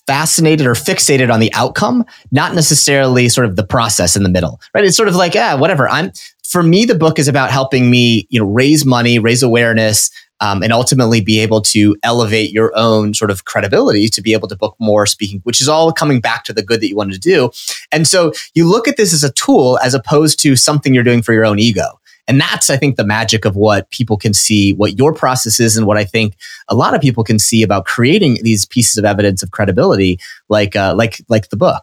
fascinated 0.06 0.66
or 0.66 0.74
fixated 0.74 1.32
on 1.32 1.40
the 1.40 1.52
outcome, 1.54 2.04
not 2.32 2.54
necessarily 2.54 3.28
sort 3.28 3.46
of 3.46 3.56
the 3.56 3.64
process 3.66 4.16
in 4.16 4.22
the 4.22 4.28
middle. 4.28 4.60
Right? 4.74 4.84
It's 4.84 4.96
sort 4.96 5.08
of 5.08 5.16
like, 5.16 5.34
yeah, 5.34 5.54
whatever. 5.54 5.88
I'm 5.88 6.12
for 6.46 6.62
me, 6.62 6.84
the 6.84 6.94
book 6.94 7.18
is 7.18 7.26
about 7.26 7.50
helping 7.50 7.90
me, 7.90 8.26
you 8.30 8.38
know, 8.38 8.46
raise 8.46 8.84
money, 8.86 9.18
raise 9.18 9.42
awareness, 9.42 10.10
um, 10.45 10.62
and 10.62 10.74
ultimately 10.74 11.22
be 11.22 11.40
able 11.40 11.62
to 11.62 11.97
elevate 12.03 12.53
your 12.53 12.70
own 12.76 13.14
sort 13.14 13.30
of 13.30 13.47
credibility 13.47 14.09
to 14.09 14.20
be 14.20 14.34
able 14.34 14.47
to 14.49 14.57
book 14.57 14.76
more 14.78 15.07
speaking, 15.07 15.40
which 15.45 15.61
is 15.61 15.70
all 15.70 15.90
coming 15.90 16.20
back 16.20 16.45
to 16.45 16.53
the 16.53 16.62
good 16.62 16.82
that 16.82 16.88
you 16.88 16.97
wanted 16.97 17.14
to 17.14 17.20
do. 17.20 17.51
And 17.90 18.07
so 18.07 18.32
you 18.53 18.68
look 18.68 18.86
at 18.86 18.99
this 18.99 19.14
as 19.14 19.24
a 19.24 19.32
tool 19.32 19.78
as 19.82 19.95
opposed 19.95 20.38
to 20.40 20.55
something 20.55 20.92
you're 20.92 21.03
doing 21.03 21.22
for 21.22 21.32
your 21.32 21.47
own 21.47 21.59
ego. 21.59 21.99
And 22.26 22.40
that's, 22.40 22.70
I 22.70 22.76
think, 22.76 22.97
the 22.97 23.07
magic 23.07 23.45
of 23.45 23.55
what 23.55 23.90
people 23.90 24.16
can 24.16 24.32
see, 24.32 24.72
what 24.72 24.99
your 24.99 25.12
process 25.12 25.61
is, 25.61 25.76
and 25.76 25.86
what 25.86 25.99
I 25.99 26.05
think 26.05 26.36
a 26.68 26.74
lot 26.74 26.95
of 26.95 27.01
people 27.01 27.22
can 27.22 27.38
see 27.38 27.62
about 27.62 27.84
creating 27.84 28.38
these 28.42 28.64
pieces 28.64 28.97
of 28.97 29.05
evidence 29.05 29.42
of 29.42 29.51
credibility, 29.51 30.18
like 30.59 30.74
uh, 30.76 30.94
like 30.96 31.14
like 31.28 31.48
the 31.50 31.57
book. 31.57 31.82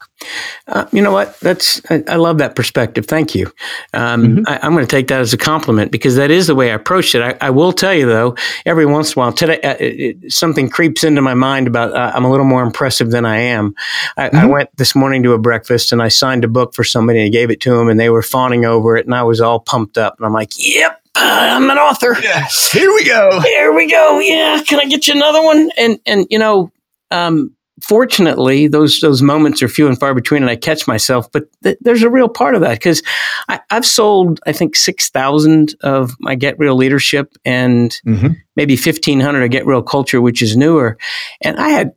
Uh, 0.67 0.85
you 0.91 1.01
know 1.01 1.11
what? 1.11 1.39
That's 1.41 1.81
I, 1.91 2.03
I 2.07 2.15
love 2.15 2.37
that 2.39 2.55
perspective. 2.55 3.05
Thank 3.05 3.35
you. 3.35 3.45
Um, 3.93 4.21
Mhm. 4.21 4.43
I, 4.47 4.59
I'm 4.63 4.73
going 4.73 4.85
to 4.87 4.95
take 4.97 5.07
that 5.09 5.19
as 5.19 5.33
a 5.33 5.37
compliment 5.37 5.91
because 5.91 6.15
that 6.15 6.31
is 6.31 6.47
the 6.47 6.55
way 6.55 6.71
I 6.71 6.75
approached 6.75 7.13
it. 7.15 7.21
I, 7.21 7.47
I 7.47 7.49
will 7.49 7.73
tell 7.73 7.93
you 7.93 8.05
though, 8.07 8.35
every 8.65 8.85
once 8.85 9.09
in 9.13 9.19
a 9.19 9.23
while, 9.23 9.33
today 9.33 9.59
uh, 9.61 9.75
it, 9.79 10.31
something 10.31 10.69
creeps 10.69 11.03
into 11.03 11.21
my 11.21 11.33
mind 11.33 11.67
about 11.67 11.93
uh, 11.93 12.11
I'm 12.15 12.25
a 12.25 12.31
little 12.31 12.45
more 12.45 12.63
impressive 12.63 13.11
than 13.11 13.25
I 13.25 13.37
am. 13.37 13.73
I, 14.17 14.25
I 14.27 14.29
Mhm. 14.29 14.49
went 14.49 14.69
this 14.77 14.95
morning 14.95 15.23
to 15.23 15.33
a 15.33 15.37
breakfast 15.37 15.91
and 15.91 16.01
I 16.01 16.09
signed 16.09 16.43
a 16.43 16.47
book 16.47 16.73
for 16.73 16.83
somebody 16.83 17.19
and 17.19 17.27
I 17.27 17.29
gave 17.29 17.51
it 17.51 17.59
to 17.61 17.75
them 17.77 17.89
and 17.89 17.99
they 17.99 18.09
were 18.09 18.23
fawning 18.23 18.63
over 18.65 18.95
it 18.97 19.05
and 19.05 19.13
I 19.15 19.23
was 19.23 19.41
all 19.41 19.59
pumped 19.59 19.97
up 19.97 20.15
and 20.17 20.25
I'm 20.25 20.33
like, 20.33 20.51
"Yep, 20.57 20.93
uh, 21.15 21.47
I'm 21.55 21.69
an 21.69 21.77
author." 21.77 22.13
Here 22.71 22.91
we 22.97 23.03
go. 23.05 23.39
Here 23.41 23.73
we 23.73 23.85
go. 23.89 24.19
Yeah, 24.19 24.61
can 24.67 24.79
I 24.79 24.85
get 24.85 25.07
you 25.07 25.15
another 25.15 25.41
one? 25.43 25.69
And 25.77 25.99
and 26.05 26.25
you 26.29 26.39
know, 26.39 26.71
um, 27.11 27.53
fortunately, 27.81 28.67
those 28.67 28.99
those 28.99 29.21
moments 29.21 29.61
are 29.61 29.67
few 29.67 29.87
and 29.87 29.99
far 29.99 30.13
between, 30.13 30.41
and 30.43 30.49
I 30.49 30.55
catch 30.55 30.87
myself. 30.87 31.31
But 31.31 31.43
th- 31.63 31.77
there's 31.81 32.03
a 32.03 32.09
real 32.09 32.29
part 32.29 32.55
of 32.55 32.61
that 32.61 32.73
because 32.75 33.03
I've 33.69 33.85
sold, 33.85 34.39
I 34.45 34.51
think, 34.53 34.75
six 34.75 35.09
thousand 35.09 35.75
of 35.81 36.15
my 36.19 36.35
Get 36.35 36.57
Real 36.59 36.75
Leadership 36.75 37.33
and 37.45 37.91
Mhm. 38.07 38.35
maybe 38.55 38.75
fifteen 38.75 39.19
hundred 39.19 39.43
of 39.43 39.49
Get 39.51 39.65
Real 39.65 39.81
Culture, 39.81 40.21
which 40.21 40.41
is 40.41 40.55
newer. 40.55 40.97
And 41.41 41.57
I 41.57 41.69
had, 41.69 41.91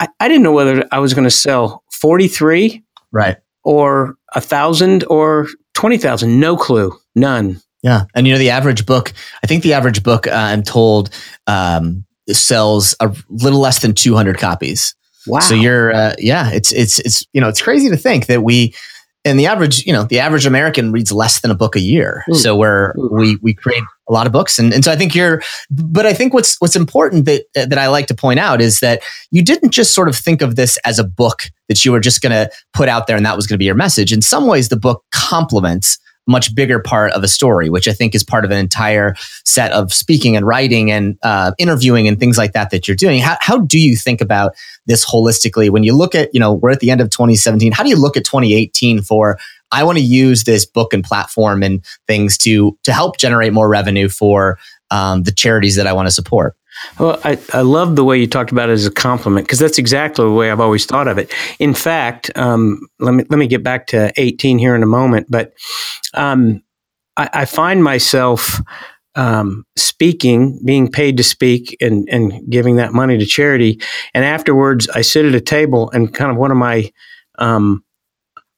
I, 0.00 0.08
I 0.20 0.28
didn't 0.28 0.42
know 0.42 0.52
whether 0.52 0.84
I 0.92 0.98
was 0.98 1.14
going 1.14 1.24
to 1.24 1.30
sell 1.30 1.82
forty 1.92 2.28
three 2.28 2.82
Right. 3.12 3.36
or 3.64 4.16
a 4.34 4.40
thousand 4.40 5.04
or 5.08 5.46
twenty 5.74 5.98
thousand. 5.98 6.40
No 6.40 6.56
clue. 6.56 6.92
None. 7.14 7.60
Yeah, 7.82 8.04
and 8.14 8.26
you 8.26 8.32
know 8.32 8.38
the 8.38 8.50
average 8.50 8.84
book. 8.84 9.12
I 9.44 9.46
think 9.46 9.62
the 9.62 9.74
average 9.74 10.02
book, 10.02 10.26
uh, 10.26 10.30
I'm 10.32 10.62
told, 10.64 11.10
um, 11.46 12.04
sells 12.28 12.96
a 12.98 13.14
little 13.28 13.60
less 13.60 13.80
than 13.82 13.94
200 13.94 14.38
copies. 14.38 14.96
Wow. 15.26 15.40
So 15.40 15.54
you're, 15.54 15.92
uh, 15.92 16.14
yeah, 16.18 16.50
it's 16.50 16.72
it's 16.72 16.98
it's 17.00 17.26
you 17.32 17.40
know 17.40 17.48
it's 17.48 17.60
crazy 17.62 17.88
to 17.90 17.96
think 17.96 18.26
that 18.26 18.42
we, 18.42 18.74
and 19.24 19.38
the 19.38 19.46
average 19.46 19.84
you 19.84 19.92
know 19.92 20.04
the 20.04 20.20
average 20.20 20.46
American 20.46 20.92
reads 20.92 21.10
less 21.10 21.40
than 21.40 21.50
a 21.50 21.54
book 21.54 21.76
a 21.76 21.80
year. 21.80 22.24
Mm. 22.28 22.36
So 22.36 22.56
we're 22.56 22.94
Mm. 22.94 23.10
we 23.10 23.36
we 23.42 23.54
create 23.54 23.82
a 24.08 24.12
lot 24.12 24.26
of 24.26 24.32
books, 24.32 24.58
and 24.58 24.72
and 24.72 24.84
so 24.84 24.92
I 24.92 24.96
think 24.96 25.14
you're, 25.14 25.42
but 25.70 26.06
I 26.06 26.12
think 26.12 26.32
what's 26.32 26.56
what's 26.60 26.76
important 26.76 27.24
that 27.24 27.44
that 27.54 27.78
I 27.78 27.88
like 27.88 28.06
to 28.06 28.14
point 28.14 28.38
out 28.38 28.60
is 28.60 28.80
that 28.80 29.02
you 29.30 29.42
didn't 29.42 29.70
just 29.70 29.94
sort 29.94 30.08
of 30.08 30.16
think 30.16 30.42
of 30.42 30.54
this 30.56 30.78
as 30.84 30.98
a 30.98 31.04
book 31.04 31.44
that 31.68 31.84
you 31.84 31.90
were 31.90 32.00
just 32.00 32.20
going 32.20 32.30
to 32.30 32.48
put 32.72 32.88
out 32.88 33.08
there 33.08 33.16
and 33.16 33.26
that 33.26 33.34
was 33.34 33.46
going 33.48 33.56
to 33.56 33.58
be 33.58 33.64
your 33.64 33.74
message. 33.74 34.12
In 34.12 34.22
some 34.22 34.46
ways, 34.46 34.68
the 34.68 34.76
book 34.76 35.02
complements 35.12 35.98
much 36.26 36.54
bigger 36.54 36.80
part 36.80 37.12
of 37.12 37.22
a 37.22 37.28
story, 37.28 37.70
which 37.70 37.86
I 37.86 37.92
think 37.92 38.14
is 38.14 38.24
part 38.24 38.44
of 38.44 38.50
an 38.50 38.58
entire 38.58 39.14
set 39.44 39.72
of 39.72 39.92
speaking 39.92 40.36
and 40.36 40.46
writing 40.46 40.90
and 40.90 41.18
uh, 41.22 41.52
interviewing 41.58 42.08
and 42.08 42.18
things 42.18 42.36
like 42.36 42.52
that 42.52 42.70
that 42.70 42.88
you're 42.88 42.96
doing. 42.96 43.20
How, 43.20 43.36
how 43.40 43.58
do 43.58 43.78
you 43.78 43.96
think 43.96 44.20
about 44.20 44.54
this 44.86 45.04
holistically 45.04 45.70
when 45.70 45.84
you 45.84 45.94
look 45.94 46.14
at, 46.14 46.32
you 46.34 46.40
know, 46.40 46.52
we're 46.52 46.70
at 46.70 46.80
the 46.80 46.90
end 46.90 47.00
of 47.00 47.10
2017. 47.10 47.72
How 47.72 47.82
do 47.82 47.88
you 47.88 47.96
look 47.96 48.16
at 48.16 48.24
2018 48.24 49.02
for, 49.02 49.38
I 49.72 49.84
want 49.84 49.98
to 49.98 50.04
use 50.04 50.44
this 50.44 50.64
book 50.64 50.92
and 50.92 51.04
platform 51.04 51.62
and 51.62 51.84
things 52.06 52.38
to, 52.38 52.76
to 52.84 52.92
help 52.92 53.18
generate 53.18 53.52
more 53.52 53.68
revenue 53.68 54.08
for 54.08 54.58
um, 54.90 55.24
the 55.24 55.32
charities 55.32 55.76
that 55.76 55.86
I 55.86 55.92
want 55.92 56.06
to 56.06 56.12
support? 56.12 56.56
Well, 56.98 57.20
I, 57.24 57.38
I 57.52 57.60
love 57.62 57.96
the 57.96 58.04
way 58.04 58.18
you 58.18 58.26
talked 58.26 58.52
about 58.52 58.68
it 58.68 58.72
as 58.72 58.86
a 58.86 58.90
compliment 58.90 59.46
because 59.46 59.58
that's 59.58 59.78
exactly 59.78 60.24
the 60.24 60.32
way 60.32 60.50
I've 60.50 60.60
always 60.60 60.86
thought 60.86 61.08
of 61.08 61.18
it. 61.18 61.32
In 61.58 61.74
fact, 61.74 62.30
um, 62.36 62.80
let 62.98 63.14
me 63.14 63.24
let 63.28 63.38
me 63.38 63.46
get 63.46 63.62
back 63.62 63.86
to 63.88 64.12
18 64.16 64.58
here 64.58 64.74
in 64.74 64.82
a 64.82 64.86
moment, 64.86 65.26
but 65.30 65.52
um, 66.14 66.62
I, 67.16 67.28
I 67.32 67.44
find 67.44 67.82
myself 67.82 68.60
um, 69.14 69.64
speaking, 69.76 70.60
being 70.64 70.90
paid 70.90 71.16
to 71.16 71.22
speak, 71.22 71.76
and 71.80 72.08
and 72.10 72.48
giving 72.50 72.76
that 72.76 72.92
money 72.92 73.18
to 73.18 73.26
charity. 73.26 73.80
And 74.14 74.24
afterwards, 74.24 74.88
I 74.90 75.00
sit 75.00 75.24
at 75.24 75.34
a 75.34 75.40
table, 75.40 75.90
and 75.92 76.12
kind 76.12 76.30
of 76.30 76.36
one 76.36 76.50
of 76.50 76.56
my 76.56 76.90
um, 77.38 77.82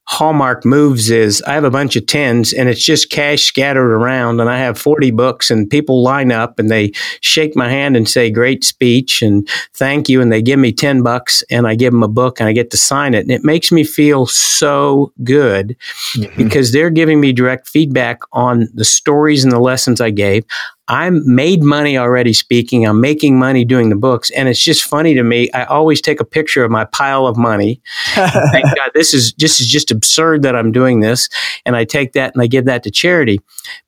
hallmark 0.09 0.65
moves 0.65 1.11
is 1.11 1.39
I 1.43 1.53
have 1.53 1.63
a 1.63 1.69
bunch 1.69 1.95
of 1.95 2.07
tens 2.07 2.51
and 2.51 2.67
it's 2.67 2.83
just 2.83 3.11
cash 3.11 3.43
scattered 3.43 3.91
around 3.93 4.39
and 4.39 4.49
I 4.49 4.57
have 4.57 4.75
40 4.75 5.11
books 5.11 5.51
and 5.51 5.69
people 5.69 6.01
line 6.01 6.31
up 6.31 6.57
and 6.57 6.71
they 6.71 6.93
shake 7.21 7.55
my 7.55 7.69
hand 7.69 7.95
and 7.95 8.09
say 8.09 8.31
great 8.31 8.63
speech 8.63 9.21
and 9.21 9.47
thank 9.75 10.09
you 10.09 10.19
and 10.19 10.31
they 10.31 10.41
give 10.41 10.57
me 10.57 10.71
10 10.71 11.03
bucks 11.03 11.43
and 11.51 11.67
I 11.67 11.75
give 11.75 11.93
them 11.93 12.01
a 12.01 12.07
book 12.07 12.39
and 12.39 12.49
I 12.49 12.53
get 12.53 12.71
to 12.71 12.77
sign 12.77 13.13
it 13.13 13.19
and 13.19 13.29
it 13.29 13.43
makes 13.43 13.71
me 13.71 13.83
feel 13.83 14.25
so 14.25 15.13
good 15.23 15.77
mm-hmm. 16.15 16.35
because 16.35 16.71
they're 16.71 16.89
giving 16.89 17.21
me 17.21 17.31
direct 17.31 17.67
feedback 17.67 18.21
on 18.31 18.67
the 18.73 18.85
stories 18.85 19.43
and 19.43 19.53
the 19.53 19.59
lessons 19.59 20.01
I 20.01 20.09
gave. 20.09 20.43
I'm 20.89 21.21
made 21.23 21.61
money 21.61 21.97
already 21.97 22.33
speaking. 22.33 22.85
I'm 22.85 22.99
making 22.99 23.37
money 23.37 23.63
doing 23.63 23.89
the 23.89 23.95
books. 23.95 24.31
And 24.31 24.49
it's 24.49 24.61
just 24.61 24.83
funny 24.83 25.13
to 25.13 25.23
me. 25.23 25.51
I 25.51 25.65
always 25.65 26.01
take 26.01 26.19
a 26.19 26.25
picture 26.25 26.63
of 26.63 26.71
my 26.71 26.85
pile 26.85 27.27
of 27.27 27.37
money. 27.37 27.79
Thank 28.15 28.65
God, 28.75 28.89
this 28.95 29.13
is 29.13 29.31
just, 29.31 29.61
is 29.61 29.67
just 29.67 29.91
absurd 29.91 30.41
that 30.41 30.55
I'm 30.55 30.71
doing 30.71 30.99
this. 30.99 31.29
And 31.63 31.75
I 31.75 31.85
take 31.85 32.13
that 32.13 32.33
and 32.33 32.41
I 32.41 32.47
give 32.47 32.65
that 32.65 32.81
to 32.83 32.91
charity. 32.91 33.39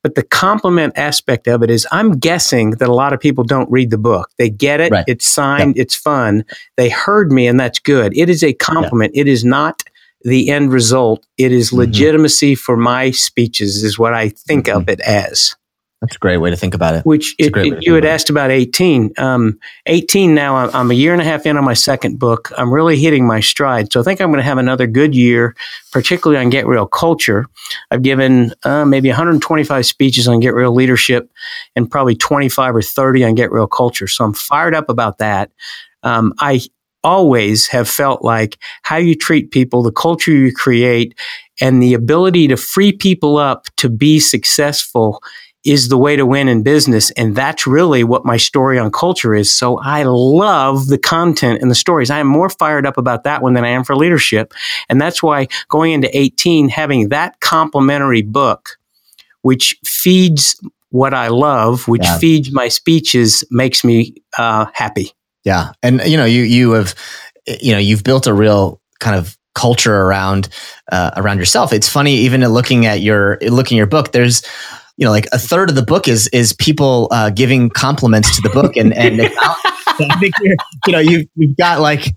But 0.04 0.14
the 0.14 0.22
compliment 0.22 0.94
aspect 0.96 1.48
of 1.48 1.64
it 1.64 1.72
is 1.72 1.88
I'm 1.92 2.20
guessing 2.20 2.72
that 2.72 2.88
a 2.88 2.94
lot 2.94 3.14
of 3.14 3.20
people 3.20 3.44
don't 3.44 3.70
read 3.72 3.90
the 3.90 3.98
book. 3.98 4.30
They 4.38 4.52
get 4.52 4.80
it. 4.80 4.92
Right. 4.92 5.06
It's 5.08 5.26
signed. 5.26 5.78
Yep. 5.78 5.84
It's 5.84 5.96
fun. 5.96 6.46
They 6.78 6.90
heard 6.90 7.32
me 7.32 7.48
and 7.48 7.60
that's 7.60 7.80
good. 7.80 8.16
It 8.16 8.30
is 8.30 8.44
a 8.44 8.54
compliment. 8.54 9.14
It 9.16 9.28
is 9.28 9.44
not 9.44 9.82
the 10.22 10.52
end 10.52 10.72
result. 10.72 11.26
It 11.38 11.52
is 11.52 11.70
mm-hmm. 11.70 11.80
legitimacy 11.80 12.54
for 12.54 12.78
my 12.78 13.10
speeches 13.10 13.84
is 13.84 13.98
what 13.98 14.14
I 14.14 14.30
think 14.30 14.68
mm-hmm. 14.68 14.78
of 14.78 14.90
it 14.90 15.00
as. 15.02 15.56
That's 16.02 16.16
a 16.16 16.20
great 16.20 16.38
way 16.38 16.50
to 16.50 16.56
think 16.56 16.74
about 16.74 16.96
it. 16.96 17.06
Which 17.06 17.36
it, 17.38 17.56
it, 17.56 17.84
you 17.84 17.94
had 17.94 18.06
asked 18.06 18.32
about 18.32 18.50
18. 18.50 19.14
Um, 19.20 19.60
18 19.86 20.34
now, 20.34 20.56
I'm, 20.56 20.76
I'm, 20.76 20.92
a 20.92 20.96
year 20.96 21.14
and 21.14 21.22
a 21.22 21.26
half 21.26 21.46
in 21.46 21.58
on 21.58 21.64
my 21.64 21.76
second 21.76 22.18
book. 22.18 22.52
I'm 22.58 22.74
really 22.74 22.98
hitting 22.98 23.28
my 23.28 23.40
stride. 23.40 23.94
So 23.94 24.00
I 24.00 24.04
think 24.04 24.20
I'm 24.20 24.30
going 24.30 24.40
to 24.40 24.44
have 24.44 24.58
another 24.58 24.88
good 24.88 25.14
year, 25.14 25.56
particularly 25.92 26.44
on 26.44 26.50
Get 26.50 26.66
Real 26.66 26.88
Culture. 26.88 27.46
I've 27.92 28.02
given 28.02 28.52
uh, 28.64 28.84
maybe 28.84 29.10
125 29.10 29.86
speeches 29.86 30.28
on 30.28 30.40
Get 30.40 30.56
Real 30.56 30.74
Leadership 30.74 31.32
and 31.76 31.90
probably 31.90 32.16
25 32.16 32.78
or 32.78 32.82
30 32.82 33.24
on 33.24 33.36
Get 33.36 33.52
Real 33.52 33.68
Culture. 33.68 34.08
So 34.08 34.26
I'm 34.26 34.34
fired 34.34 34.74
up 34.74 34.90
about 34.90 35.20
that. 35.20 35.52
Um, 36.02 36.34
I 36.40 36.62
always 37.04 37.68
have 37.68 37.88
felt 37.88 38.24
like 38.24 38.58
how 38.84 38.98
you 38.98 39.16
treat 39.16 39.52
people, 39.52 39.84
the 39.84 39.92
culture 39.92 40.32
you 40.32 40.52
create, 40.52 41.14
and 41.60 41.82
the 41.82 41.94
ability 41.94 42.48
to 42.48 42.58
free 42.58 42.92
people 42.92 43.38
up 43.38 43.68
to 43.78 43.88
be 43.88 44.20
successful 44.20 45.22
is 45.64 45.90
the 45.90 45.98
way 45.98 46.16
to 46.16 46.26
win 46.26 46.48
in 46.48 46.64
business. 46.64 47.12
And 47.12 47.36
that's 47.36 47.68
really 47.68 48.04
what 48.04 48.26
my 48.26 48.38
story 48.38 48.80
on 48.80 48.92
culture 48.92 49.36
is. 49.36 49.52
So 49.52 49.78
I 49.78 50.04
love 50.04 50.88
the 50.88 50.98
content 50.98 51.62
and 51.62 51.70
the 51.70 51.76
stories. 51.76 52.10
I 52.10 52.20
am 52.20 52.28
more 52.28 52.50
fired 52.50 52.86
up 52.86 52.98
about 52.98 53.24
that 53.26 53.44
one 53.44 53.54
than 53.54 53.64
I 53.64 53.70
am 53.70 53.84
for 53.84 53.96
leadership. 53.96 54.54
And 54.90 55.00
that's 55.00 55.22
why 55.22 55.48
going 55.70 55.92
into 55.92 56.16
18, 56.18 56.70
having 56.70 57.10
that 57.10 57.40
complementary 57.42 58.24
book, 58.24 58.78
which 59.44 59.78
feeds 59.86 60.60
what 60.90 61.14
I 61.14 61.28
love, 61.28 61.88
which 61.88 62.04
yeah. 62.04 62.18
feeds 62.18 62.52
my 62.52 62.68
speeches, 62.68 63.44
makes 63.52 63.84
me 63.84 64.16
uh, 64.38 64.66
happy. 64.74 65.12
Yeah. 65.44 65.72
And, 65.84 66.02
you 66.06 66.18
know, 66.18 66.26
you, 66.26 66.42
you 66.42 66.72
have, 66.72 66.96
you 67.62 67.72
know, 67.72 67.80
you've 67.80 68.04
built 68.04 68.26
a 68.28 68.34
real 68.34 68.82
kind 69.00 69.16
of 69.16 69.38
culture 69.54 69.96
around 69.96 70.50
uh, 70.92 71.12
around 71.18 71.38
yourself. 71.38 71.74
It's 71.74 71.90
funny, 71.90 72.16
even 72.16 72.42
looking 72.42 72.86
at 72.86 73.02
your 73.02 73.38
looking 73.42 73.78
at 73.78 73.80
your 73.80 73.88
book. 73.88 74.12
There's 74.12 74.44
you 74.98 75.06
know, 75.06 75.12
like 75.12 75.28
a 75.32 75.40
third 75.40 75.70
of 75.70 75.76
the 75.76 75.82
book 75.82 76.08
is 76.08 76.28
is 76.30 76.54
people 76.54 77.08
uh, 77.12 77.30
giving 77.30 77.70
compliments 77.70 78.36
to 78.36 78.42
the 78.42 78.50
book, 78.50 78.78
and 78.78 78.94
and 78.94 79.18
you 80.86 80.94
know 80.94 81.00
you 81.00 81.26
you've 81.36 81.58
got 81.58 81.80
like 81.80 82.14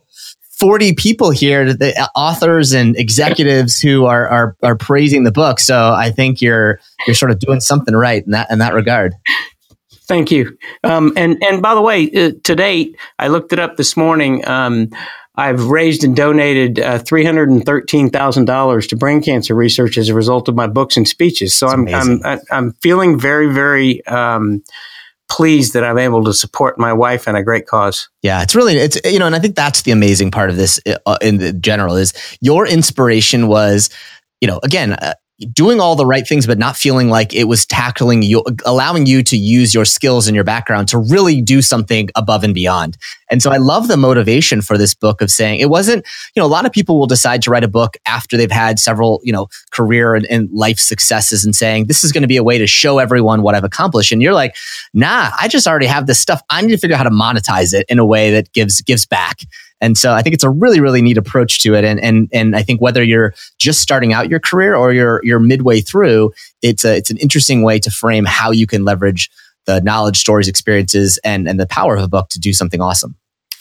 40 0.59 0.95
people 0.95 1.31
here, 1.31 1.73
the 1.75 1.99
uh, 2.01 2.07
authors 2.15 2.73
and 2.73 2.97
executives 2.97 3.81
who 3.81 4.07
are, 4.07 4.29
are 4.29 4.57
are 4.63 4.77
praising 4.77 5.25
the 5.25 5.33
book. 5.33 5.61
So 5.61 5.93
I 5.93 6.11
think 6.11 6.41
you're 6.41 6.81
you're 7.07 7.15
sort 7.15 7.31
of 7.31 7.39
doing 7.39 7.61
something 7.61 7.95
right 7.95 8.25
in 8.25 8.31
that 8.33 8.51
in 8.51 8.59
that 8.61 8.75
regard. 8.75 9.15
Thank 10.07 10.31
you. 10.31 10.57
Um, 10.83 11.13
and 11.17 11.43
and 11.43 11.63
by 11.63 11.75
the 11.75 11.81
way, 11.81 12.11
uh, 12.11 12.33
to 12.45 12.55
date, 12.55 12.97
I 13.19 13.29
looked 13.29 13.53
it 13.53 13.59
up 13.59 13.77
this 13.77 13.97
morning. 13.97 14.47
Um, 14.47 14.91
I've 15.37 15.67
raised 15.67 16.05
and 16.05 16.15
donated 16.15 16.79
uh, 16.79 16.99
three 16.99 17.25
hundred 17.25 17.51
and 17.51 17.65
thirteen 17.65 18.11
thousand 18.11 18.45
dollars 18.45 18.87
to 18.89 18.97
brain 18.97 19.21
cancer 19.21 19.55
research 19.55 19.99
as 19.99 20.09
a 20.09 20.15
result 20.15 20.49
of 20.49 20.55
my 20.55 20.67
books 20.67 20.97
and 20.97 21.09
speeches. 21.09 21.55
So 21.55 21.67
I'm, 21.67 21.89
I'm 21.89 22.41
I'm 22.51 22.73
feeling 22.75 23.19
very 23.19 23.53
very 23.53 24.07
um, 24.07 24.63
pleased 25.29 25.73
that 25.73 25.83
I'm 25.83 25.99
able 25.99 26.23
to 26.25 26.33
support 26.33 26.79
my 26.79 26.93
wife 26.93 27.27
and 27.27 27.37
a 27.37 27.43
great 27.43 27.67
cause. 27.67 28.09
Yeah, 28.23 28.43
it's 28.43 28.55
really 28.55 28.75
it's 28.75 28.99
you 29.05 29.19
know, 29.19 29.27
and 29.27 29.35
I 29.35 29.41
think 29.41 29.57
that's 29.57 29.83
the 29.83 29.91
amazing 29.91 30.31
part 30.31 30.51
of 30.51 30.57
this 30.57 30.81
uh, 31.07 31.19
in 31.21 31.61
general 31.61 31.97
is 31.97 32.13
your 32.41 32.67
inspiration 32.67 33.49
was 33.49 33.91
you 34.41 34.47
know 34.47 34.61
again 34.63 34.93
uh, 34.93 35.15
doing 35.53 35.81
all 35.81 35.97
the 35.97 36.07
right 36.07 36.27
things, 36.27 36.47
but 36.47 36.59
not 36.59 36.77
feeling 36.77 37.09
like 37.09 37.35
it 37.35 37.45
was 37.45 37.67
tackling 37.67 38.23
you, 38.23 38.45
allowing 38.65 39.05
you 39.07 39.23
to 39.25 39.37
use 39.37 39.75
your 39.75 39.85
skills 39.85 40.29
and 40.29 40.35
your 40.35 40.45
background 40.45 40.89
to 40.89 40.99
really 40.99 41.41
do 41.41 41.61
something 41.61 42.09
above 42.15 42.45
and 42.45 42.55
beyond. 42.55 42.97
And 43.31 43.43
so 43.43 43.51
I 43.51 43.57
love 43.57 43.89
the 43.89 43.97
motivation 43.97 44.63
for 44.63 44.79
this 44.79 44.95
book 44.95 45.21
of 45.21 45.31
saying 45.31 45.59
it 45.59 45.71
wasn't, 45.71 46.07
you 46.37 46.41
know, 46.41 46.47
a 46.47 46.49
lot 46.49 46.67
of 46.67 46.73
people 46.73 46.99
will 46.99 47.07
decide 47.07 47.43
to 47.43 47.51
write 47.51 47.65
a 47.65 47.69
book 47.69 47.97
after 48.07 48.37
they've 48.37 48.51
had 48.51 48.79
several, 48.79 49.21
you 49.25 49.33
know, 49.33 49.49
career 49.73 50.15
and, 50.15 50.25
and 50.27 50.49
life 50.53 50.79
successes 50.79 51.45
and 51.45 51.57
saying, 51.57 51.87
this 51.87 52.05
is 52.05 52.13
going 52.13 52.23
to 52.23 52.29
be 52.29 52.37
a 52.37 52.45
way 52.45 52.59
to 52.59 52.67
show 52.67 52.99
everyone 52.99 53.43
what 53.43 53.57
I've 53.57 53.65
accomplished. 53.65 54.13
And 54.13 54.23
you're 54.23 54.35
like, 54.35 54.55
nah, 54.93 55.31
I 55.39 55.49
just 55.49 55.67
already 55.67 55.87
have 55.87 56.07
this 56.07 56.21
stuff. 56.21 56.43
I 56.49 56.61
need 56.61 56.73
to 56.73 56.79
figure 56.79 56.95
out 56.95 56.99
how 56.99 57.05
to 57.05 57.11
monetize 57.11 57.75
it 57.75 57.87
in 57.89 57.99
a 57.99 58.07
way 58.07 58.31
that 58.31 58.53
gives, 58.53 58.81
gives 58.83 59.05
back. 59.05 59.41
And 59.85 59.99
so 59.99 60.15
I 60.15 60.23
think 60.23 60.33
it's 60.33 60.45
a 60.45 60.49
really, 60.49 60.81
really 60.81 61.03
neat 61.03 61.19
approach 61.19 61.59
to 61.61 61.75
it. 61.75 61.85
And 61.85 62.01
and 62.01 62.31
and 62.33 62.57
I 62.57 62.63
think 62.63 62.81
whether 62.81 63.03
you're 63.03 63.35
just 63.59 63.83
starting 63.83 64.15
out 64.15 64.31
your 64.31 64.41
career 64.41 64.75
or 64.75 64.95
you're 64.95 65.21
you're 65.23 65.39
midway 65.39 65.83
through, 65.83 66.33
it's 66.63 66.87
a 66.87 66.97
it's 66.97 67.11
an 67.11 67.19
interesting 67.19 67.63
way 67.63 67.79
to 67.81 67.91
frame 67.91 68.25
how 68.25 68.51
you 68.51 68.67
can 68.67 68.87
leverage 68.87 69.31
the 69.67 69.83
knowledge, 69.83 70.17
stories, 70.17 70.49
experiences, 70.49 71.19
and 71.23 71.47
and 71.47 71.61
the 71.61 71.67
power 71.67 71.97
of 71.97 72.03
a 72.03 72.09
book 72.09 72.31
to 72.31 72.41
do 72.41 72.55
something 72.55 72.81
awesome. 72.81 73.15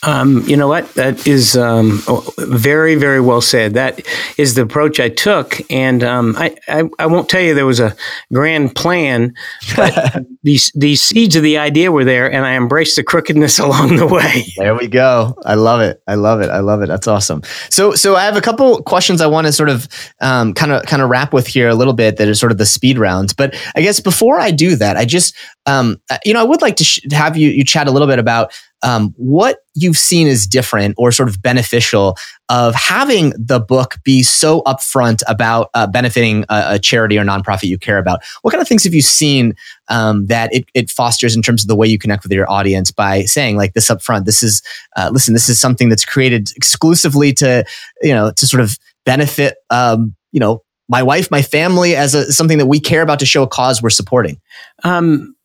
Um, 0.05 0.43
you 0.47 0.57
know 0.57 0.67
what? 0.67 0.93
That 0.95 1.25
is 1.25 1.55
um, 1.55 2.01
very, 2.37 2.95
very 2.95 3.21
well 3.21 3.41
said. 3.41 3.73
That 3.73 4.01
is 4.37 4.55
the 4.55 4.61
approach 4.63 4.99
I 4.99 5.09
took, 5.09 5.61
and 5.71 6.03
um, 6.03 6.35
I, 6.37 6.55
I, 6.67 6.83
I, 6.99 7.05
won't 7.05 7.29
tell 7.29 7.41
you 7.41 7.53
there 7.53 7.65
was 7.65 7.79
a 7.79 7.95
grand 8.31 8.75
plan, 8.75 9.33
but 9.77 10.25
these 10.43 10.71
these 10.75 11.01
seeds 11.01 11.37
of 11.37 11.43
the 11.43 11.57
idea 11.57 11.91
were 11.91 12.03
there, 12.03 12.29
and 12.29 12.45
I 12.45 12.55
embraced 12.55 12.97
the 12.97 13.03
crookedness 13.03 13.59
along 13.63 13.95
the 13.95 14.07
way. 14.07 14.45
There 14.57 14.75
we 14.75 14.87
go. 14.87 15.35
I 15.45 15.55
love 15.55 15.79
it. 15.79 16.01
I 16.07 16.15
love 16.15 16.41
it. 16.41 16.49
I 16.49 16.59
love 16.59 16.81
it. 16.81 16.87
That's 16.87 17.07
awesome. 17.07 17.41
So, 17.69 17.95
so 17.95 18.15
I 18.15 18.25
have 18.25 18.35
a 18.35 18.41
couple 18.41 18.81
questions 18.83 19.21
I 19.21 19.27
want 19.27 19.47
to 19.47 19.53
sort 19.53 19.69
of 19.69 19.87
kind 20.19 20.71
of 20.71 20.83
kind 20.85 21.01
of 21.01 21.09
wrap 21.09 21.31
with 21.33 21.47
here 21.47 21.69
a 21.69 21.75
little 21.75 21.93
bit. 21.93 22.17
That 22.17 22.27
are 22.27 22.35
sort 22.35 22.51
of 22.51 22.57
the 22.57 22.65
speed 22.65 22.97
rounds. 22.97 23.33
But 23.33 23.55
I 23.75 23.81
guess 23.81 24.01
before 24.01 24.39
I 24.39 24.51
do 24.51 24.75
that, 24.75 24.97
I 24.97 25.05
just 25.05 25.33
um, 25.65 26.01
you 26.25 26.33
know 26.33 26.41
I 26.41 26.43
would 26.43 26.61
like 26.61 26.75
to 26.77 26.83
sh- 26.83 26.99
have 27.11 27.37
you 27.37 27.49
you 27.49 27.63
chat 27.63 27.87
a 27.87 27.91
little 27.91 28.07
bit 28.07 28.19
about 28.19 28.51
um, 28.83 29.13
what 29.17 29.59
you've 29.75 29.97
seen 29.97 30.27
is 30.27 30.45
different 30.45 30.93
or 30.97 31.11
sort 31.11 31.29
of 31.29 31.41
beneficial 31.41 32.15
of 32.49 32.75
having 32.75 33.33
the 33.37 33.59
book 33.59 33.95
be 34.03 34.21
so 34.21 34.61
upfront 34.63 35.23
about 35.27 35.69
uh, 35.73 35.87
benefiting 35.87 36.43
a, 36.49 36.75
a, 36.75 36.79
charity 36.79 37.17
or 37.17 37.23
nonprofit 37.23 37.63
you 37.63 37.79
care 37.79 37.97
about. 37.97 38.21
What 38.41 38.51
kind 38.51 38.61
of 38.61 38.67
things 38.67 38.83
have 38.83 38.93
you 38.93 39.01
seen 39.01 39.55
um, 39.87 40.27
that 40.27 40.53
it, 40.53 40.65
it, 40.73 40.91
fosters 40.91 41.35
in 41.35 41.41
terms 41.41 41.63
of 41.63 41.69
the 41.69 41.75
way 41.75 41.87
you 41.87 41.97
connect 41.97 42.23
with 42.23 42.31
your 42.33 42.49
audience 42.51 42.91
by 42.91 43.23
saying 43.23 43.55
like 43.55 43.73
this 43.73 43.89
upfront? 43.89 44.25
This 44.25 44.43
is 44.43 44.61
uh, 44.95 45.09
listen, 45.11 45.33
this 45.33 45.49
is 45.49 45.59
something 45.59 45.89
that's 45.89 46.05
created 46.05 46.49
exclusively 46.55 47.33
to 47.33 47.65
you 48.01 48.13
know 48.13 48.31
to 48.31 48.45
sort 48.45 48.61
of 48.61 48.77
benefit 49.05 49.55
um, 49.69 50.15
you 50.31 50.39
know 50.39 50.61
my 50.89 51.01
wife, 51.01 51.31
my 51.31 51.41
family 51.41 51.95
as 51.95 52.13
a, 52.13 52.31
something 52.31 52.57
that 52.57 52.65
we 52.65 52.79
care 52.79 53.01
about 53.01 53.19
to 53.19 53.25
show 53.25 53.43
a 53.43 53.47
cause 53.47 53.81
we're 53.81 53.89
supporting. 53.89 54.39
Um, 54.83 55.35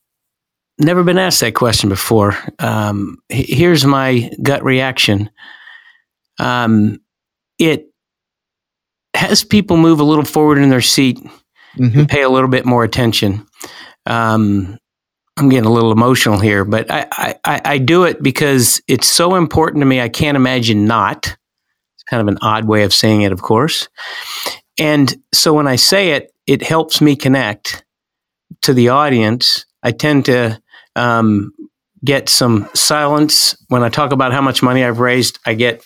never 0.79 1.03
been 1.03 1.19
asked 1.19 1.41
that 1.41 1.55
question 1.55 1.89
before. 1.89 2.37
Um, 2.59 3.19
here's 3.29 3.85
my 3.85 4.31
gut 4.43 4.63
reaction. 4.65 5.31
Um, 6.39 7.01
it 7.59 7.87
has 9.15 9.43
people 9.45 9.77
move 9.77 10.01
a 10.01 10.05
little 10.05 10.25
forward 10.25 10.59
in 10.59 10.69
their 10.69 10.81
seat 10.81 11.19
mm-hmm. 11.77 11.99
and 11.99 12.09
pay 12.09 12.23
a 12.23 12.29
little 12.29 12.49
bit 12.49 12.65
more 12.65 12.85
attention. 12.85 13.47
Um, 14.07 14.79
I'm 15.37 15.49
getting 15.49 15.69
a 15.69 15.73
little 15.73 15.93
emotional 15.93 16.39
here, 16.39 16.65
but 16.65 16.91
I, 16.91 17.07
I, 17.45 17.61
I 17.65 17.79
do 17.79 18.05
it 18.05 18.23
because 18.23 18.83
it's 18.89 19.07
so 19.07 19.37
important 19.37 19.83
to 19.83 19.87
me. 19.87 20.01
I 20.01 20.09
can't 20.09 20.37
imagine 20.37 20.87
not. 20.87 21.27
It's 21.27 22.03
kind 22.09 22.21
of 22.21 22.29
an 22.29 22.39
odd 22.43 22.67
way 22.67 22.83
of 22.83 22.93
saying 22.93 23.23
it, 23.23 23.33
of 23.33 23.43
course. 23.43 23.89
And 24.79 25.15
so 25.33 25.53
when 25.55 25.69
I 25.69 25.77
say 25.77 26.11
it, 26.11 26.33
it 26.47 26.63
helps 26.63 27.01
me 27.01 27.15
connect 27.15 27.85
to 28.63 28.73
the 28.73 28.89
audience. 28.89 29.65
I 29.83 29.93
tend 29.93 30.25
to 30.25 30.61
um, 30.97 31.53
get 32.05 32.29
some 32.29 32.69
silence. 32.75 33.57
When 33.69 33.83
I 33.83 33.89
talk 33.89 34.13
about 34.13 34.33
how 34.33 34.41
much 34.41 34.63
money 34.63 34.85
I've 34.85 35.01
raised, 35.01 35.39
I 35.47 35.55
get 35.55 35.83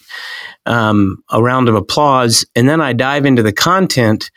um, 0.66 1.22
a 1.30 1.42
round 1.42 1.68
of 1.68 1.74
applause. 1.74 2.44
And 2.54 2.68
then 2.68 2.80
I 2.80 2.92
dive 2.92 3.26
into 3.26 3.42
the 3.42 3.52
content. 3.52 4.30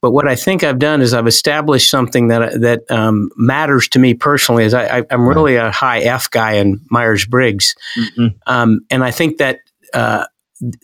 But 0.00 0.12
what 0.12 0.28
I 0.28 0.36
think 0.36 0.62
I've 0.62 0.78
done 0.78 1.00
is 1.00 1.12
I've 1.12 1.26
established 1.26 1.90
something 1.90 2.28
that 2.28 2.60
that 2.60 2.88
um, 2.88 3.30
matters 3.36 3.88
to 3.88 3.98
me 3.98 4.14
personally. 4.14 4.64
Is 4.64 4.72
I, 4.72 5.02
am 5.10 5.28
really 5.28 5.56
a 5.56 5.72
high 5.72 6.00
F 6.00 6.30
guy 6.30 6.52
in 6.52 6.80
Myers 6.88 7.26
Briggs, 7.26 7.74
mm-hmm. 7.98 8.26
um, 8.46 8.80
and 8.90 9.02
I 9.04 9.10
think 9.10 9.38
that. 9.38 9.58
Uh, 9.92 10.24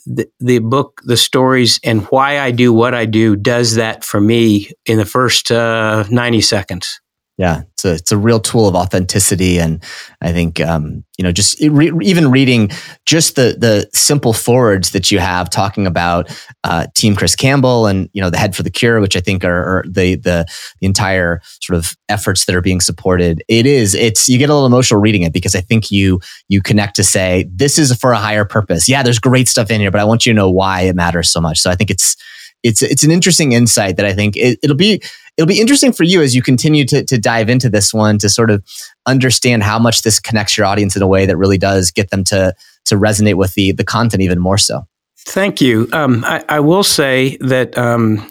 the, 0.07 0.31
the 0.39 0.61
book, 0.61 1.01
the 1.05 1.17
stories, 1.17 1.81
and 1.83 2.03
why 2.05 2.39
I 2.39 2.53
do 2.53 2.73
what 2.73 2.95
I 2.95 3.07
do 3.07 3.35
does 3.35 3.75
that 3.75 4.05
for 4.05 4.21
me 4.21 4.71
in 4.87 4.99
the 4.99 5.05
first 5.05 5.51
uh, 5.51 6.05
90 6.09 6.41
seconds. 6.43 7.01
Yeah, 7.37 7.63
it's 7.73 7.85
a 7.85 7.93
it's 7.95 8.13
a 8.13 8.17
real 8.17 8.39
tool 8.39 8.69
of 8.69 8.77
authenticity, 8.77 9.59
and 9.59 9.83
I 10.21 10.31
think 10.31 10.61
um, 10.61 11.03
you 11.19 11.25
know 11.25 11.33
just 11.33 11.61
re- 11.61 11.91
even 12.03 12.31
reading 12.31 12.71
just 13.07 13.35
the 13.35 13.57
the 13.59 13.89
simple 13.93 14.33
forwards 14.33 14.93
that 14.93 15.11
you 15.11 15.19
have 15.19 15.51
talking 15.51 15.85
about 15.85 16.31
uh, 16.63 16.87
Team 16.95 17.17
Chris 17.17 17.35
Campbell 17.35 17.89
and 17.89 18.09
you 18.13 18.23
know 18.23 18.31
the 18.31 18.39
Head 18.39 18.55
for 18.55 18.63
the 18.63 18.71
Cure, 18.71 19.01
which 19.01 19.17
I 19.17 19.21
think 19.21 19.43
are, 19.45 19.79
are 19.79 19.85
the, 19.85 20.15
the 20.15 20.47
the 20.81 20.87
entire 20.87 21.41
sort 21.61 21.77
of 21.77 21.97
efforts 22.09 22.45
that 22.45 22.55
are 22.55 22.61
being 22.61 22.81
supported. 22.81 23.43
It 23.49 23.67
is 23.67 23.97
it's 23.97 24.29
you 24.29 24.39
get 24.39 24.49
a 24.49 24.55
little 24.55 24.67
emotional 24.67 25.01
reading 25.01 25.23
it 25.23 25.33
because 25.33 25.57
I 25.57 25.61
think 25.61 25.91
you 25.91 26.21
you 26.49 26.63
connect 26.63 26.95
to 26.97 27.03
say 27.03 27.51
this 27.53 27.81
is 27.81 27.97
for 27.97 28.13
a 28.13 28.19
higher 28.19 28.45
purpose. 28.45 28.89
Yeah, 28.89 29.03
there's 29.03 29.19
great 29.19 29.49
stuff 29.49 29.73
in 29.73 29.81
here, 29.81 29.91
but 29.91 30.01
I 30.01 30.05
want 30.05 30.25
you 30.25 30.33
to 30.33 30.37
know 30.37 30.51
why 30.51 30.83
it 30.83 30.95
matters 30.95 31.31
so 31.31 31.41
much. 31.41 31.59
So 31.59 31.69
I 31.69 31.75
think 31.75 31.91
it's 31.91 32.17
it's 32.63 32.81
it's 32.81 33.05
an 33.05 33.11
interesting 33.11 33.53
insight 33.53 33.97
that 33.97 34.07
I 34.07 34.13
think 34.13 34.37
it, 34.37 34.59
it'll 34.63 34.77
be 34.77 35.03
it'll 35.37 35.49
be 35.49 35.61
interesting 35.61 35.93
for 35.93 36.05
you 36.05 36.23
as 36.23 36.35
you 36.35 36.43
continue 36.43 36.85
to, 36.87 37.05
to 37.05 37.19
dive 37.19 37.49
into 37.49 37.69
this 37.69 37.93
one 37.93 38.19
to 38.19 38.29
sort 38.29 38.51
of 38.51 38.65
understand 39.07 39.63
how 39.63 39.79
much 39.79 40.03
this 40.03 40.21
connects 40.21 40.57
your 40.57 40.67
audience 40.67 40.97
in 40.97 41.03
a 41.03 41.07
way 41.07 41.27
that 41.27 41.37
really 41.37 41.59
does 41.59 41.91
get 41.91 42.11
them 42.11 42.25
to 42.25 42.55
to 42.85 42.97
resonate 42.97 43.35
with 43.35 43.55
the 43.55 43.73
the 43.73 43.85
content 43.85 44.23
even 44.23 44.39
more 44.39 44.59
so. 44.59 44.87
Thank 45.27 45.61
you. 45.61 45.89
Um, 45.93 46.23
I, 46.25 46.45
I, 46.51 46.61
will 46.61 46.85
say 46.85 47.39
that 47.41 47.79
um, 47.79 48.29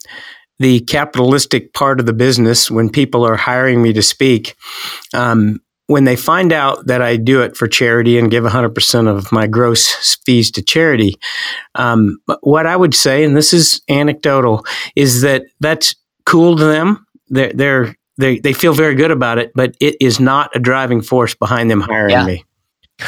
the 0.59 0.81
capitalistic 0.81 1.73
part 1.73 1.99
of 1.99 2.05
the 2.05 2.13
business, 2.13 2.69
when 2.69 2.89
people 2.89 3.25
are 3.25 3.35
hiring 3.35 3.81
me 3.81 3.93
to 3.93 4.03
speak, 4.03 4.55
um, 5.13 5.59
when 5.87 6.03
they 6.03 6.15
find 6.15 6.53
out 6.53 6.85
that 6.85 7.01
I 7.01 7.17
do 7.17 7.41
it 7.41 7.57
for 7.57 7.67
charity 7.67 8.17
and 8.17 8.31
give 8.31 8.43
100% 8.43 9.07
of 9.07 9.31
my 9.31 9.47
gross 9.47 10.15
fees 10.25 10.51
to 10.51 10.61
charity, 10.61 11.15
um, 11.75 12.19
what 12.41 12.67
I 12.67 12.75
would 12.75 12.93
say, 12.93 13.23
and 13.23 13.35
this 13.35 13.53
is 13.53 13.81
anecdotal, 13.89 14.63
is 14.95 15.21
that 15.21 15.43
that's 15.59 15.95
cool 16.25 16.57
to 16.57 16.65
them. 16.65 17.05
They're, 17.29 17.53
they're 17.53 17.95
they 18.17 18.39
they 18.39 18.53
feel 18.53 18.73
very 18.73 18.95
good 18.95 19.11
about 19.11 19.39
it, 19.39 19.51
but 19.55 19.75
it 19.79 19.95
is 19.99 20.19
not 20.19 20.55
a 20.55 20.59
driving 20.59 21.01
force 21.01 21.33
behind 21.33 21.71
them 21.71 21.81
hiring 21.81 22.11
yeah. 22.11 22.25
me. 22.25 22.45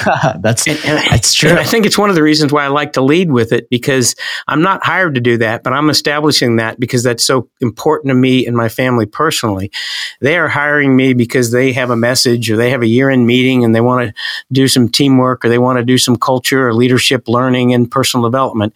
that's 0.39 0.67
and, 0.67 0.79
and 0.85 1.11
that's 1.11 1.33
true. 1.33 1.51
I 1.51 1.63
think 1.63 1.85
it's 1.85 1.97
one 1.97 2.09
of 2.09 2.15
the 2.15 2.23
reasons 2.23 2.51
why 2.51 2.65
I 2.65 2.67
like 2.67 2.93
to 2.93 3.01
lead 3.01 3.31
with 3.31 3.51
it 3.51 3.69
because 3.69 4.15
I'm 4.47 4.61
not 4.61 4.85
hired 4.85 5.15
to 5.15 5.21
do 5.21 5.37
that, 5.37 5.63
but 5.63 5.73
I'm 5.73 5.89
establishing 5.89 6.57
that 6.57 6.79
because 6.79 7.03
that's 7.03 7.23
so 7.23 7.49
important 7.61 8.11
to 8.11 8.15
me 8.15 8.45
and 8.45 8.55
my 8.55 8.69
family 8.69 9.05
personally. 9.05 9.71
They 10.21 10.37
are 10.37 10.47
hiring 10.47 10.95
me 10.95 11.13
because 11.13 11.51
they 11.51 11.73
have 11.73 11.89
a 11.89 11.95
message 11.95 12.49
or 12.49 12.57
they 12.57 12.69
have 12.69 12.81
a 12.81 12.87
year-end 12.87 13.25
meeting 13.27 13.63
and 13.63 13.75
they 13.75 13.81
want 13.81 14.07
to 14.07 14.13
do 14.51 14.67
some 14.67 14.89
teamwork 14.89 15.43
or 15.43 15.49
they 15.49 15.59
want 15.59 15.77
to 15.79 15.83
do 15.83 15.97
some 15.97 16.15
culture 16.15 16.67
or 16.67 16.73
leadership 16.73 17.27
learning 17.27 17.73
and 17.73 17.89
personal 17.89 18.23
development. 18.23 18.73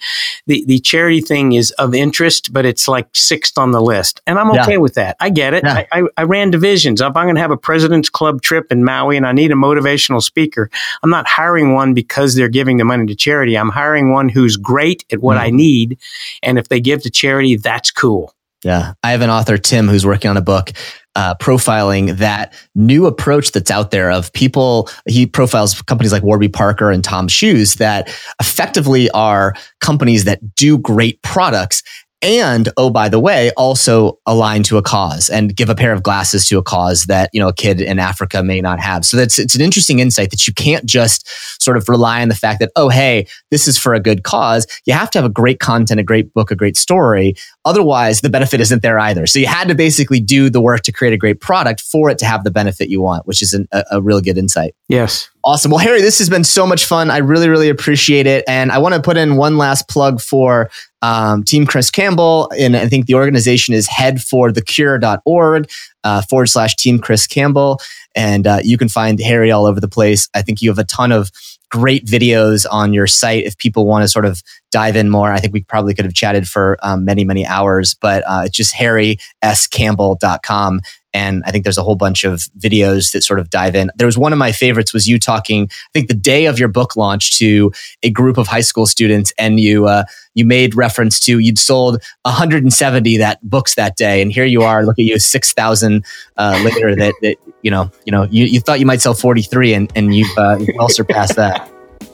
The 0.48 0.64
the 0.66 0.80
charity 0.80 1.22
thing 1.22 1.54
is 1.54 1.72
of 1.72 1.94
interest, 1.94 2.52
but 2.54 2.66
it's 2.66 2.88
like 2.88 3.08
sixth 3.14 3.58
on 3.58 3.72
the 3.72 3.82
list, 3.82 4.22
and 4.26 4.40
I'm 4.40 4.52
okay 4.52 4.74
yeah. 4.74 4.78
with 4.78 4.96
that. 4.96 5.16
I 5.20 5.30
get 5.30 5.54
it. 5.54 5.64
Yeah. 5.64 5.86
I, 5.92 6.00
I, 6.00 6.04
I 6.18 6.24
ran 6.24 6.52
divisions. 6.52 7.02
If 7.02 7.16
I'm 7.16 7.26
going 7.26 7.36
to 7.36 7.42
have 7.42 7.52
a 7.52 7.58
President's 7.58 8.10
Club 8.10 8.42
trip 8.42 8.72
in 8.72 8.84
Maui 8.84 9.16
and 9.16 9.28
I 9.28 9.32
need 9.32 9.52
a 9.52 9.56
motivational 9.56 10.22
speaker. 10.22 10.70
I'm 11.04 11.09
not 11.10 11.28
hiring 11.28 11.74
one 11.74 11.94
because 11.94 12.36
they're 12.36 12.50
giving 12.50 12.78
the 12.78 12.86
money 12.86 13.06
to 13.08 13.16
charity. 13.16 13.58
I'm 13.58 13.70
hiring 13.70 14.12
one 14.12 14.30
who's 14.30 14.58
great 14.58 15.06
at 15.12 15.20
what 15.20 15.38
mm-hmm. 15.38 15.46
I 15.46 15.50
need. 15.50 16.00
And 16.44 16.58
if 16.58 16.70
they 16.70 16.80
give 16.80 17.04
to 17.04 17.10
charity, 17.10 17.56
that's 17.56 17.92
cool. 17.92 18.34
Yeah. 18.64 18.94
I 19.04 19.12
have 19.12 19.22
an 19.22 19.30
author, 19.30 19.58
Tim, 19.58 19.88
who's 19.88 20.06
working 20.06 20.30
on 20.30 20.36
a 20.36 20.42
book 20.42 20.72
uh, 21.16 21.36
profiling 21.36 22.18
that 22.18 22.54
new 22.76 23.06
approach 23.06 23.52
that's 23.52 23.72
out 23.72 23.92
there 23.92 24.12
of 24.12 24.32
people. 24.34 24.90
He 25.08 25.26
profiles 25.26 25.82
companies 25.82 26.12
like 26.12 26.24
Warby 26.24 26.50
Parker 26.50 26.92
and 26.92 27.04
Tom 27.04 27.28
Shoes 27.28 27.76
that 27.76 28.10
effectively 28.40 29.10
are 29.12 29.54
companies 29.80 30.26
that 30.26 30.56
do 30.56 30.78
great 30.78 31.22
products 31.22 31.84
and 32.22 32.70
oh 32.76 32.90
by 32.90 33.08
the 33.08 33.20
way 33.20 33.50
also 33.52 34.20
align 34.26 34.62
to 34.62 34.78
a 34.78 34.82
cause 34.82 35.30
and 35.30 35.56
give 35.56 35.70
a 35.70 35.76
pair 35.76 35.94
of 35.94 36.04
glasses 36.04 36.46
to 36.46 36.58
a 36.58 36.64
cause 36.64 37.06
that 37.06 37.30
you 37.34 37.40
know 37.40 37.48
a 37.48 37.54
kid 37.54 37.80
in 37.80 37.98
africa 37.98 38.44
may 38.44 38.60
not 38.60 38.80
have 38.80 39.06
so 39.06 39.16
that's 39.16 39.40
it's 39.40 39.56
an 39.56 39.62
interesting 39.62 40.00
insight 40.00 40.30
that 40.30 40.46
you 40.46 40.54
can't 40.54 40.86
just 40.86 41.28
sort 41.62 41.78
of 41.78 41.88
rely 41.88 42.22
on 42.22 42.28
the 42.28 42.36
fact 42.36 42.60
that 42.60 42.72
oh 42.76 42.90
hey 42.90 43.26
this 43.52 43.68
is 43.68 43.78
for 43.78 43.94
a 43.94 44.00
good 44.00 44.24
cause 44.24 44.68
you 44.86 44.94
have 44.94 45.10
to 45.10 45.18
have 45.18 45.26
a 45.26 45.30
great 45.34 45.60
content 45.60 46.00
a 46.00 46.04
great 46.04 46.34
book 46.34 46.52
a 46.52 46.56
great 46.56 46.76
story 46.76 47.36
otherwise 47.64 48.22
the 48.22 48.30
benefit 48.30 48.60
isn't 48.60 48.82
there 48.82 49.00
either 49.00 49.26
so 49.26 49.40
you 49.40 49.48
had 49.48 49.68
to 49.68 49.76
basically 49.76 50.20
do 50.20 50.50
the 50.50 50.62
work 50.62 50.82
to 50.82 50.92
create 50.92 51.14
a 51.14 51.18
great 51.18 51.40
product 51.40 51.80
for 51.80 52.10
it 52.10 52.18
to 52.18 52.26
have 52.26 52.44
the 52.44 52.52
benefit 52.52 52.90
you 52.90 53.02
want 53.02 53.26
which 53.28 53.42
is 53.42 53.54
an, 53.54 53.68
a, 53.72 53.84
a 53.92 54.02
really 54.02 54.22
good 54.22 54.38
insight 54.38 54.76
yes 54.90 55.30
Awesome. 55.46 55.72
Well, 55.72 55.80
Harry, 55.80 56.02
this 56.02 56.20
has 56.20 56.30
been 56.30 56.44
so 56.44 56.68
much 56.68 56.86
fun. 56.86 57.10
I 57.10 57.18
really, 57.18 57.48
really 57.48 57.70
appreciate 57.70 58.28
it. 58.28 58.44
And 58.48 58.72
I 58.72 58.78
want 58.78 58.96
to 58.96 59.02
put 59.02 59.16
in 59.16 59.38
one 59.38 59.58
last 59.58 59.88
plug 59.88 60.20
for 60.20 60.70
um, 61.02 61.44
Team 61.44 61.66
Chris 61.66 61.90
Campbell. 61.90 62.52
And 62.58 62.76
I 62.76 62.88
think 62.88 63.06
the 63.06 63.16
organization 63.16 63.74
is 63.74 63.88
head 63.88 64.22
for 64.22 64.50
headforthecure.org 64.50 65.70
uh, 66.04 66.22
forward 66.24 66.48
slash 66.48 66.76
Team 66.76 67.00
Chris 67.00 67.28
Campbell. 67.28 67.80
And 68.16 68.48
uh, 68.48 68.60
you 68.64 68.78
can 68.78 68.90
find 68.90 69.20
Harry 69.20 69.52
all 69.52 69.66
over 69.66 69.80
the 69.80 69.88
place. 69.88 70.28
I 70.34 70.42
think 70.42 70.62
you 70.62 70.70
have 70.70 70.80
a 70.80 70.84
ton 70.84 71.12
of 71.12 71.32
great 71.70 72.06
videos 72.06 72.66
on 72.72 72.94
your 72.94 73.06
site 73.06 73.46
if 73.46 73.56
people 73.58 73.86
want 73.86 74.04
to 74.04 74.08
sort 74.08 74.26
of 74.26 74.42
dive 74.72 74.96
in 74.96 75.10
more. 75.10 75.32
I 75.32 75.40
think 75.40 75.54
we 75.54 75.62
probably 75.64 75.94
could 75.94 76.06
have 76.06 76.16
chatted 76.16 76.48
for 76.48 76.78
um, 76.82 77.06
many, 77.06 77.24
many 77.24 77.46
hours, 77.46 77.94
but 77.94 78.24
uh, 78.28 78.42
it's 78.46 78.58
just 78.58 78.74
harryscampbell.com. 78.74 80.82
And 81.14 81.44
I 81.46 81.52
think 81.52 81.64
there's 81.64 81.78
a 81.78 81.84
whole 81.84 81.96
bunch 81.96 82.24
of 82.24 82.42
videos 82.58 83.12
that 83.12 83.24
sort 83.24 83.40
of 83.40 83.50
dive 83.50 83.76
in. 83.76 83.92
There 83.96 84.06
was 84.06 84.18
one 84.18 84.34
of 84.34 84.40
my 84.40 84.52
favorites 84.52 84.94
was 84.94 85.08
you 85.08 85.20
talking, 85.20 85.70
I 85.72 85.90
think 85.94 86.08
the 86.08 86.14
day 86.14 86.46
of 86.46 86.60
your 86.60 86.68
book 86.68 86.96
launch 86.96 87.38
to 87.40 87.72
a 88.04 88.10
group 88.10 88.38
of 88.38 88.48
high 88.48 88.62
school 88.62 88.86
students 88.86 89.34
and 89.38 89.60
you, 89.60 89.88
uh, 89.88 90.04
you 90.36 90.46
made 90.46 90.76
reference 90.76 91.20
to 91.22 91.40
you'd 91.40 91.60
sold 91.60 92.02
170 92.24 93.18
that 93.18 93.40
books 93.42 93.76
that 93.76 93.98
day. 93.98 94.22
And 94.22 94.32
here 94.32 94.46
you 94.46 94.62
are, 94.62 94.86
look 94.86 95.00
at 95.00 95.06
you, 95.06 95.20
6,000 95.20 96.06
uh, 96.38 96.62
later 96.64 96.96
that, 96.96 97.14
that, 97.22 97.38
you 97.62 97.72
know, 97.72 97.92
you 98.06 98.12
know, 98.12 98.24
you, 98.24 98.46
you 98.46 98.60
thought 98.60 98.80
you 98.80 98.86
might 98.86 99.02
sell 99.02 99.14
43 99.14 99.74
and, 99.74 99.92
and 99.96 100.16
you've 100.16 100.38
uh, 100.38 100.58
well 100.76 100.90
surpassed 100.90 101.36
that. 101.36 101.70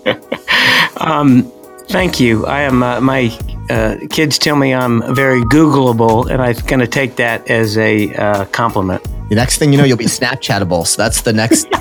um, 0.98 1.52
Thank 1.88 2.20
you. 2.20 2.46
I 2.46 2.62
am. 2.62 2.84
Uh, 2.84 3.00
my 3.00 3.30
uh, 3.70 3.98
kids 4.10 4.38
tell 4.38 4.56
me 4.56 4.74
I'm 4.74 5.16
very 5.16 5.42
Googleable, 5.44 6.30
and 6.30 6.42
I'm 6.42 6.56
going 6.68 6.80
to 6.80 6.88
take 6.88 7.16
that 7.18 7.50
as 7.50 7.78
a 7.78 8.14
uh, 8.16 8.46
compliment. 8.46 9.04
The 9.30 9.36
next 9.36 9.58
thing 9.58 9.72
you 9.72 9.78
know, 9.78 9.86
you'll 9.86 9.98
be 9.98 10.06
Snapchatable. 10.06 10.86
So 10.86 11.02
that's 11.02 11.22
the 11.22 11.34
next. 11.34 11.68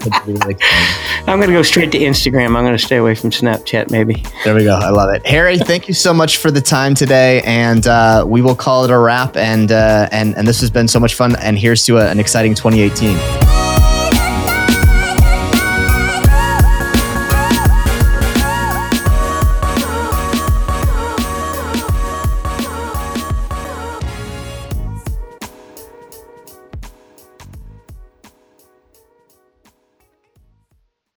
I'm 0.00 1.38
going 1.38 1.48
to 1.48 1.54
go 1.54 1.62
straight 1.62 1.92
to 1.92 1.98
Instagram. 1.98 2.56
I'm 2.56 2.64
going 2.64 2.76
to 2.76 2.78
stay 2.78 2.96
away 2.96 3.14
from 3.14 3.30
Snapchat, 3.30 3.90
maybe. 3.90 4.24
There 4.44 4.54
we 4.54 4.64
go. 4.64 4.74
I 4.74 4.90
love 4.90 5.10
it, 5.10 5.26
Harry. 5.26 5.58
Thank 5.58 5.88
you 5.88 5.94
so 5.94 6.14
much 6.14 6.36
for 6.36 6.50
the 6.50 6.60
time 6.60 6.94
today, 6.94 7.42
and 7.42 7.86
uh, 7.86 8.24
we 8.26 8.40
will 8.42 8.56
call 8.56 8.84
it 8.84 8.90
a 8.90 8.98
wrap. 8.98 9.36
And 9.36 9.72
uh, 9.72 10.08
and 10.12 10.36
and 10.36 10.46
this 10.46 10.60
has 10.60 10.70
been 10.70 10.88
so 10.88 11.00
much 11.00 11.14
fun. 11.14 11.36
And 11.36 11.58
here's 11.58 11.84
to 11.86 11.98
a, 11.98 12.10
an 12.10 12.20
exciting 12.20 12.54
2018. 12.54 13.47